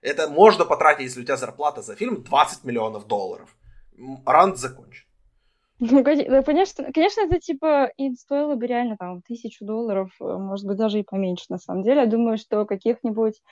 Это 0.00 0.28
можно 0.28 0.64
потратить, 0.64 1.06
если 1.06 1.22
у 1.22 1.24
тебя 1.24 1.36
зарплата 1.36 1.82
за 1.82 1.96
фильм 1.96 2.22
20 2.22 2.62
миллионов 2.62 3.08
долларов. 3.08 3.56
Ранд 4.24 4.58
закончен. 4.58 5.06
Ну, 5.80 6.04
конечно, 6.04 6.92
конечно, 6.92 7.22
это 7.22 7.40
типа 7.40 7.90
и 7.96 8.14
стоило 8.14 8.54
бы 8.54 8.66
реально 8.66 8.96
там 8.96 9.22
тысячу 9.22 9.64
долларов, 9.64 10.12
э, 10.20 10.24
может 10.24 10.66
быть, 10.66 10.76
даже 10.76 11.00
и 11.00 11.02
поменьше, 11.02 11.46
на 11.48 11.58
самом 11.58 11.82
деле. 11.82 12.02
Я 12.02 12.06
думаю, 12.06 12.38
что 12.38 12.64
каких-нибудь 12.64 13.42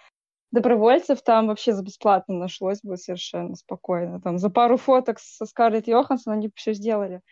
добровольцев 0.53 1.20
там 1.22 1.48
вообще 1.48 1.72
за 1.72 1.82
бесплатно 1.82 2.36
нашлось 2.36 2.80
бы 2.82 2.96
совершенно 2.96 3.57
спокойно. 3.57 4.20
Там 4.20 4.38
за 4.38 4.50
пару 4.50 4.76
фоток 4.76 5.18
со 5.18 5.46
Скарлетт 5.46 5.88
Йоханссон 5.88 6.34
они 6.34 6.46
бы 6.46 6.53
все 6.55 6.74
сделали. 6.74 7.22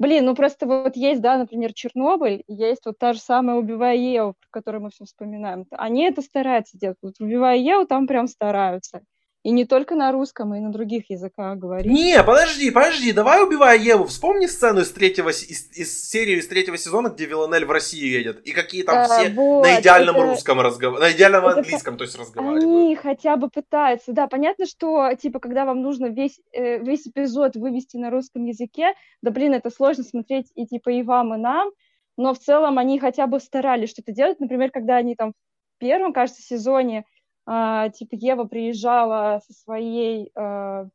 Блин, 0.00 0.26
ну 0.26 0.34
просто 0.36 0.66
вот 0.66 0.94
есть, 0.96 1.20
да, 1.20 1.36
например, 1.38 1.72
Чернобыль, 1.72 2.44
есть 2.46 2.82
вот 2.86 2.98
та 2.98 3.12
же 3.14 3.18
самая 3.20 3.56
«Убивая 3.56 3.96
Еву», 3.96 4.34
про 4.38 4.48
которую 4.50 4.82
мы 4.84 4.90
все 4.90 5.04
вспоминаем. 5.04 5.66
Они 5.72 6.04
это 6.04 6.22
стараются 6.22 6.78
делать. 6.78 6.98
Вот 7.02 7.14
«Убивая 7.20 7.56
Еву» 7.56 7.84
там 7.84 8.06
прям 8.06 8.28
стараются. 8.28 9.02
И 9.44 9.50
не 9.52 9.64
только 9.64 9.94
на 9.94 10.10
русском, 10.10 10.52
и 10.54 10.60
на 10.60 10.72
других 10.72 11.10
языках 11.10 11.58
говорить. 11.58 11.90
Не, 11.90 12.22
подожди, 12.24 12.70
подожди, 12.72 13.12
давай 13.12 13.42
убивай 13.44 13.78
Еву. 13.78 14.04
Вспомни 14.04 14.46
сцену 14.46 14.80
из 14.80 14.90
третьего, 14.90 15.28
из, 15.28 15.70
из 15.70 16.10
серии 16.10 16.38
из 16.38 16.48
третьего 16.48 16.76
сезона, 16.76 17.08
где 17.08 17.26
Виланель 17.26 17.64
в 17.64 17.70
Россию 17.70 18.10
едет. 18.10 18.40
И 18.44 18.50
какие 18.50 18.82
там 18.82 18.98
а, 18.98 19.04
все 19.04 19.30
вот, 19.30 19.62
на 19.62 19.80
идеальном 19.80 20.16
это... 20.16 20.26
русском 20.26 20.60
разговаривают, 20.60 21.12
на 21.12 21.16
идеальном 21.16 21.46
это... 21.46 21.58
английском, 21.58 21.96
то 21.96 22.04
есть 22.04 22.18
разговаривают. 22.18 22.64
Они 22.64 22.96
хотя 22.96 23.36
бы 23.36 23.48
пытаются, 23.48 24.12
да. 24.12 24.26
Понятно, 24.26 24.66
что, 24.66 25.14
типа, 25.14 25.38
когда 25.38 25.64
вам 25.64 25.82
нужно 25.82 26.06
весь, 26.06 26.40
э, 26.52 26.78
весь 26.78 27.06
эпизод 27.06 27.54
вывести 27.54 27.96
на 27.96 28.10
русском 28.10 28.44
языке, 28.44 28.94
да, 29.22 29.30
блин, 29.30 29.54
это 29.54 29.70
сложно 29.70 30.02
смотреть 30.02 30.50
и, 30.56 30.66
типа, 30.66 30.90
и 30.90 31.02
вам, 31.02 31.34
и 31.34 31.38
нам, 31.38 31.70
но 32.16 32.34
в 32.34 32.40
целом 32.40 32.78
они 32.78 32.98
хотя 32.98 33.28
бы 33.28 33.38
старались 33.38 33.90
что-то 33.90 34.10
делать. 34.12 34.40
Например, 34.40 34.70
когда 34.72 34.96
они 34.96 35.14
там 35.14 35.30
в 35.30 35.78
первом, 35.78 36.12
кажется, 36.12 36.42
сезоне 36.42 37.04
а, 37.50 37.88
типа 37.88 38.10
Ева 38.12 38.44
приезжала 38.44 39.40
со 39.46 39.54
своей, 39.54 40.30
а, 40.34 40.86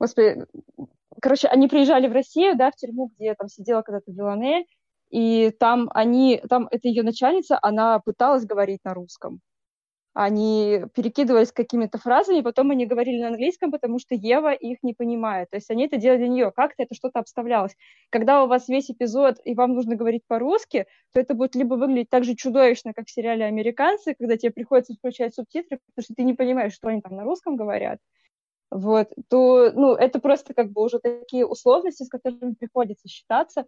господи, 0.00 0.44
короче, 1.22 1.46
они 1.46 1.68
приезжали 1.68 2.08
в 2.08 2.12
Россию, 2.12 2.56
да, 2.56 2.72
в 2.72 2.74
тюрьму, 2.74 3.12
где 3.16 3.36
там 3.36 3.48
сидела 3.48 3.82
когда-то 3.82 4.10
Виланель, 4.10 4.66
и 5.10 5.52
там 5.60 5.88
они, 5.94 6.42
там 6.48 6.66
это 6.72 6.88
ее 6.88 7.04
начальница, 7.04 7.56
она 7.62 8.00
пыталась 8.00 8.44
говорить 8.44 8.80
на 8.82 8.94
русском, 8.94 9.38
они 10.12 10.82
перекидывались 10.94 11.52
какими-то 11.52 11.98
фразами, 11.98 12.40
потом 12.40 12.70
они 12.70 12.86
говорили 12.86 13.20
на 13.20 13.28
английском, 13.28 13.70
потому 13.70 13.98
что 13.98 14.14
Ева 14.14 14.52
их 14.52 14.78
не 14.82 14.92
понимает. 14.92 15.50
То 15.50 15.56
есть 15.56 15.70
они 15.70 15.86
это 15.86 15.96
делали 15.98 16.18
для 16.18 16.28
нее, 16.28 16.52
как-то 16.54 16.82
это 16.82 16.94
что-то 16.94 17.20
обставлялось. 17.20 17.76
Когда 18.10 18.42
у 18.44 18.48
вас 18.48 18.68
весь 18.68 18.90
эпизод, 18.90 19.36
и 19.44 19.54
вам 19.54 19.74
нужно 19.74 19.94
говорить 19.94 20.22
по-русски, 20.26 20.86
то 21.12 21.20
это 21.20 21.34
будет 21.34 21.54
либо 21.54 21.74
выглядеть 21.74 22.10
так 22.10 22.24
же 22.24 22.34
чудовищно, 22.34 22.92
как 22.92 23.06
в 23.06 23.10
сериале 23.10 23.44
«Американцы», 23.44 24.14
когда 24.18 24.36
тебе 24.36 24.52
приходится 24.52 24.94
включать 24.94 25.34
субтитры, 25.34 25.78
потому 25.94 26.04
что 26.04 26.14
ты 26.14 26.24
не 26.24 26.34
понимаешь, 26.34 26.74
что 26.74 26.88
они 26.88 27.00
там 27.00 27.14
на 27.14 27.22
русском 27.24 27.56
говорят, 27.56 27.98
вот, 28.70 29.08
то, 29.28 29.72
ну, 29.74 29.94
это 29.94 30.20
просто 30.20 30.54
как 30.54 30.70
бы 30.72 30.82
уже 30.82 31.00
такие 31.00 31.46
условности, 31.46 32.04
с 32.04 32.08
которыми 32.08 32.54
приходится 32.54 33.08
считаться. 33.08 33.66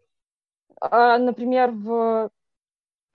А, 0.81 1.19
например, 1.19 1.73
в 1.73 2.31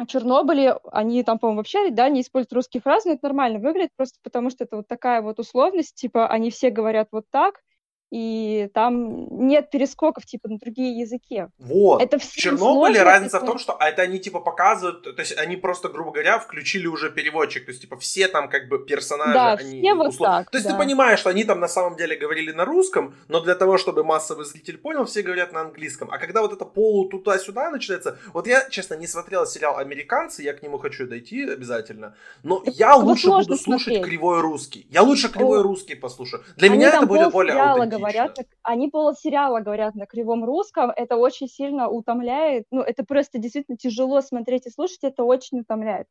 Чернобыле, 0.05 0.77
они 0.91 1.23
там, 1.23 1.39
по-моему, 1.39 1.57
вообще, 1.59 1.89
да, 1.91 2.07
не 2.09 2.21
используют 2.21 2.53
русские 2.53 2.81
фразы, 2.81 3.09
но 3.09 3.15
это 3.15 3.25
нормально 3.25 3.59
выглядит, 3.59 3.91
просто 3.95 4.19
потому 4.23 4.49
что 4.51 4.63
это 4.63 4.77
вот 4.77 4.87
такая 4.87 5.21
вот 5.21 5.39
условность, 5.39 5.95
типа, 5.95 6.27
они 6.27 6.51
все 6.51 6.69
говорят 6.69 7.07
вот 7.11 7.25
так, 7.31 7.61
и 8.09 8.69
там 8.73 9.27
нет 9.47 9.69
перескоков 9.69 10.25
типа 10.25 10.47
на 10.47 10.57
другие 10.57 10.99
языки. 10.99 11.47
Вот. 11.59 12.01
Это 12.01 12.17
в 12.17 12.23
Чернобыле 12.23 13.03
разница 13.03 13.39
в 13.39 13.45
том, 13.45 13.57
что 13.57 13.77
это 13.79 14.01
они 14.01 14.19
типа 14.19 14.39
показывают, 14.39 15.03
то 15.03 15.19
есть 15.19 15.37
они 15.37 15.57
просто, 15.57 15.89
грубо 15.89 16.11
говоря, 16.11 16.39
включили 16.39 16.87
уже 16.87 17.09
переводчик, 17.09 17.65
то 17.65 17.71
есть 17.71 17.81
типа 17.81 17.97
все 17.97 18.27
там 18.27 18.49
как 18.49 18.69
бы 18.69 18.85
персонажи, 18.85 19.33
да, 19.33 19.53
они 19.53 19.81
все 19.81 19.93
вот 19.93 20.07
услов... 20.07 20.29
так, 20.29 20.51
То 20.51 20.57
есть 20.57 20.67
да. 20.67 20.73
ты 20.73 20.79
понимаешь, 20.79 21.19
что 21.19 21.29
они 21.29 21.43
там 21.43 21.59
на 21.59 21.67
самом 21.67 21.97
деле 21.97 22.15
говорили 22.15 22.51
на 22.51 22.63
русском, 22.63 23.15
но 23.27 23.41
для 23.41 23.55
того, 23.55 23.77
чтобы 23.77 24.03
массовый 24.03 24.45
зритель 24.45 24.77
понял, 24.77 25.03
все 25.05 25.21
говорят 25.21 25.51
на 25.51 25.61
английском. 25.61 26.09
А 26.11 26.17
когда 26.17 26.41
вот 26.41 26.53
это 26.53 26.63
полу 26.63 27.09
туда-сюда 27.09 27.71
начинается, 27.71 28.19
вот 28.33 28.47
я, 28.47 28.69
честно, 28.69 28.95
не 28.95 29.07
смотрел 29.07 29.45
сериал 29.45 29.77
«Американцы», 29.77 30.43
я 30.43 30.53
к 30.53 30.63
нему 30.63 30.77
хочу 30.77 31.07
дойти 31.07 31.43
обязательно, 31.43 32.15
но 32.43 32.61
это 32.65 32.71
я 32.71 32.95
лучше 32.95 33.27
буду 33.27 33.57
слушать 33.57 33.83
смотреть. 33.83 34.05
кривой 34.05 34.41
русский. 34.41 34.87
Я 34.89 35.01
лучше 35.01 35.29
кривой 35.29 35.59
О. 35.59 35.63
русский 35.63 35.95
послушаю. 35.95 36.43
Для 36.55 36.69
они 36.69 36.77
меня 36.77 36.89
это 36.89 37.05
будет 37.05 37.31
более 37.31 37.55
аутентично 37.55 37.96
говорят, 37.97 38.37
они 38.63 38.89
полсериала 38.89 39.59
говорят 39.59 39.95
на 39.95 40.05
кривом 40.05 40.43
русском, 40.43 40.91
это 40.95 41.15
очень 41.17 41.47
сильно 41.47 41.89
утомляет, 41.89 42.65
ну, 42.71 42.81
это 42.81 43.03
просто 43.03 43.37
действительно 43.37 43.77
тяжело 43.77 44.21
смотреть 44.21 44.67
и 44.67 44.69
слушать, 44.69 45.03
это 45.03 45.23
очень 45.23 45.59
утомляет. 45.59 46.07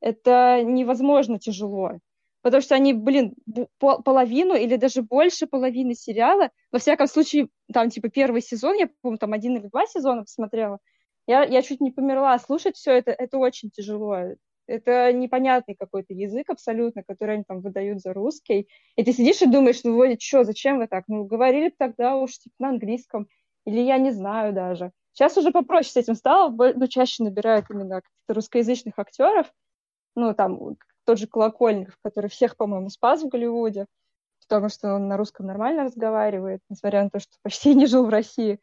Это 0.00 0.62
невозможно 0.64 1.38
тяжело, 1.38 1.98
потому 2.42 2.62
что 2.62 2.74
они, 2.74 2.94
блин, 2.94 3.34
половину 3.78 4.54
или 4.54 4.76
даже 4.76 5.02
больше 5.02 5.46
половины 5.46 5.94
сериала, 5.94 6.50
во 6.72 6.78
всяком 6.78 7.06
случае, 7.06 7.48
там, 7.72 7.90
типа, 7.90 8.08
первый 8.08 8.40
сезон, 8.40 8.76
я 8.76 8.88
помню, 9.02 9.18
там 9.18 9.32
один 9.32 9.56
или 9.56 9.66
два 9.68 9.86
сезона 9.86 10.22
посмотрела, 10.22 10.78
я, 11.26 11.44
я 11.44 11.62
чуть 11.62 11.80
не 11.80 11.92
померла. 11.92 12.38
Слушать 12.38 12.76
все 12.76 12.92
это, 12.92 13.12
это 13.12 13.38
очень 13.38 13.70
тяжело. 13.70 14.34
Это 14.70 15.12
непонятный 15.12 15.74
какой-то 15.74 16.14
язык 16.14 16.48
абсолютно, 16.48 17.02
который 17.02 17.34
они 17.34 17.44
там 17.44 17.60
выдают 17.60 18.00
за 18.00 18.12
русский. 18.12 18.68
И 18.94 19.02
ты 19.02 19.12
сидишь 19.12 19.42
и 19.42 19.50
думаешь, 19.50 19.82
ну 19.82 19.96
вот 19.96 20.22
что, 20.22 20.44
зачем 20.44 20.78
вы 20.78 20.86
так? 20.86 21.04
Ну, 21.08 21.24
говорили 21.24 21.74
тогда 21.76 22.14
уж 22.16 22.38
типа 22.38 22.54
на 22.60 22.68
английском. 22.68 23.26
Или 23.64 23.80
я 23.80 23.98
не 23.98 24.12
знаю 24.12 24.52
даже. 24.52 24.92
Сейчас 25.12 25.36
уже 25.36 25.50
попроще 25.50 25.90
с 25.90 25.96
этим 25.96 26.14
стало, 26.14 26.50
но 26.50 26.86
чаще 26.86 27.24
набирают 27.24 27.66
именно 27.68 27.96
каких-то 27.96 28.34
русскоязычных 28.34 28.96
актеров. 28.96 29.52
Ну, 30.14 30.34
там, 30.34 30.76
тот 31.04 31.18
же 31.18 31.26
Колокольников, 31.26 31.96
который 32.04 32.30
всех, 32.30 32.56
по-моему, 32.56 32.90
спас 32.90 33.24
в 33.24 33.28
Голливуде. 33.28 33.86
потому 34.48 34.68
что 34.68 34.94
он 34.94 35.08
на 35.08 35.16
русском 35.16 35.46
нормально 35.46 35.82
разговаривает, 35.82 36.60
несмотря 36.68 37.02
на 37.02 37.10
то, 37.10 37.18
что 37.18 37.32
почти 37.42 37.74
не 37.74 37.86
жил 37.86 38.06
в 38.06 38.10
России. 38.10 38.60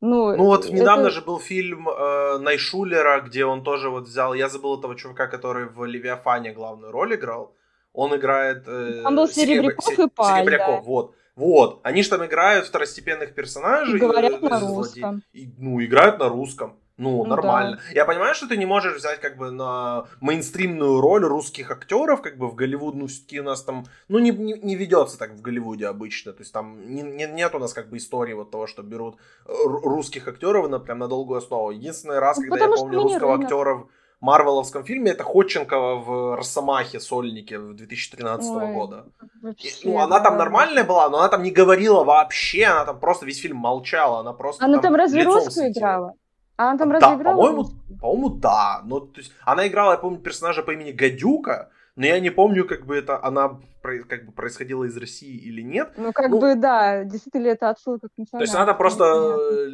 Ну, 0.00 0.36
ну 0.36 0.44
вот 0.44 0.68
недавно 0.68 1.10
же 1.10 1.22
был 1.22 1.40
фильм 1.40 1.88
э, 1.88 2.38
Найшулера, 2.38 3.20
где 3.20 3.44
он 3.44 3.62
тоже 3.62 3.88
вот 3.88 4.04
взял, 4.04 4.34
я 4.34 4.48
забыл 4.48 4.78
этого 4.78 4.94
чувака, 4.94 5.26
который 5.26 5.66
в 5.66 5.84
Левиафане 5.84 6.52
главную 6.52 6.92
роль 6.92 7.14
играл. 7.14 7.54
Он 7.92 8.14
играет... 8.14 8.64
Э, 8.66 9.00
там 9.02 9.16
был 9.16 9.26
Серебряков 9.26 9.84
Серебря... 9.84 10.04
и 10.04 10.08
Паль, 10.08 10.44
Серебряков, 10.44 10.76
да. 10.76 10.80
вот. 10.82 11.14
Вот, 11.34 11.80
они 11.82 12.02
же 12.02 12.08
там 12.08 12.24
играют 12.24 12.66
второстепенных 12.66 13.34
персонажей. 13.34 13.96
И 13.96 13.98
говорят 13.98 14.42
э, 14.42 14.48
на 14.48 14.60
русском. 14.60 15.22
И, 15.32 15.50
ну, 15.58 15.84
играют 15.84 16.18
на 16.18 16.28
русском. 16.28 16.78
Ну, 16.98 17.24
ну 17.24 17.26
нормально. 17.26 17.76
Да. 17.76 17.82
Я 17.94 18.04
понимаю, 18.06 18.34
что 18.34 18.48
ты 18.48 18.56
не 18.56 18.64
можешь 18.64 18.96
взять 18.96 19.20
как 19.20 19.36
бы 19.36 19.50
на 19.50 20.06
мейнстримную 20.20 21.00
роль 21.00 21.24
русских 21.24 21.70
актеров, 21.70 22.22
как 22.22 22.38
бы 22.38 22.48
в 22.48 22.54
Голливуд, 22.54 22.94
ну, 22.94 23.06
все-таки 23.06 23.40
у 23.40 23.44
нас 23.44 23.62
там, 23.62 23.84
ну, 24.08 24.18
не, 24.18 24.30
не, 24.30 24.54
не 24.54 24.76
ведется 24.76 25.18
так 25.18 25.32
в 25.32 25.42
Голливуде 25.42 25.88
обычно. 25.88 26.32
То 26.32 26.40
есть 26.40 26.52
там 26.52 26.94
не, 26.94 27.02
не, 27.02 27.26
нет 27.26 27.54
у 27.54 27.58
нас 27.58 27.74
как 27.74 27.90
бы 27.90 27.98
истории 27.98 28.32
вот 28.32 28.50
того, 28.50 28.66
что 28.66 28.82
берут 28.82 29.18
русских 29.44 30.26
актеров 30.26 30.70
на, 30.70 30.78
прям 30.78 30.98
на 30.98 31.08
долгую 31.08 31.38
основу. 31.38 31.70
Единственный 31.70 32.18
раз, 32.18 32.38
ну, 32.38 32.48
когда 32.48 32.64
я 32.64 32.70
помню 32.70 33.02
русского 33.02 33.34
актера 33.34 33.74
в 33.74 33.88
Марвеловском 34.20 34.82
фильме, 34.84 35.10
это 35.10 35.22
Ходченкова 35.22 35.96
в 35.96 36.36
Росомахе 36.36 36.98
сольнике 36.98 37.58
в 37.58 37.74
2013 37.74 38.50
Ой, 38.50 38.72
года. 38.72 39.04
Вообще, 39.42 39.70
ну, 39.84 39.98
она 39.98 40.18
да. 40.18 40.24
там 40.24 40.38
нормальная 40.38 40.84
была, 40.84 41.10
но 41.10 41.18
она 41.18 41.28
там 41.28 41.42
не 41.42 41.50
говорила 41.50 42.04
вообще, 42.04 42.64
она 42.64 42.86
там 42.86 42.98
просто 42.98 43.26
весь 43.26 43.38
фильм 43.38 43.58
молчала, 43.58 44.20
она 44.20 44.32
просто 44.32 44.64
Она 44.64 44.74
там, 44.74 44.82
там 44.84 44.94
разве 44.94 45.24
русскую 45.24 45.70
играла? 45.70 46.14
А 46.56 46.70
она 46.70 46.78
там 46.78 46.90
разве 46.90 47.08
да, 47.08 47.14
играла? 47.16 47.36
По-моему, 47.36 47.68
по-моему, 48.00 48.28
да. 48.30 48.82
Но, 48.84 49.00
то 49.00 49.20
есть, 49.20 49.32
она 49.44 49.66
играла, 49.66 49.92
я 49.92 49.98
помню, 49.98 50.18
персонажа 50.18 50.62
по 50.62 50.72
имени 50.72 50.92
Гадюка, 50.92 51.70
но 51.96 52.06
я 52.06 52.20
не 52.20 52.30
помню, 52.30 52.66
как 52.66 52.86
бы 52.86 52.96
это 52.96 53.22
она 53.22 53.58
как 54.08 54.26
бы 54.26 54.32
происходило 54.32 54.84
из 54.84 54.96
России 54.96 55.36
или 55.36 55.62
нет. 55.62 55.92
Ну, 55.96 56.12
как 56.12 56.30
ну, 56.30 56.40
бы, 56.40 56.54
да, 56.54 57.04
действительно 57.04 57.44
ли 57.44 57.50
это 57.50 57.70
отсылка 57.70 58.08
к 58.08 58.30
То 58.30 58.40
есть 58.40 58.54
она 58.54 58.74
просто 58.74 59.04
э, 59.04 59.68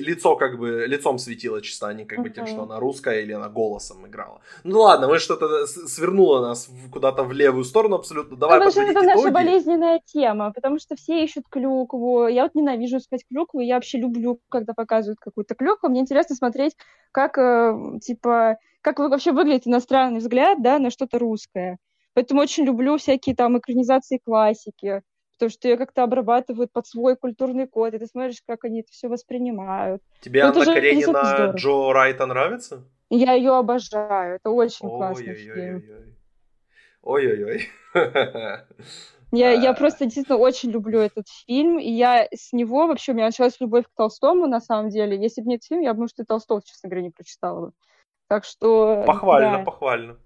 лицо, 0.00 0.36
как 0.36 0.58
бы, 0.58 0.86
лицом 0.86 1.18
светила 1.18 1.60
чисто, 1.60 1.88
а 1.88 1.94
не 1.94 2.04
как 2.04 2.22
бы 2.22 2.30
тем, 2.30 2.46
что 2.46 2.62
она 2.62 2.80
русская 2.80 3.20
или 3.20 3.32
она 3.32 3.48
голосом 3.48 4.06
играла. 4.06 4.40
Ну 4.64 4.80
ладно, 4.80 5.08
мы 5.08 5.18
что-то 5.18 5.66
свернуло 5.66 6.40
нас 6.40 6.68
куда-то 6.92 7.24
в 7.24 7.32
левую 7.32 7.64
сторону 7.64 7.96
абсолютно. 7.96 8.36
Давай 8.36 8.58
Потому 8.58 8.70
что 8.70 8.82
это 8.82 9.02
наша 9.02 9.30
болезненная 9.30 10.00
тема, 10.04 10.52
потому 10.52 10.78
что 10.78 10.96
все 10.96 11.24
ищут 11.24 11.44
клюкву. 11.48 12.26
Я 12.28 12.44
вот 12.44 12.54
ненавижу 12.54 12.98
искать 12.98 13.24
клюкву, 13.28 13.60
я 13.60 13.74
вообще 13.74 13.98
люблю, 13.98 14.40
когда 14.48 14.74
показывают 14.74 15.18
какую-то 15.20 15.54
клюкву. 15.54 15.88
Мне 15.88 16.00
интересно 16.00 16.36
смотреть, 16.36 16.76
как, 17.12 17.38
э, 17.38 17.98
типа, 18.02 18.58
как 18.80 18.98
вообще 18.98 19.32
выглядит 19.32 19.66
иностранный 19.66 20.18
взгляд, 20.18 20.62
да, 20.62 20.78
на 20.78 20.90
что-то 20.90 21.18
русское. 21.18 21.78
Поэтому 22.18 22.40
очень 22.40 22.64
люблю 22.64 22.96
всякие 22.96 23.36
там 23.36 23.56
экранизации 23.58 24.18
классики, 24.18 25.02
потому 25.34 25.50
что 25.50 25.68
ее 25.68 25.76
как-то 25.76 26.02
обрабатывают 26.02 26.72
под 26.72 26.84
свой 26.84 27.14
культурный 27.14 27.68
код, 27.68 27.94
и 27.94 27.98
ты 27.98 28.08
смотришь, 28.08 28.42
как 28.44 28.64
они 28.64 28.80
это 28.80 28.90
все 28.90 29.06
воспринимают. 29.06 30.02
Тебе 30.20 30.42
Но 30.42 30.48
Анна 30.48 30.64
Каренина 30.64 31.52
Джо 31.54 31.92
Райта 31.92 32.26
нравится? 32.26 32.82
Я 33.08 33.34
ее 33.34 33.56
обожаю, 33.56 34.34
это 34.34 34.50
очень 34.50 34.88
классный 34.88 35.32
фильм. 35.32 35.84
Ой-ой-ой. 37.02 37.68
Я, 39.30 39.52
я 39.52 39.74
просто 39.74 40.06
действительно 40.06 40.38
очень 40.38 40.70
люблю 40.70 41.00
этот 41.00 41.28
фильм, 41.46 41.78
и 41.78 41.90
я 41.90 42.26
с 42.34 42.54
него 42.54 42.86
вообще, 42.86 43.12
у 43.12 43.14
меня 43.14 43.26
началась 43.26 43.60
любовь 43.60 43.84
к 43.84 43.94
Толстому, 43.94 44.46
на 44.46 44.58
самом 44.58 44.88
деле. 44.88 45.20
Если 45.20 45.42
бы 45.42 45.50
нет 45.50 45.62
фильма, 45.62 45.84
я 45.84 45.92
бы, 45.92 46.00
может, 46.00 46.18
и 46.18 46.24
Толстого, 46.24 46.62
честно 46.64 46.88
говоря, 46.88 47.02
не 47.02 47.10
прочитала 47.10 47.66
бы. 47.66 47.72
Так 48.26 48.46
что... 48.46 49.04
Похвально, 49.06 49.58
да. 49.58 49.64
похвально. 49.64 50.16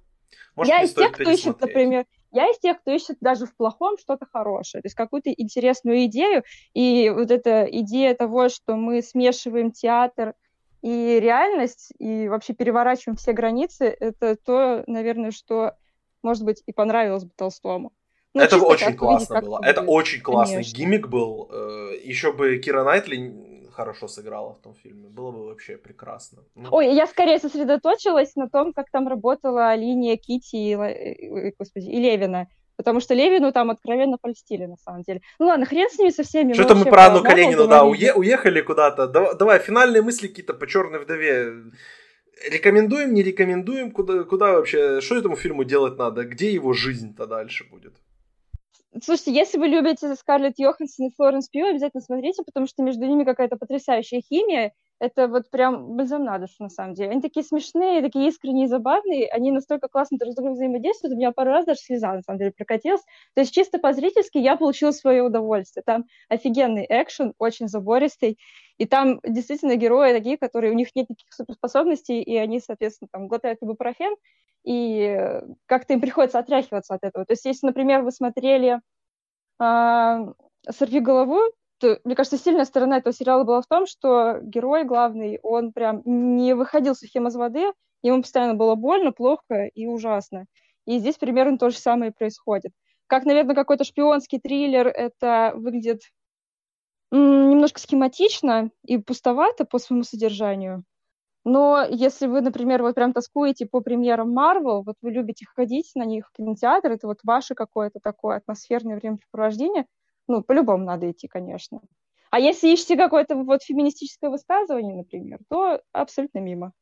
Может, 0.54 0.72
я 0.72 0.82
из 0.82 0.94
тех, 0.94 1.12
кто 1.12 1.30
ищет, 1.30 1.60
например, 1.60 2.04
я 2.30 2.50
из 2.50 2.58
тех, 2.58 2.80
кто 2.80 2.92
ищет 2.92 3.16
даже 3.20 3.46
в 3.46 3.56
плохом 3.56 3.96
что-то 3.98 4.26
хорошее, 4.30 4.82
то 4.82 4.86
есть 4.86 4.96
какую-то 4.96 5.30
интересную 5.30 6.06
идею, 6.06 6.44
и 6.74 7.10
вот 7.10 7.30
эта 7.30 7.64
идея 7.64 8.14
того, 8.14 8.48
что 8.48 8.76
мы 8.76 9.02
смешиваем 9.02 9.70
театр 9.70 10.34
и 10.82 11.18
реальность, 11.20 11.92
и 11.98 12.28
вообще 12.28 12.54
переворачиваем 12.54 13.16
все 13.16 13.32
границы, 13.32 13.84
это 13.98 14.36
то, 14.36 14.84
наверное, 14.86 15.30
что, 15.30 15.72
может 16.22 16.44
быть, 16.44 16.62
и 16.66 16.72
понравилось 16.72 17.24
бы 17.24 17.30
Толстому. 17.36 17.92
Ну, 18.34 18.40
это 18.40 18.56
очень 18.56 18.96
классно 18.96 19.42
было. 19.42 19.60
Это 19.62 19.82
очень 19.82 20.22
классный 20.22 20.56
Конечно. 20.56 20.76
гиммик 20.76 21.08
был. 21.08 21.50
Э, 21.52 21.90
Еще 22.02 22.32
бы 22.32 22.56
Кира 22.56 22.82
Найтли 22.82 23.16
хорошо 23.72 24.08
сыграла 24.08 24.54
в 24.54 24.60
том 24.60 24.74
фильме. 24.74 25.08
Было 25.08 25.30
бы 25.30 25.46
вообще 25.46 25.76
прекрасно. 25.76 26.42
Ну... 26.54 26.68
Ой, 26.70 26.94
я 26.94 27.06
скорее 27.06 27.38
сосредоточилась 27.38 28.36
на 28.36 28.48
том, 28.48 28.72
как 28.72 28.90
там 28.90 29.08
работала 29.08 29.74
линия 29.74 30.16
Кити 30.16 30.56
и, 30.56 30.74
э, 30.74 31.52
господи, 31.58 31.88
и 31.88 32.00
Левина. 32.00 32.48
Потому 32.76 33.00
что 33.00 33.14
Левину 33.14 33.52
там 33.52 33.70
откровенно 33.70 34.18
польстили, 34.18 34.66
на 34.66 34.76
самом 34.76 35.02
деле. 35.02 35.20
Ну 35.38 35.46
ладно, 35.46 35.66
хрен 35.66 35.88
с 35.90 35.98
ними 35.98 36.10
со 36.10 36.22
всеми. 36.22 36.52
Что-то 36.52 36.74
мы 36.74 36.84
про 36.84 37.06
Анну 37.06 37.22
Каренину, 37.22 37.66
да, 37.68 37.84
уе- 37.84 38.12
уехали 38.14 38.60
куда-то. 38.60 39.06
Давай, 39.06 39.36
давай, 39.36 39.58
финальные 39.58 40.02
мысли 40.02 40.28
какие-то 40.28 40.54
по 40.54 40.66
черной 40.66 41.00
вдове. 41.00 41.52
Рекомендуем, 42.50 43.14
не 43.14 43.22
рекомендуем? 43.22 43.90
Куда, 43.92 44.24
куда 44.24 44.52
вообще? 44.52 45.00
Что 45.00 45.16
этому 45.16 45.36
фильму 45.36 45.64
делать 45.64 45.98
надо? 45.98 46.24
Где 46.24 46.50
его 46.50 46.72
жизнь-то 46.72 47.26
дальше 47.26 47.64
будет? 47.70 47.94
Слушайте, 49.00 49.32
если 49.32 49.58
вы 49.58 49.68
любите 49.68 50.14
Скарлетт 50.16 50.58
Йоханссон 50.58 51.06
и 51.06 51.10
Флоренс 51.16 51.48
Пью, 51.48 51.66
обязательно 51.66 52.02
смотрите, 52.02 52.42
потому 52.44 52.66
что 52.66 52.82
между 52.82 53.06
ними 53.06 53.24
какая-то 53.24 53.56
потрясающая 53.56 54.20
химия. 54.20 54.72
Это 55.02 55.26
вот 55.26 55.50
прям 55.50 55.96
бальзам 55.96 56.22
на 56.22 56.38
душу, 56.38 56.54
на 56.60 56.68
самом 56.68 56.94
деле. 56.94 57.10
Они 57.10 57.20
такие 57.20 57.44
смешные, 57.44 58.02
такие 58.02 58.28
искренние, 58.28 58.68
забавные, 58.68 59.28
они 59.30 59.50
настолько 59.50 59.88
классно 59.88 60.16
друг 60.16 60.30
с 60.30 60.36
другом 60.36 60.52
взаимодействуют, 60.52 61.14
у 61.14 61.16
меня 61.16 61.32
пару 61.32 61.50
раз 61.50 61.64
даже 61.64 61.80
слеза, 61.80 62.12
на 62.12 62.22
самом 62.22 62.38
деле, 62.38 62.52
прокатилась. 62.52 63.00
То 63.34 63.40
есть 63.40 63.52
чисто 63.52 63.80
по-зрительски 63.80 64.38
я 64.38 64.54
получила 64.56 64.92
свое 64.92 65.24
удовольствие. 65.24 65.82
Там 65.84 66.04
офигенный 66.28 66.86
экшен, 66.88 67.34
очень 67.38 67.66
забористый, 67.66 68.38
и 68.78 68.86
там 68.86 69.18
действительно 69.24 69.74
герои 69.74 70.12
такие, 70.12 70.38
которые, 70.38 70.70
у 70.70 70.76
них 70.76 70.94
нет 70.94 71.10
никаких 71.10 71.32
суперспособностей, 71.32 72.22
и 72.22 72.36
они, 72.36 72.60
соответственно, 72.60 73.08
там 73.10 73.26
глотают 73.26 73.58
ибупрофен, 73.60 74.14
и 74.64 75.40
как-то 75.66 75.94
им 75.94 76.00
приходится 76.00 76.38
отряхиваться 76.38 76.94
от 76.94 77.02
этого. 77.02 77.24
То 77.26 77.32
есть 77.32 77.44
если, 77.44 77.66
например, 77.66 78.02
вы 78.02 78.12
смотрели 78.12 78.80
э, 79.60 80.26
«Сорви 80.70 81.00
голову», 81.00 81.40
мне 82.04 82.14
кажется, 82.14 82.38
сильная 82.38 82.64
сторона 82.64 82.98
этого 82.98 83.14
сериала 83.14 83.44
была 83.44 83.60
в 83.60 83.66
том, 83.66 83.86
что 83.86 84.38
герой 84.42 84.84
главный, 84.84 85.38
он 85.42 85.72
прям 85.72 86.02
не 86.04 86.54
выходил 86.54 86.94
сухим 86.94 87.28
из 87.28 87.36
воды, 87.36 87.72
ему 88.02 88.22
постоянно 88.22 88.54
было 88.54 88.74
больно, 88.74 89.12
плохо 89.12 89.66
и 89.66 89.86
ужасно. 89.86 90.46
И 90.86 90.98
здесь 90.98 91.16
примерно 91.16 91.58
то 91.58 91.70
же 91.70 91.76
самое 91.76 92.12
происходит. 92.12 92.72
Как, 93.06 93.24
наверное, 93.24 93.54
какой-то 93.54 93.84
шпионский 93.84 94.40
триллер, 94.40 94.88
это 94.88 95.52
выглядит 95.54 96.00
немножко 97.10 97.78
схематично 97.78 98.70
и 98.84 98.98
пустовато 98.98 99.64
по 99.64 99.78
своему 99.78 100.02
содержанию. 100.02 100.84
Но 101.44 101.84
если 101.88 102.26
вы, 102.26 102.40
например, 102.40 102.82
вот 102.82 102.94
прям 102.94 103.12
тоскуете 103.12 103.66
по 103.66 103.80
премьерам 103.80 104.36
Marvel, 104.36 104.82
вот 104.84 104.94
вы 105.02 105.10
любите 105.10 105.44
ходить 105.54 105.90
на 105.94 106.04
них 106.04 106.28
в 106.28 106.32
кинотеатр, 106.32 106.92
это 106.92 107.06
вот 107.08 107.18
ваше 107.24 107.54
какое-то 107.54 107.98
такое 108.00 108.36
атмосферное 108.36 108.96
времяпрепровождение, 108.96 109.86
ну, 110.36 110.42
по-любому 110.42 110.84
надо 110.84 111.10
идти, 111.10 111.28
конечно. 111.28 111.80
А 112.30 112.40
если 112.40 112.68
ищете 112.68 112.96
какое-то 112.96 113.36
вот 113.36 113.62
феминистическое 113.62 114.30
высказывание, 114.30 114.96
например, 114.96 115.38
то 115.50 115.80
абсолютно 115.92 116.38
мимо. 116.38 116.72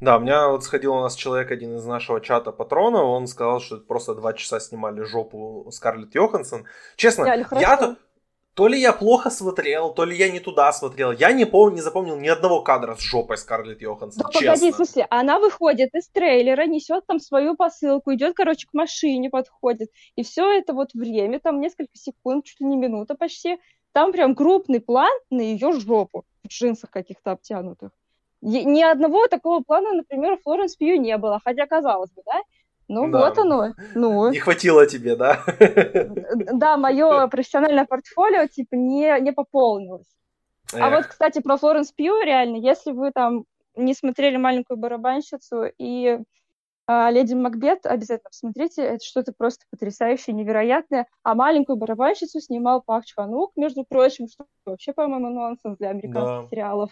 Да, 0.00 0.16
у 0.16 0.20
меня 0.20 0.48
вот 0.48 0.64
сходил 0.64 0.94
у 0.94 1.00
нас 1.00 1.14
человек, 1.14 1.50
один 1.50 1.76
из 1.76 1.84
нашего 1.84 2.20
чата 2.20 2.52
патрона, 2.52 3.02
он 3.02 3.26
сказал, 3.26 3.60
что 3.60 3.78
просто 3.78 4.14
два 4.14 4.32
часа 4.32 4.60
снимали 4.60 5.02
жопу 5.02 5.68
Скарлетт 5.70 6.14
Йоханссон. 6.14 6.66
Честно, 6.96 7.24
я, 7.24 7.46
я, 7.60 7.76
то 7.76 7.96
ли 8.60 8.78
я 8.78 8.92
плохо 8.92 9.30
смотрел, 9.30 9.94
то 9.94 10.04
ли 10.04 10.16
я 10.16 10.30
не 10.30 10.40
туда 10.40 10.72
смотрел. 10.72 11.12
Я 11.12 11.32
не 11.32 11.46
помню, 11.46 11.76
не 11.76 11.80
запомнил 11.80 12.18
ни 12.18 12.28
одного 12.28 12.62
кадра 12.62 12.94
с 12.94 13.00
жопой 13.00 13.38
Скарлетт 13.38 13.80
Йоханссон, 13.80 14.22
да, 14.22 14.32
честно. 14.32 14.52
погоди, 14.52 14.72
слушай, 14.72 15.06
она 15.08 15.38
выходит 15.38 15.94
из 15.94 16.08
трейлера, 16.08 16.66
несет 16.66 17.06
там 17.06 17.18
свою 17.18 17.56
посылку, 17.56 18.12
идет, 18.12 18.34
короче, 18.36 18.66
к 18.66 18.74
машине 18.74 19.30
подходит. 19.30 19.90
И 20.16 20.22
все 20.22 20.58
это 20.58 20.74
вот 20.74 20.92
время, 20.92 21.40
там 21.40 21.60
несколько 21.60 21.96
секунд, 21.96 22.44
чуть 22.44 22.60
ли 22.60 22.66
не 22.66 22.76
минута 22.76 23.14
почти, 23.14 23.58
там 23.92 24.12
прям 24.12 24.34
крупный 24.34 24.80
план 24.80 25.12
на 25.30 25.40
ее 25.40 25.72
жопу 25.72 26.24
в 26.44 26.48
джинсах 26.48 26.90
каких-то 26.90 27.32
обтянутых. 27.32 27.90
Ни 28.42 28.82
одного 28.82 29.28
такого 29.28 29.62
плана, 29.62 29.92
например, 29.92 30.36
в 30.36 30.42
Флоренс 30.42 30.74
Пью 30.76 31.00
не 31.00 31.16
было, 31.16 31.40
хотя 31.42 31.66
казалось 31.66 32.10
бы, 32.10 32.22
да? 32.26 32.40
Ну, 32.92 33.10
да. 33.10 33.18
вот 33.18 33.38
оно. 33.38 33.74
Ну. 33.94 34.30
Не 34.30 34.38
хватило 34.38 34.86
тебе, 34.86 35.16
да? 35.16 35.42
Да, 36.52 36.76
мое 36.76 37.26
профессиональное 37.28 37.86
портфолио, 37.86 38.46
типа, 38.46 38.74
не, 38.74 39.18
не 39.20 39.32
пополнилось. 39.32 40.06
Эх. 40.74 40.80
А 40.82 40.90
вот, 40.90 41.06
кстати, 41.06 41.40
про 41.40 41.56
Флоренс 41.56 41.90
Пью, 41.92 42.20
реально, 42.22 42.56
если 42.56 42.92
вы 42.92 43.10
там 43.12 43.44
не 43.74 43.94
смотрели 43.94 44.36
«Маленькую 44.36 44.76
барабанщицу» 44.76 45.64
и 45.78 46.18
а, 46.86 47.10
«Леди 47.10 47.32
Макбет», 47.32 47.86
обязательно 47.86 48.28
посмотрите, 48.28 48.82
это 48.82 49.04
что-то 49.04 49.32
просто 49.32 49.64
потрясающее, 49.70 50.34
невероятное. 50.34 51.06
А 51.22 51.34
«Маленькую 51.34 51.76
барабанщицу» 51.76 52.40
снимал 52.40 52.82
Пак 52.82 53.06
Чханук, 53.06 53.52
между 53.56 53.84
прочим, 53.84 54.28
что 54.28 54.44
вообще, 54.66 54.92
по-моему, 54.92 55.30
нонсенс 55.30 55.78
для 55.78 55.90
американских 55.90 56.44
да. 56.44 56.48
сериалов. 56.50 56.90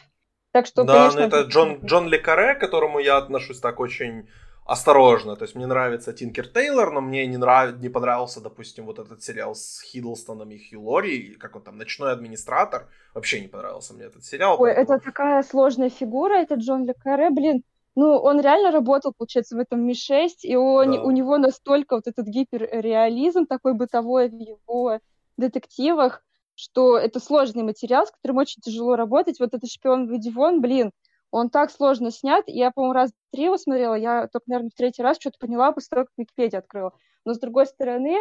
Так 0.52 0.66
что, 0.66 0.84
да, 0.84 0.94
конечно... 0.94 1.20
ну 1.20 1.26
это 1.26 1.40
Джон, 1.42 1.78
Джон 1.84 2.08
Лекаре, 2.08 2.54
к 2.54 2.60
которому 2.60 2.98
я 2.98 3.18
отношусь 3.18 3.60
так 3.60 3.78
очень 3.78 4.26
осторожно. 4.70 5.34
То 5.36 5.44
есть 5.44 5.56
мне 5.56 5.66
нравится 5.66 6.12
Тинкер 6.12 6.46
Тейлор, 6.46 6.92
но 6.92 7.00
мне 7.00 7.26
не, 7.26 7.36
нрав... 7.36 7.80
не 7.80 7.88
понравился, 7.88 8.40
допустим, 8.40 8.86
вот 8.86 9.00
этот 9.00 9.20
сериал 9.20 9.54
с 9.54 9.82
Хиддлстоном 9.82 10.50
и 10.50 10.58
Хью 10.58 10.82
Лори, 10.82 11.34
как 11.40 11.56
он 11.56 11.62
там, 11.62 11.76
«Ночной 11.76 12.12
администратор». 12.12 12.86
Вообще 13.12 13.40
не 13.40 13.48
понравился 13.48 13.94
мне 13.94 14.04
этот 14.04 14.24
сериал. 14.24 14.60
Ой, 14.60 14.72
поэтому... 14.74 14.98
это 14.98 15.04
такая 15.04 15.42
сложная 15.42 15.90
фигура, 15.90 16.34
это 16.34 16.54
Джон 16.54 16.84
Ле 16.84 16.94
Карре, 16.94 17.30
блин. 17.30 17.64
Ну, 17.96 18.16
он 18.16 18.40
реально 18.40 18.70
работал, 18.70 19.12
получается, 19.12 19.56
в 19.56 19.58
этом 19.58 19.84
Ми-6, 19.84 20.28
и 20.44 20.54
он, 20.54 20.92
да. 20.92 21.02
у 21.02 21.10
него 21.10 21.36
настолько 21.38 21.96
вот 21.96 22.06
этот 22.06 22.28
гиперреализм 22.28 23.46
такой 23.46 23.74
бытовой 23.74 24.28
в 24.28 24.34
его 24.34 25.00
детективах, 25.36 26.22
что 26.54 26.96
это 26.96 27.18
сложный 27.18 27.64
материал, 27.64 28.06
с 28.06 28.12
которым 28.12 28.36
очень 28.36 28.62
тяжело 28.62 28.94
работать. 28.94 29.40
Вот 29.40 29.52
этот 29.52 29.68
шпион 29.68 30.08
Вон, 30.32 30.60
блин, 30.60 30.92
он 31.30 31.50
так 31.50 31.70
сложно 31.70 32.10
снят. 32.10 32.44
Я, 32.46 32.70
по-моему, 32.70 32.94
раз 32.94 33.12
три 33.32 33.44
его 33.44 33.56
смотрела, 33.56 33.94
я 33.94 34.28
только, 34.28 34.44
наверное, 34.48 34.70
в 34.70 34.74
третий 34.74 35.02
раз 35.02 35.18
что-то 35.18 35.38
поняла 35.38 35.72
после 35.72 35.88
того, 35.90 36.04
как 36.04 36.12
Википедию 36.16 36.58
открыла. 36.60 36.92
Но, 37.24 37.34
с 37.34 37.38
другой 37.38 37.66
стороны, 37.66 38.16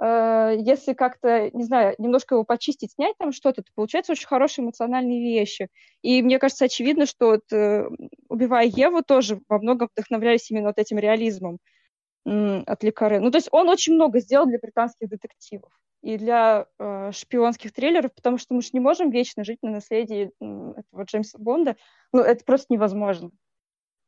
э, 0.00 0.54
если 0.58 0.92
как-то, 0.92 1.50
не 1.50 1.64
знаю, 1.64 1.94
немножко 1.98 2.34
его 2.36 2.44
почистить, 2.44 2.92
снять 2.92 3.16
там 3.18 3.32
что-то, 3.32 3.62
то 3.62 3.70
получается 3.74 4.12
очень 4.12 4.26
хорошие 4.26 4.64
эмоциональные 4.64 5.20
вещи. 5.20 5.68
И 6.02 6.22
мне 6.22 6.38
кажется, 6.38 6.66
очевидно, 6.66 7.06
что 7.06 7.26
вот, 7.32 7.52
э, 7.52 7.88
убивая 8.28 8.66
Еву, 8.66 9.02
тоже 9.02 9.40
во 9.48 9.58
многом 9.58 9.88
вдохновлялись 9.94 10.50
именно 10.50 10.68
вот 10.68 10.78
этим 10.78 10.98
реализмом 10.98 11.58
от 12.24 12.82
Лекары. 12.82 13.20
Ну, 13.20 13.30
то 13.30 13.36
есть 13.36 13.48
он 13.52 13.68
очень 13.68 13.94
много 13.94 14.20
сделал 14.20 14.46
для 14.46 14.58
британских 14.58 15.10
детективов 15.10 15.70
и 16.04 16.18
для 16.18 16.66
э, 16.78 17.12
шпионских 17.12 17.72
триллеров, 17.72 18.12
потому 18.14 18.36
что 18.36 18.52
мы 18.52 18.60
же 18.60 18.68
не 18.74 18.80
можем 18.80 19.08
вечно 19.08 19.42
жить 19.42 19.60
на 19.62 19.70
наследии 19.70 20.30
этого 20.38 21.04
Джеймса 21.04 21.38
Бонда. 21.38 21.76
Ну, 22.12 22.20
это 22.20 22.44
просто 22.44 22.66
невозможно. 22.68 23.30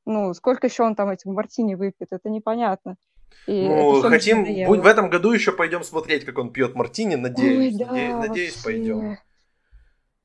Ну, 0.05 0.35
сколько 0.35 0.67
еще 0.67 0.83
он 0.83 0.95
там 0.95 1.09
этих 1.09 1.25
мартини 1.25 1.75
выпьет, 1.75 2.09
это 2.11 2.29
непонятно. 2.29 2.97
И 3.47 3.67
ну, 3.67 4.03
хотим, 4.03 4.45
будь, 4.67 4.81
в 4.81 4.87
этом 4.87 5.09
году 5.09 5.33
еще 5.33 5.53
пойдем 5.53 5.83
смотреть, 5.83 6.27
как 6.27 6.37
он 6.37 6.53
пьет 6.53 6.75
мартини, 6.75 7.15
надеюсь. 7.15 7.73
Ой, 7.73 7.79
да, 7.79 7.87
надеюсь, 7.87 8.29
надеюсь 8.29 8.63
пойдем. 8.63 9.19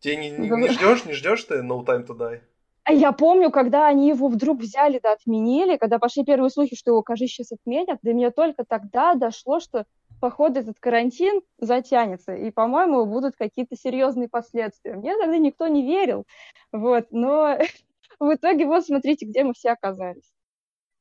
Ты 0.02 0.18
не, 0.18 0.30
не, 0.30 0.50
не 0.50 0.70
ждешь, 0.70 1.06
не 1.06 1.14
ждешь 1.14 1.44
ты 1.46 1.62
No 1.62 1.86
Time 1.86 2.06
to 2.06 2.18
Die? 2.18 2.42
А 2.84 2.92
я 2.92 3.14
помню, 3.14 3.50
когда 3.50 3.88
они 3.88 4.10
его 4.10 4.28
вдруг 4.28 4.60
взяли 4.60 5.00
да 5.02 5.14
отменили, 5.14 5.78
когда 5.78 6.00
пошли 6.00 6.26
первые 6.26 6.50
слухи, 6.50 6.76
что 6.76 6.92
его, 6.92 7.02
кажется, 7.02 7.28
сейчас 7.28 7.54
отменят, 7.54 8.00
до 8.02 8.14
меня 8.14 8.32
только 8.32 8.66
тогда 8.66 9.14
дошло, 9.14 9.62
что 9.62 9.86
походу 10.22 10.60
этот 10.62 10.80
карантин 10.80 11.42
затянется, 11.58 12.34
и, 12.34 12.52
по-моему, 12.52 13.06
будут 13.06 13.36
какие-то 13.36 13.76
серьезные 13.76 14.30
последствия. 14.30 14.96
Мне 14.96 15.18
тогда 15.18 15.38
никто 15.38 15.68
не 15.68 15.84
верил, 15.84 16.26
вот, 16.72 17.08
но 17.12 17.58
в 18.20 18.34
итоге 18.34 18.66
вот 18.66 18.86
смотрите, 18.86 19.26
где 19.26 19.44
мы 19.44 19.54
все 19.54 19.72
оказались. 19.72 20.32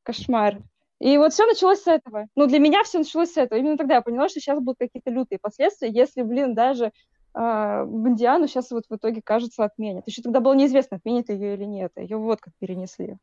Кошмар. 0.03 0.59
И 0.99 1.17
вот 1.17 1.33
все 1.33 1.47
началось 1.47 1.81
с 1.83 1.87
этого. 1.87 2.27
Ну, 2.35 2.47
для 2.47 2.59
меня 2.59 2.83
все 2.83 2.99
началось 2.99 3.33
с 3.33 3.37
этого. 3.37 3.59
Именно 3.59 3.79
тогда 3.79 3.95
я 3.95 4.03
поняла, 4.03 4.29
что 4.29 4.41
сейчас 4.41 4.59
будут 4.59 4.79
какие-то 4.79 5.11
лютые 5.11 5.39
последствия, 5.39 5.89
если, 5.89 6.23
блин, 6.23 6.55
даже 6.55 6.87
э, 6.87 7.85
Бондиану 7.85 8.47
сейчас 8.47 8.71
вот 8.71 8.85
в 8.89 8.97
итоге, 8.97 9.23
кажется, 9.23 9.65
отменят. 9.65 10.07
Еще 10.07 10.21
тогда 10.21 10.41
было 10.41 10.53
неизвестно, 10.55 10.99
отменят 10.99 11.31
ее 11.31 11.55
или 11.55 11.65
нет. 11.65 11.93
Ее 11.97 12.19
вот 12.19 12.41
как 12.41 12.53
перенесли. 12.59 13.17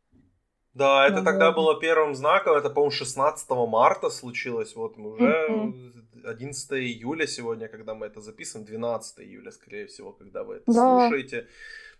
Да, 0.77 1.07
это 1.07 1.17
ну, 1.17 1.23
тогда 1.23 1.51
было 1.51 1.79
первым 1.79 2.15
знаком, 2.15 2.55
это, 2.55 2.69
по-моему, 2.69 2.91
16 2.91 3.49
марта 3.49 4.09
случилось, 4.09 4.75
вот 4.75 4.97
мы 4.97 5.13
уже 5.13 5.73
11 6.23 6.71
июля 6.73 7.27
сегодня, 7.27 7.67
когда 7.67 7.93
мы 7.95 8.05
это 8.05 8.21
записываем, 8.21 8.67
12 8.67 9.19
июля, 9.19 9.51
скорее 9.51 9.85
всего, 9.87 10.11
когда 10.11 10.43
вы 10.43 10.55
это 10.55 10.65
да. 10.67 10.73
слушаете 10.73 11.47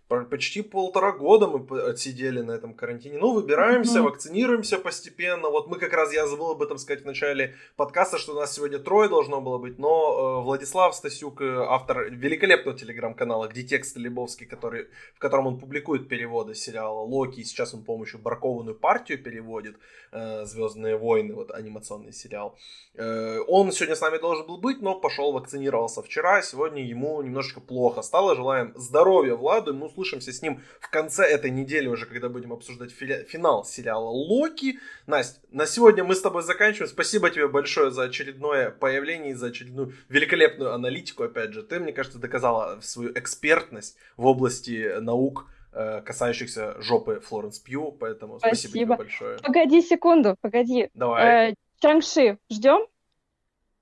почти 0.08 0.62
полтора 0.62 1.12
года 1.12 1.46
мы 1.46 1.80
отсидели 1.80 2.40
на 2.40 2.52
этом 2.52 2.74
карантине. 2.74 3.18
Ну, 3.18 3.34
выбираемся, 3.34 3.98
mm-hmm. 3.98 4.02
вакцинируемся 4.02 4.78
постепенно. 4.78 5.50
Вот 5.50 5.68
мы 5.68 5.78
как 5.78 5.92
раз, 5.92 6.12
я 6.12 6.26
забыл 6.26 6.52
об 6.52 6.62
этом 6.62 6.78
сказать 6.78 7.02
в 7.02 7.06
начале 7.06 7.54
подкаста, 7.76 8.18
что 8.18 8.32
у 8.32 8.36
нас 8.36 8.54
сегодня 8.54 8.78
трое 8.78 9.08
должно 9.08 9.40
было 9.40 9.58
быть, 9.58 9.78
но 9.78 10.40
э, 10.40 10.44
Владислав 10.44 10.94
Стасюк, 10.94 11.42
э, 11.42 11.64
автор 11.68 12.10
великолепного 12.10 12.78
телеграм-канала 12.78 13.48
«Где 13.48 13.62
тексты 13.62 14.00
Лебовский», 14.00 14.46
который, 14.46 14.88
в 15.14 15.18
котором 15.18 15.46
он 15.46 15.58
публикует 15.58 16.08
переводы 16.08 16.54
сериала 16.54 17.00
«Локи», 17.00 17.40
и 17.40 17.44
сейчас 17.44 17.74
он 17.74 17.84
помощью 17.84 18.18
«Бракованную 18.20 18.76
партию» 18.76 19.22
переводит 19.22 19.76
э, 20.12 20.44
«Звездные 20.46 20.96
войны», 20.96 21.34
вот 21.34 21.50
анимационный 21.50 22.12
сериал. 22.12 22.56
Э, 22.94 23.40
он 23.46 23.72
сегодня 23.72 23.94
с 23.94 24.00
нами 24.00 24.18
должен 24.18 24.46
был 24.46 24.56
быть, 24.56 24.80
но 24.80 24.98
пошел 24.98 25.32
вакцинировался 25.32 26.02
вчера, 26.02 26.40
сегодня 26.40 26.82
ему 26.82 27.20
немножечко 27.20 27.60
плохо 27.60 28.00
стало. 28.02 28.34
Желаем 28.34 28.72
здоровья 28.74 29.34
Владу, 29.34 29.72
ему 29.72 29.88
услышимся 29.98 30.32
с 30.32 30.42
ним 30.42 30.62
в 30.80 30.90
конце 30.90 31.24
этой 31.24 31.50
недели 31.50 31.88
уже, 31.88 32.06
когда 32.06 32.28
будем 32.28 32.52
обсуждать 32.52 32.92
финал 32.92 33.64
сериала 33.64 34.08
Локи. 34.08 34.78
Настя, 35.06 35.40
на 35.50 35.66
сегодня 35.66 36.04
мы 36.04 36.14
с 36.14 36.20
тобой 36.20 36.42
заканчиваем. 36.42 36.88
Спасибо 36.88 37.30
тебе 37.30 37.48
большое 37.48 37.90
за 37.90 38.04
очередное 38.04 38.70
появление 38.70 39.32
и 39.32 39.34
за 39.34 39.48
очередную 39.48 39.92
великолепную 40.08 40.72
аналитику. 40.72 41.24
Опять 41.24 41.52
же, 41.52 41.62
ты, 41.62 41.80
мне 41.80 41.92
кажется, 41.92 42.18
доказала 42.18 42.80
свою 42.80 43.12
экспертность 43.12 43.96
в 44.16 44.26
области 44.26 45.00
наук, 45.00 45.46
э, 45.72 46.00
касающихся 46.02 46.80
жопы 46.80 47.20
Флоренс 47.20 47.58
Пью, 47.58 47.92
поэтому 47.92 48.38
спасибо, 48.38 48.70
спасибо 48.70 48.84
тебе 48.84 48.96
большое. 48.96 49.38
Погоди 49.38 49.82
секунду, 49.82 50.36
погоди. 50.40 50.90
Давай. 50.94 51.50
Э, 51.50 51.54
Чангши, 51.80 52.38
ждем? 52.50 52.86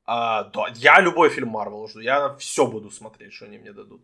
А, 0.04 0.44
да, 0.44 0.66
я 0.76 1.00
любой 1.00 1.30
фильм 1.30 1.48
Марвел 1.48 1.88
жду, 1.88 2.00
я 2.00 2.36
все 2.36 2.66
буду 2.66 2.90
смотреть, 2.90 3.32
что 3.32 3.46
они 3.46 3.58
мне 3.58 3.72
дадут. 3.72 4.02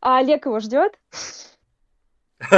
А 0.00 0.18
Олег 0.18 0.46
его 0.46 0.60
ждет? 0.60 0.98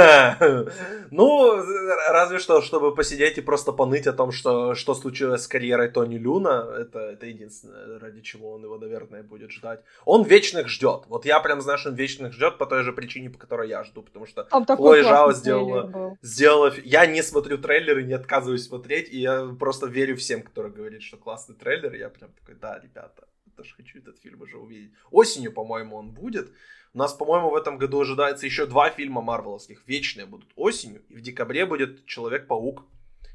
Ну, 1.11 1.61
разве 2.09 2.39
что, 2.39 2.61
чтобы 2.61 2.95
посидеть 2.95 3.37
и 3.37 3.41
просто 3.41 3.73
поныть 3.73 4.07
о 4.07 4.13
том, 4.13 4.31
что, 4.31 4.75
что 4.75 4.95
случилось 4.95 5.43
с 5.43 5.47
карьерой 5.47 5.89
Тони 5.89 6.17
Люна. 6.17 6.65
Это, 6.79 6.99
это 6.99 7.25
единственное, 7.25 7.99
ради 7.99 8.21
чего 8.21 8.53
он 8.53 8.63
его, 8.63 8.77
наверное, 8.77 9.23
будет 9.23 9.51
ждать. 9.51 9.81
Он 10.05 10.23
вечных 10.23 10.69
ждет. 10.69 11.03
Вот 11.07 11.25
я 11.25 11.39
прям 11.41 11.61
знаю, 11.61 11.77
что 11.77 11.89
он 11.89 11.95
вечных 11.95 12.31
ждет 12.33 12.57
по 12.57 12.65
той 12.65 12.83
же 12.83 12.93
причине, 12.93 13.29
по 13.29 13.37
которой 13.37 13.67
я 13.67 13.83
жду. 13.83 14.01
Потому 14.01 14.25
что 14.25 14.47
Хлоя 14.75 15.03
Жао 15.03 15.33
сделала, 15.33 16.17
сделала... 16.21 16.73
Я 16.83 17.05
не 17.05 17.21
смотрю 17.21 17.57
трейлеры, 17.57 18.03
не 18.03 18.13
отказываюсь 18.13 18.65
смотреть. 18.65 19.11
И 19.11 19.19
я 19.19 19.47
просто 19.59 19.87
верю 19.87 20.15
всем, 20.15 20.43
кто 20.43 20.63
говорит, 20.69 21.01
что 21.01 21.17
классный 21.17 21.55
трейлер. 21.55 21.93
Я 21.93 22.09
прям 22.09 22.31
такой, 22.31 22.55
да, 22.55 22.79
ребята, 22.81 23.27
тоже 23.57 23.75
хочу 23.75 23.99
этот 23.99 24.17
фильм 24.19 24.41
уже 24.41 24.57
увидеть. 24.57 24.93
Осенью, 25.11 25.51
по-моему, 25.51 25.97
он 25.97 26.11
будет. 26.11 26.51
Нас, 26.93 27.13
по-моему, 27.13 27.49
в 27.49 27.55
этом 27.55 27.77
году 27.77 28.01
ожидается 28.01 28.45
еще 28.45 28.67
два 28.67 28.89
фильма 28.91 29.21
марвеловских. 29.21 29.83
Вечные 29.87 30.27
будут 30.27 30.51
осенью. 30.55 31.01
И 31.09 31.15
в 31.15 31.21
декабре 31.21 31.65
будет 31.65 32.05
Человек-паук. 32.05 32.85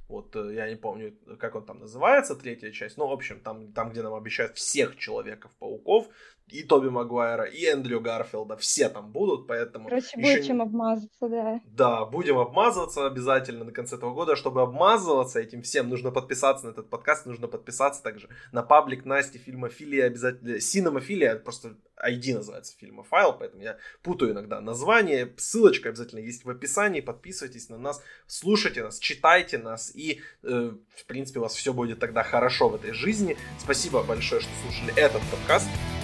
Вот 0.09 0.35
э, 0.37 0.55
я 0.55 0.71
не 0.71 0.77
помню, 0.77 1.15
как 1.39 1.57
он 1.57 1.65
там 1.65 1.81
называется, 1.81 2.37
третья 2.37 2.71
часть. 2.71 2.97
Ну, 2.97 3.09
в 3.09 3.13
общем, 3.13 3.41
там, 3.41 3.73
там 3.73 3.91
где 3.91 4.03
нам 4.03 4.15
обещают 4.15 4.57
всех 4.57 4.97
Человеков-пауков 4.97 6.09
и 6.51 6.63
Тоби 6.63 6.89
Магуайра, 6.89 7.45
и 7.45 7.65
Эндрю 7.65 8.01
Гарфилда, 8.01 8.57
все 8.57 8.89
там 8.89 9.11
будут, 9.13 9.47
поэтому... 9.47 9.89
Короче, 9.89 10.17
будет 10.17 10.47
чем 10.47 10.63
обмазаться, 10.63 11.29
да. 11.29 11.61
Да, 11.65 12.05
будем 12.05 12.39
обмазываться 12.39 13.07
обязательно 13.07 13.65
на 13.65 13.73
конце 13.73 13.97
этого 13.97 14.15
года. 14.15 14.37
Чтобы 14.37 14.63
обмазываться 14.63 15.41
этим 15.41 15.63
всем, 15.63 15.89
нужно 15.89 16.11
подписаться 16.11 16.67
на 16.67 16.71
этот 16.71 16.89
подкаст, 16.89 17.27
нужно 17.27 17.49
подписаться 17.49 18.03
также 18.03 18.29
на 18.53 18.63
паблик 18.63 19.05
Насти 19.05 19.39
Фильмофилия 19.39 20.07
обязательно. 20.07 20.61
Синемофилия, 20.61 21.37
просто 21.37 21.77
ID 22.05 22.35
называется 22.35 22.77
фильмофайл, 22.79 23.33
поэтому 23.33 23.63
я 23.63 23.77
путаю 24.03 24.33
иногда 24.33 24.61
название. 24.61 25.33
Ссылочка 25.37 25.89
обязательно 25.89 26.21
есть 26.21 26.45
в 26.45 26.51
описании, 26.51 27.01
подписывайтесь 27.01 27.69
на 27.69 27.79
нас, 27.79 28.03
слушайте 28.27 28.83
нас, 28.83 28.99
читайте 28.99 29.59
нас, 29.59 29.95
и, 29.95 30.21
э, 30.43 30.73
в 30.97 31.05
принципе, 31.07 31.41
у 31.41 31.43
вас 31.43 31.55
все 31.55 31.73
будет 31.73 31.99
тогда 31.99 32.23
хорошо 32.23 32.69
в 32.69 32.75
этой 32.77 32.93
жизни. 32.93 33.37
Спасибо 33.59 34.03
большое, 34.03 34.41
что 34.41 34.51
слушали 34.63 34.95
этот 34.97 35.23
подкаст. 35.31 35.69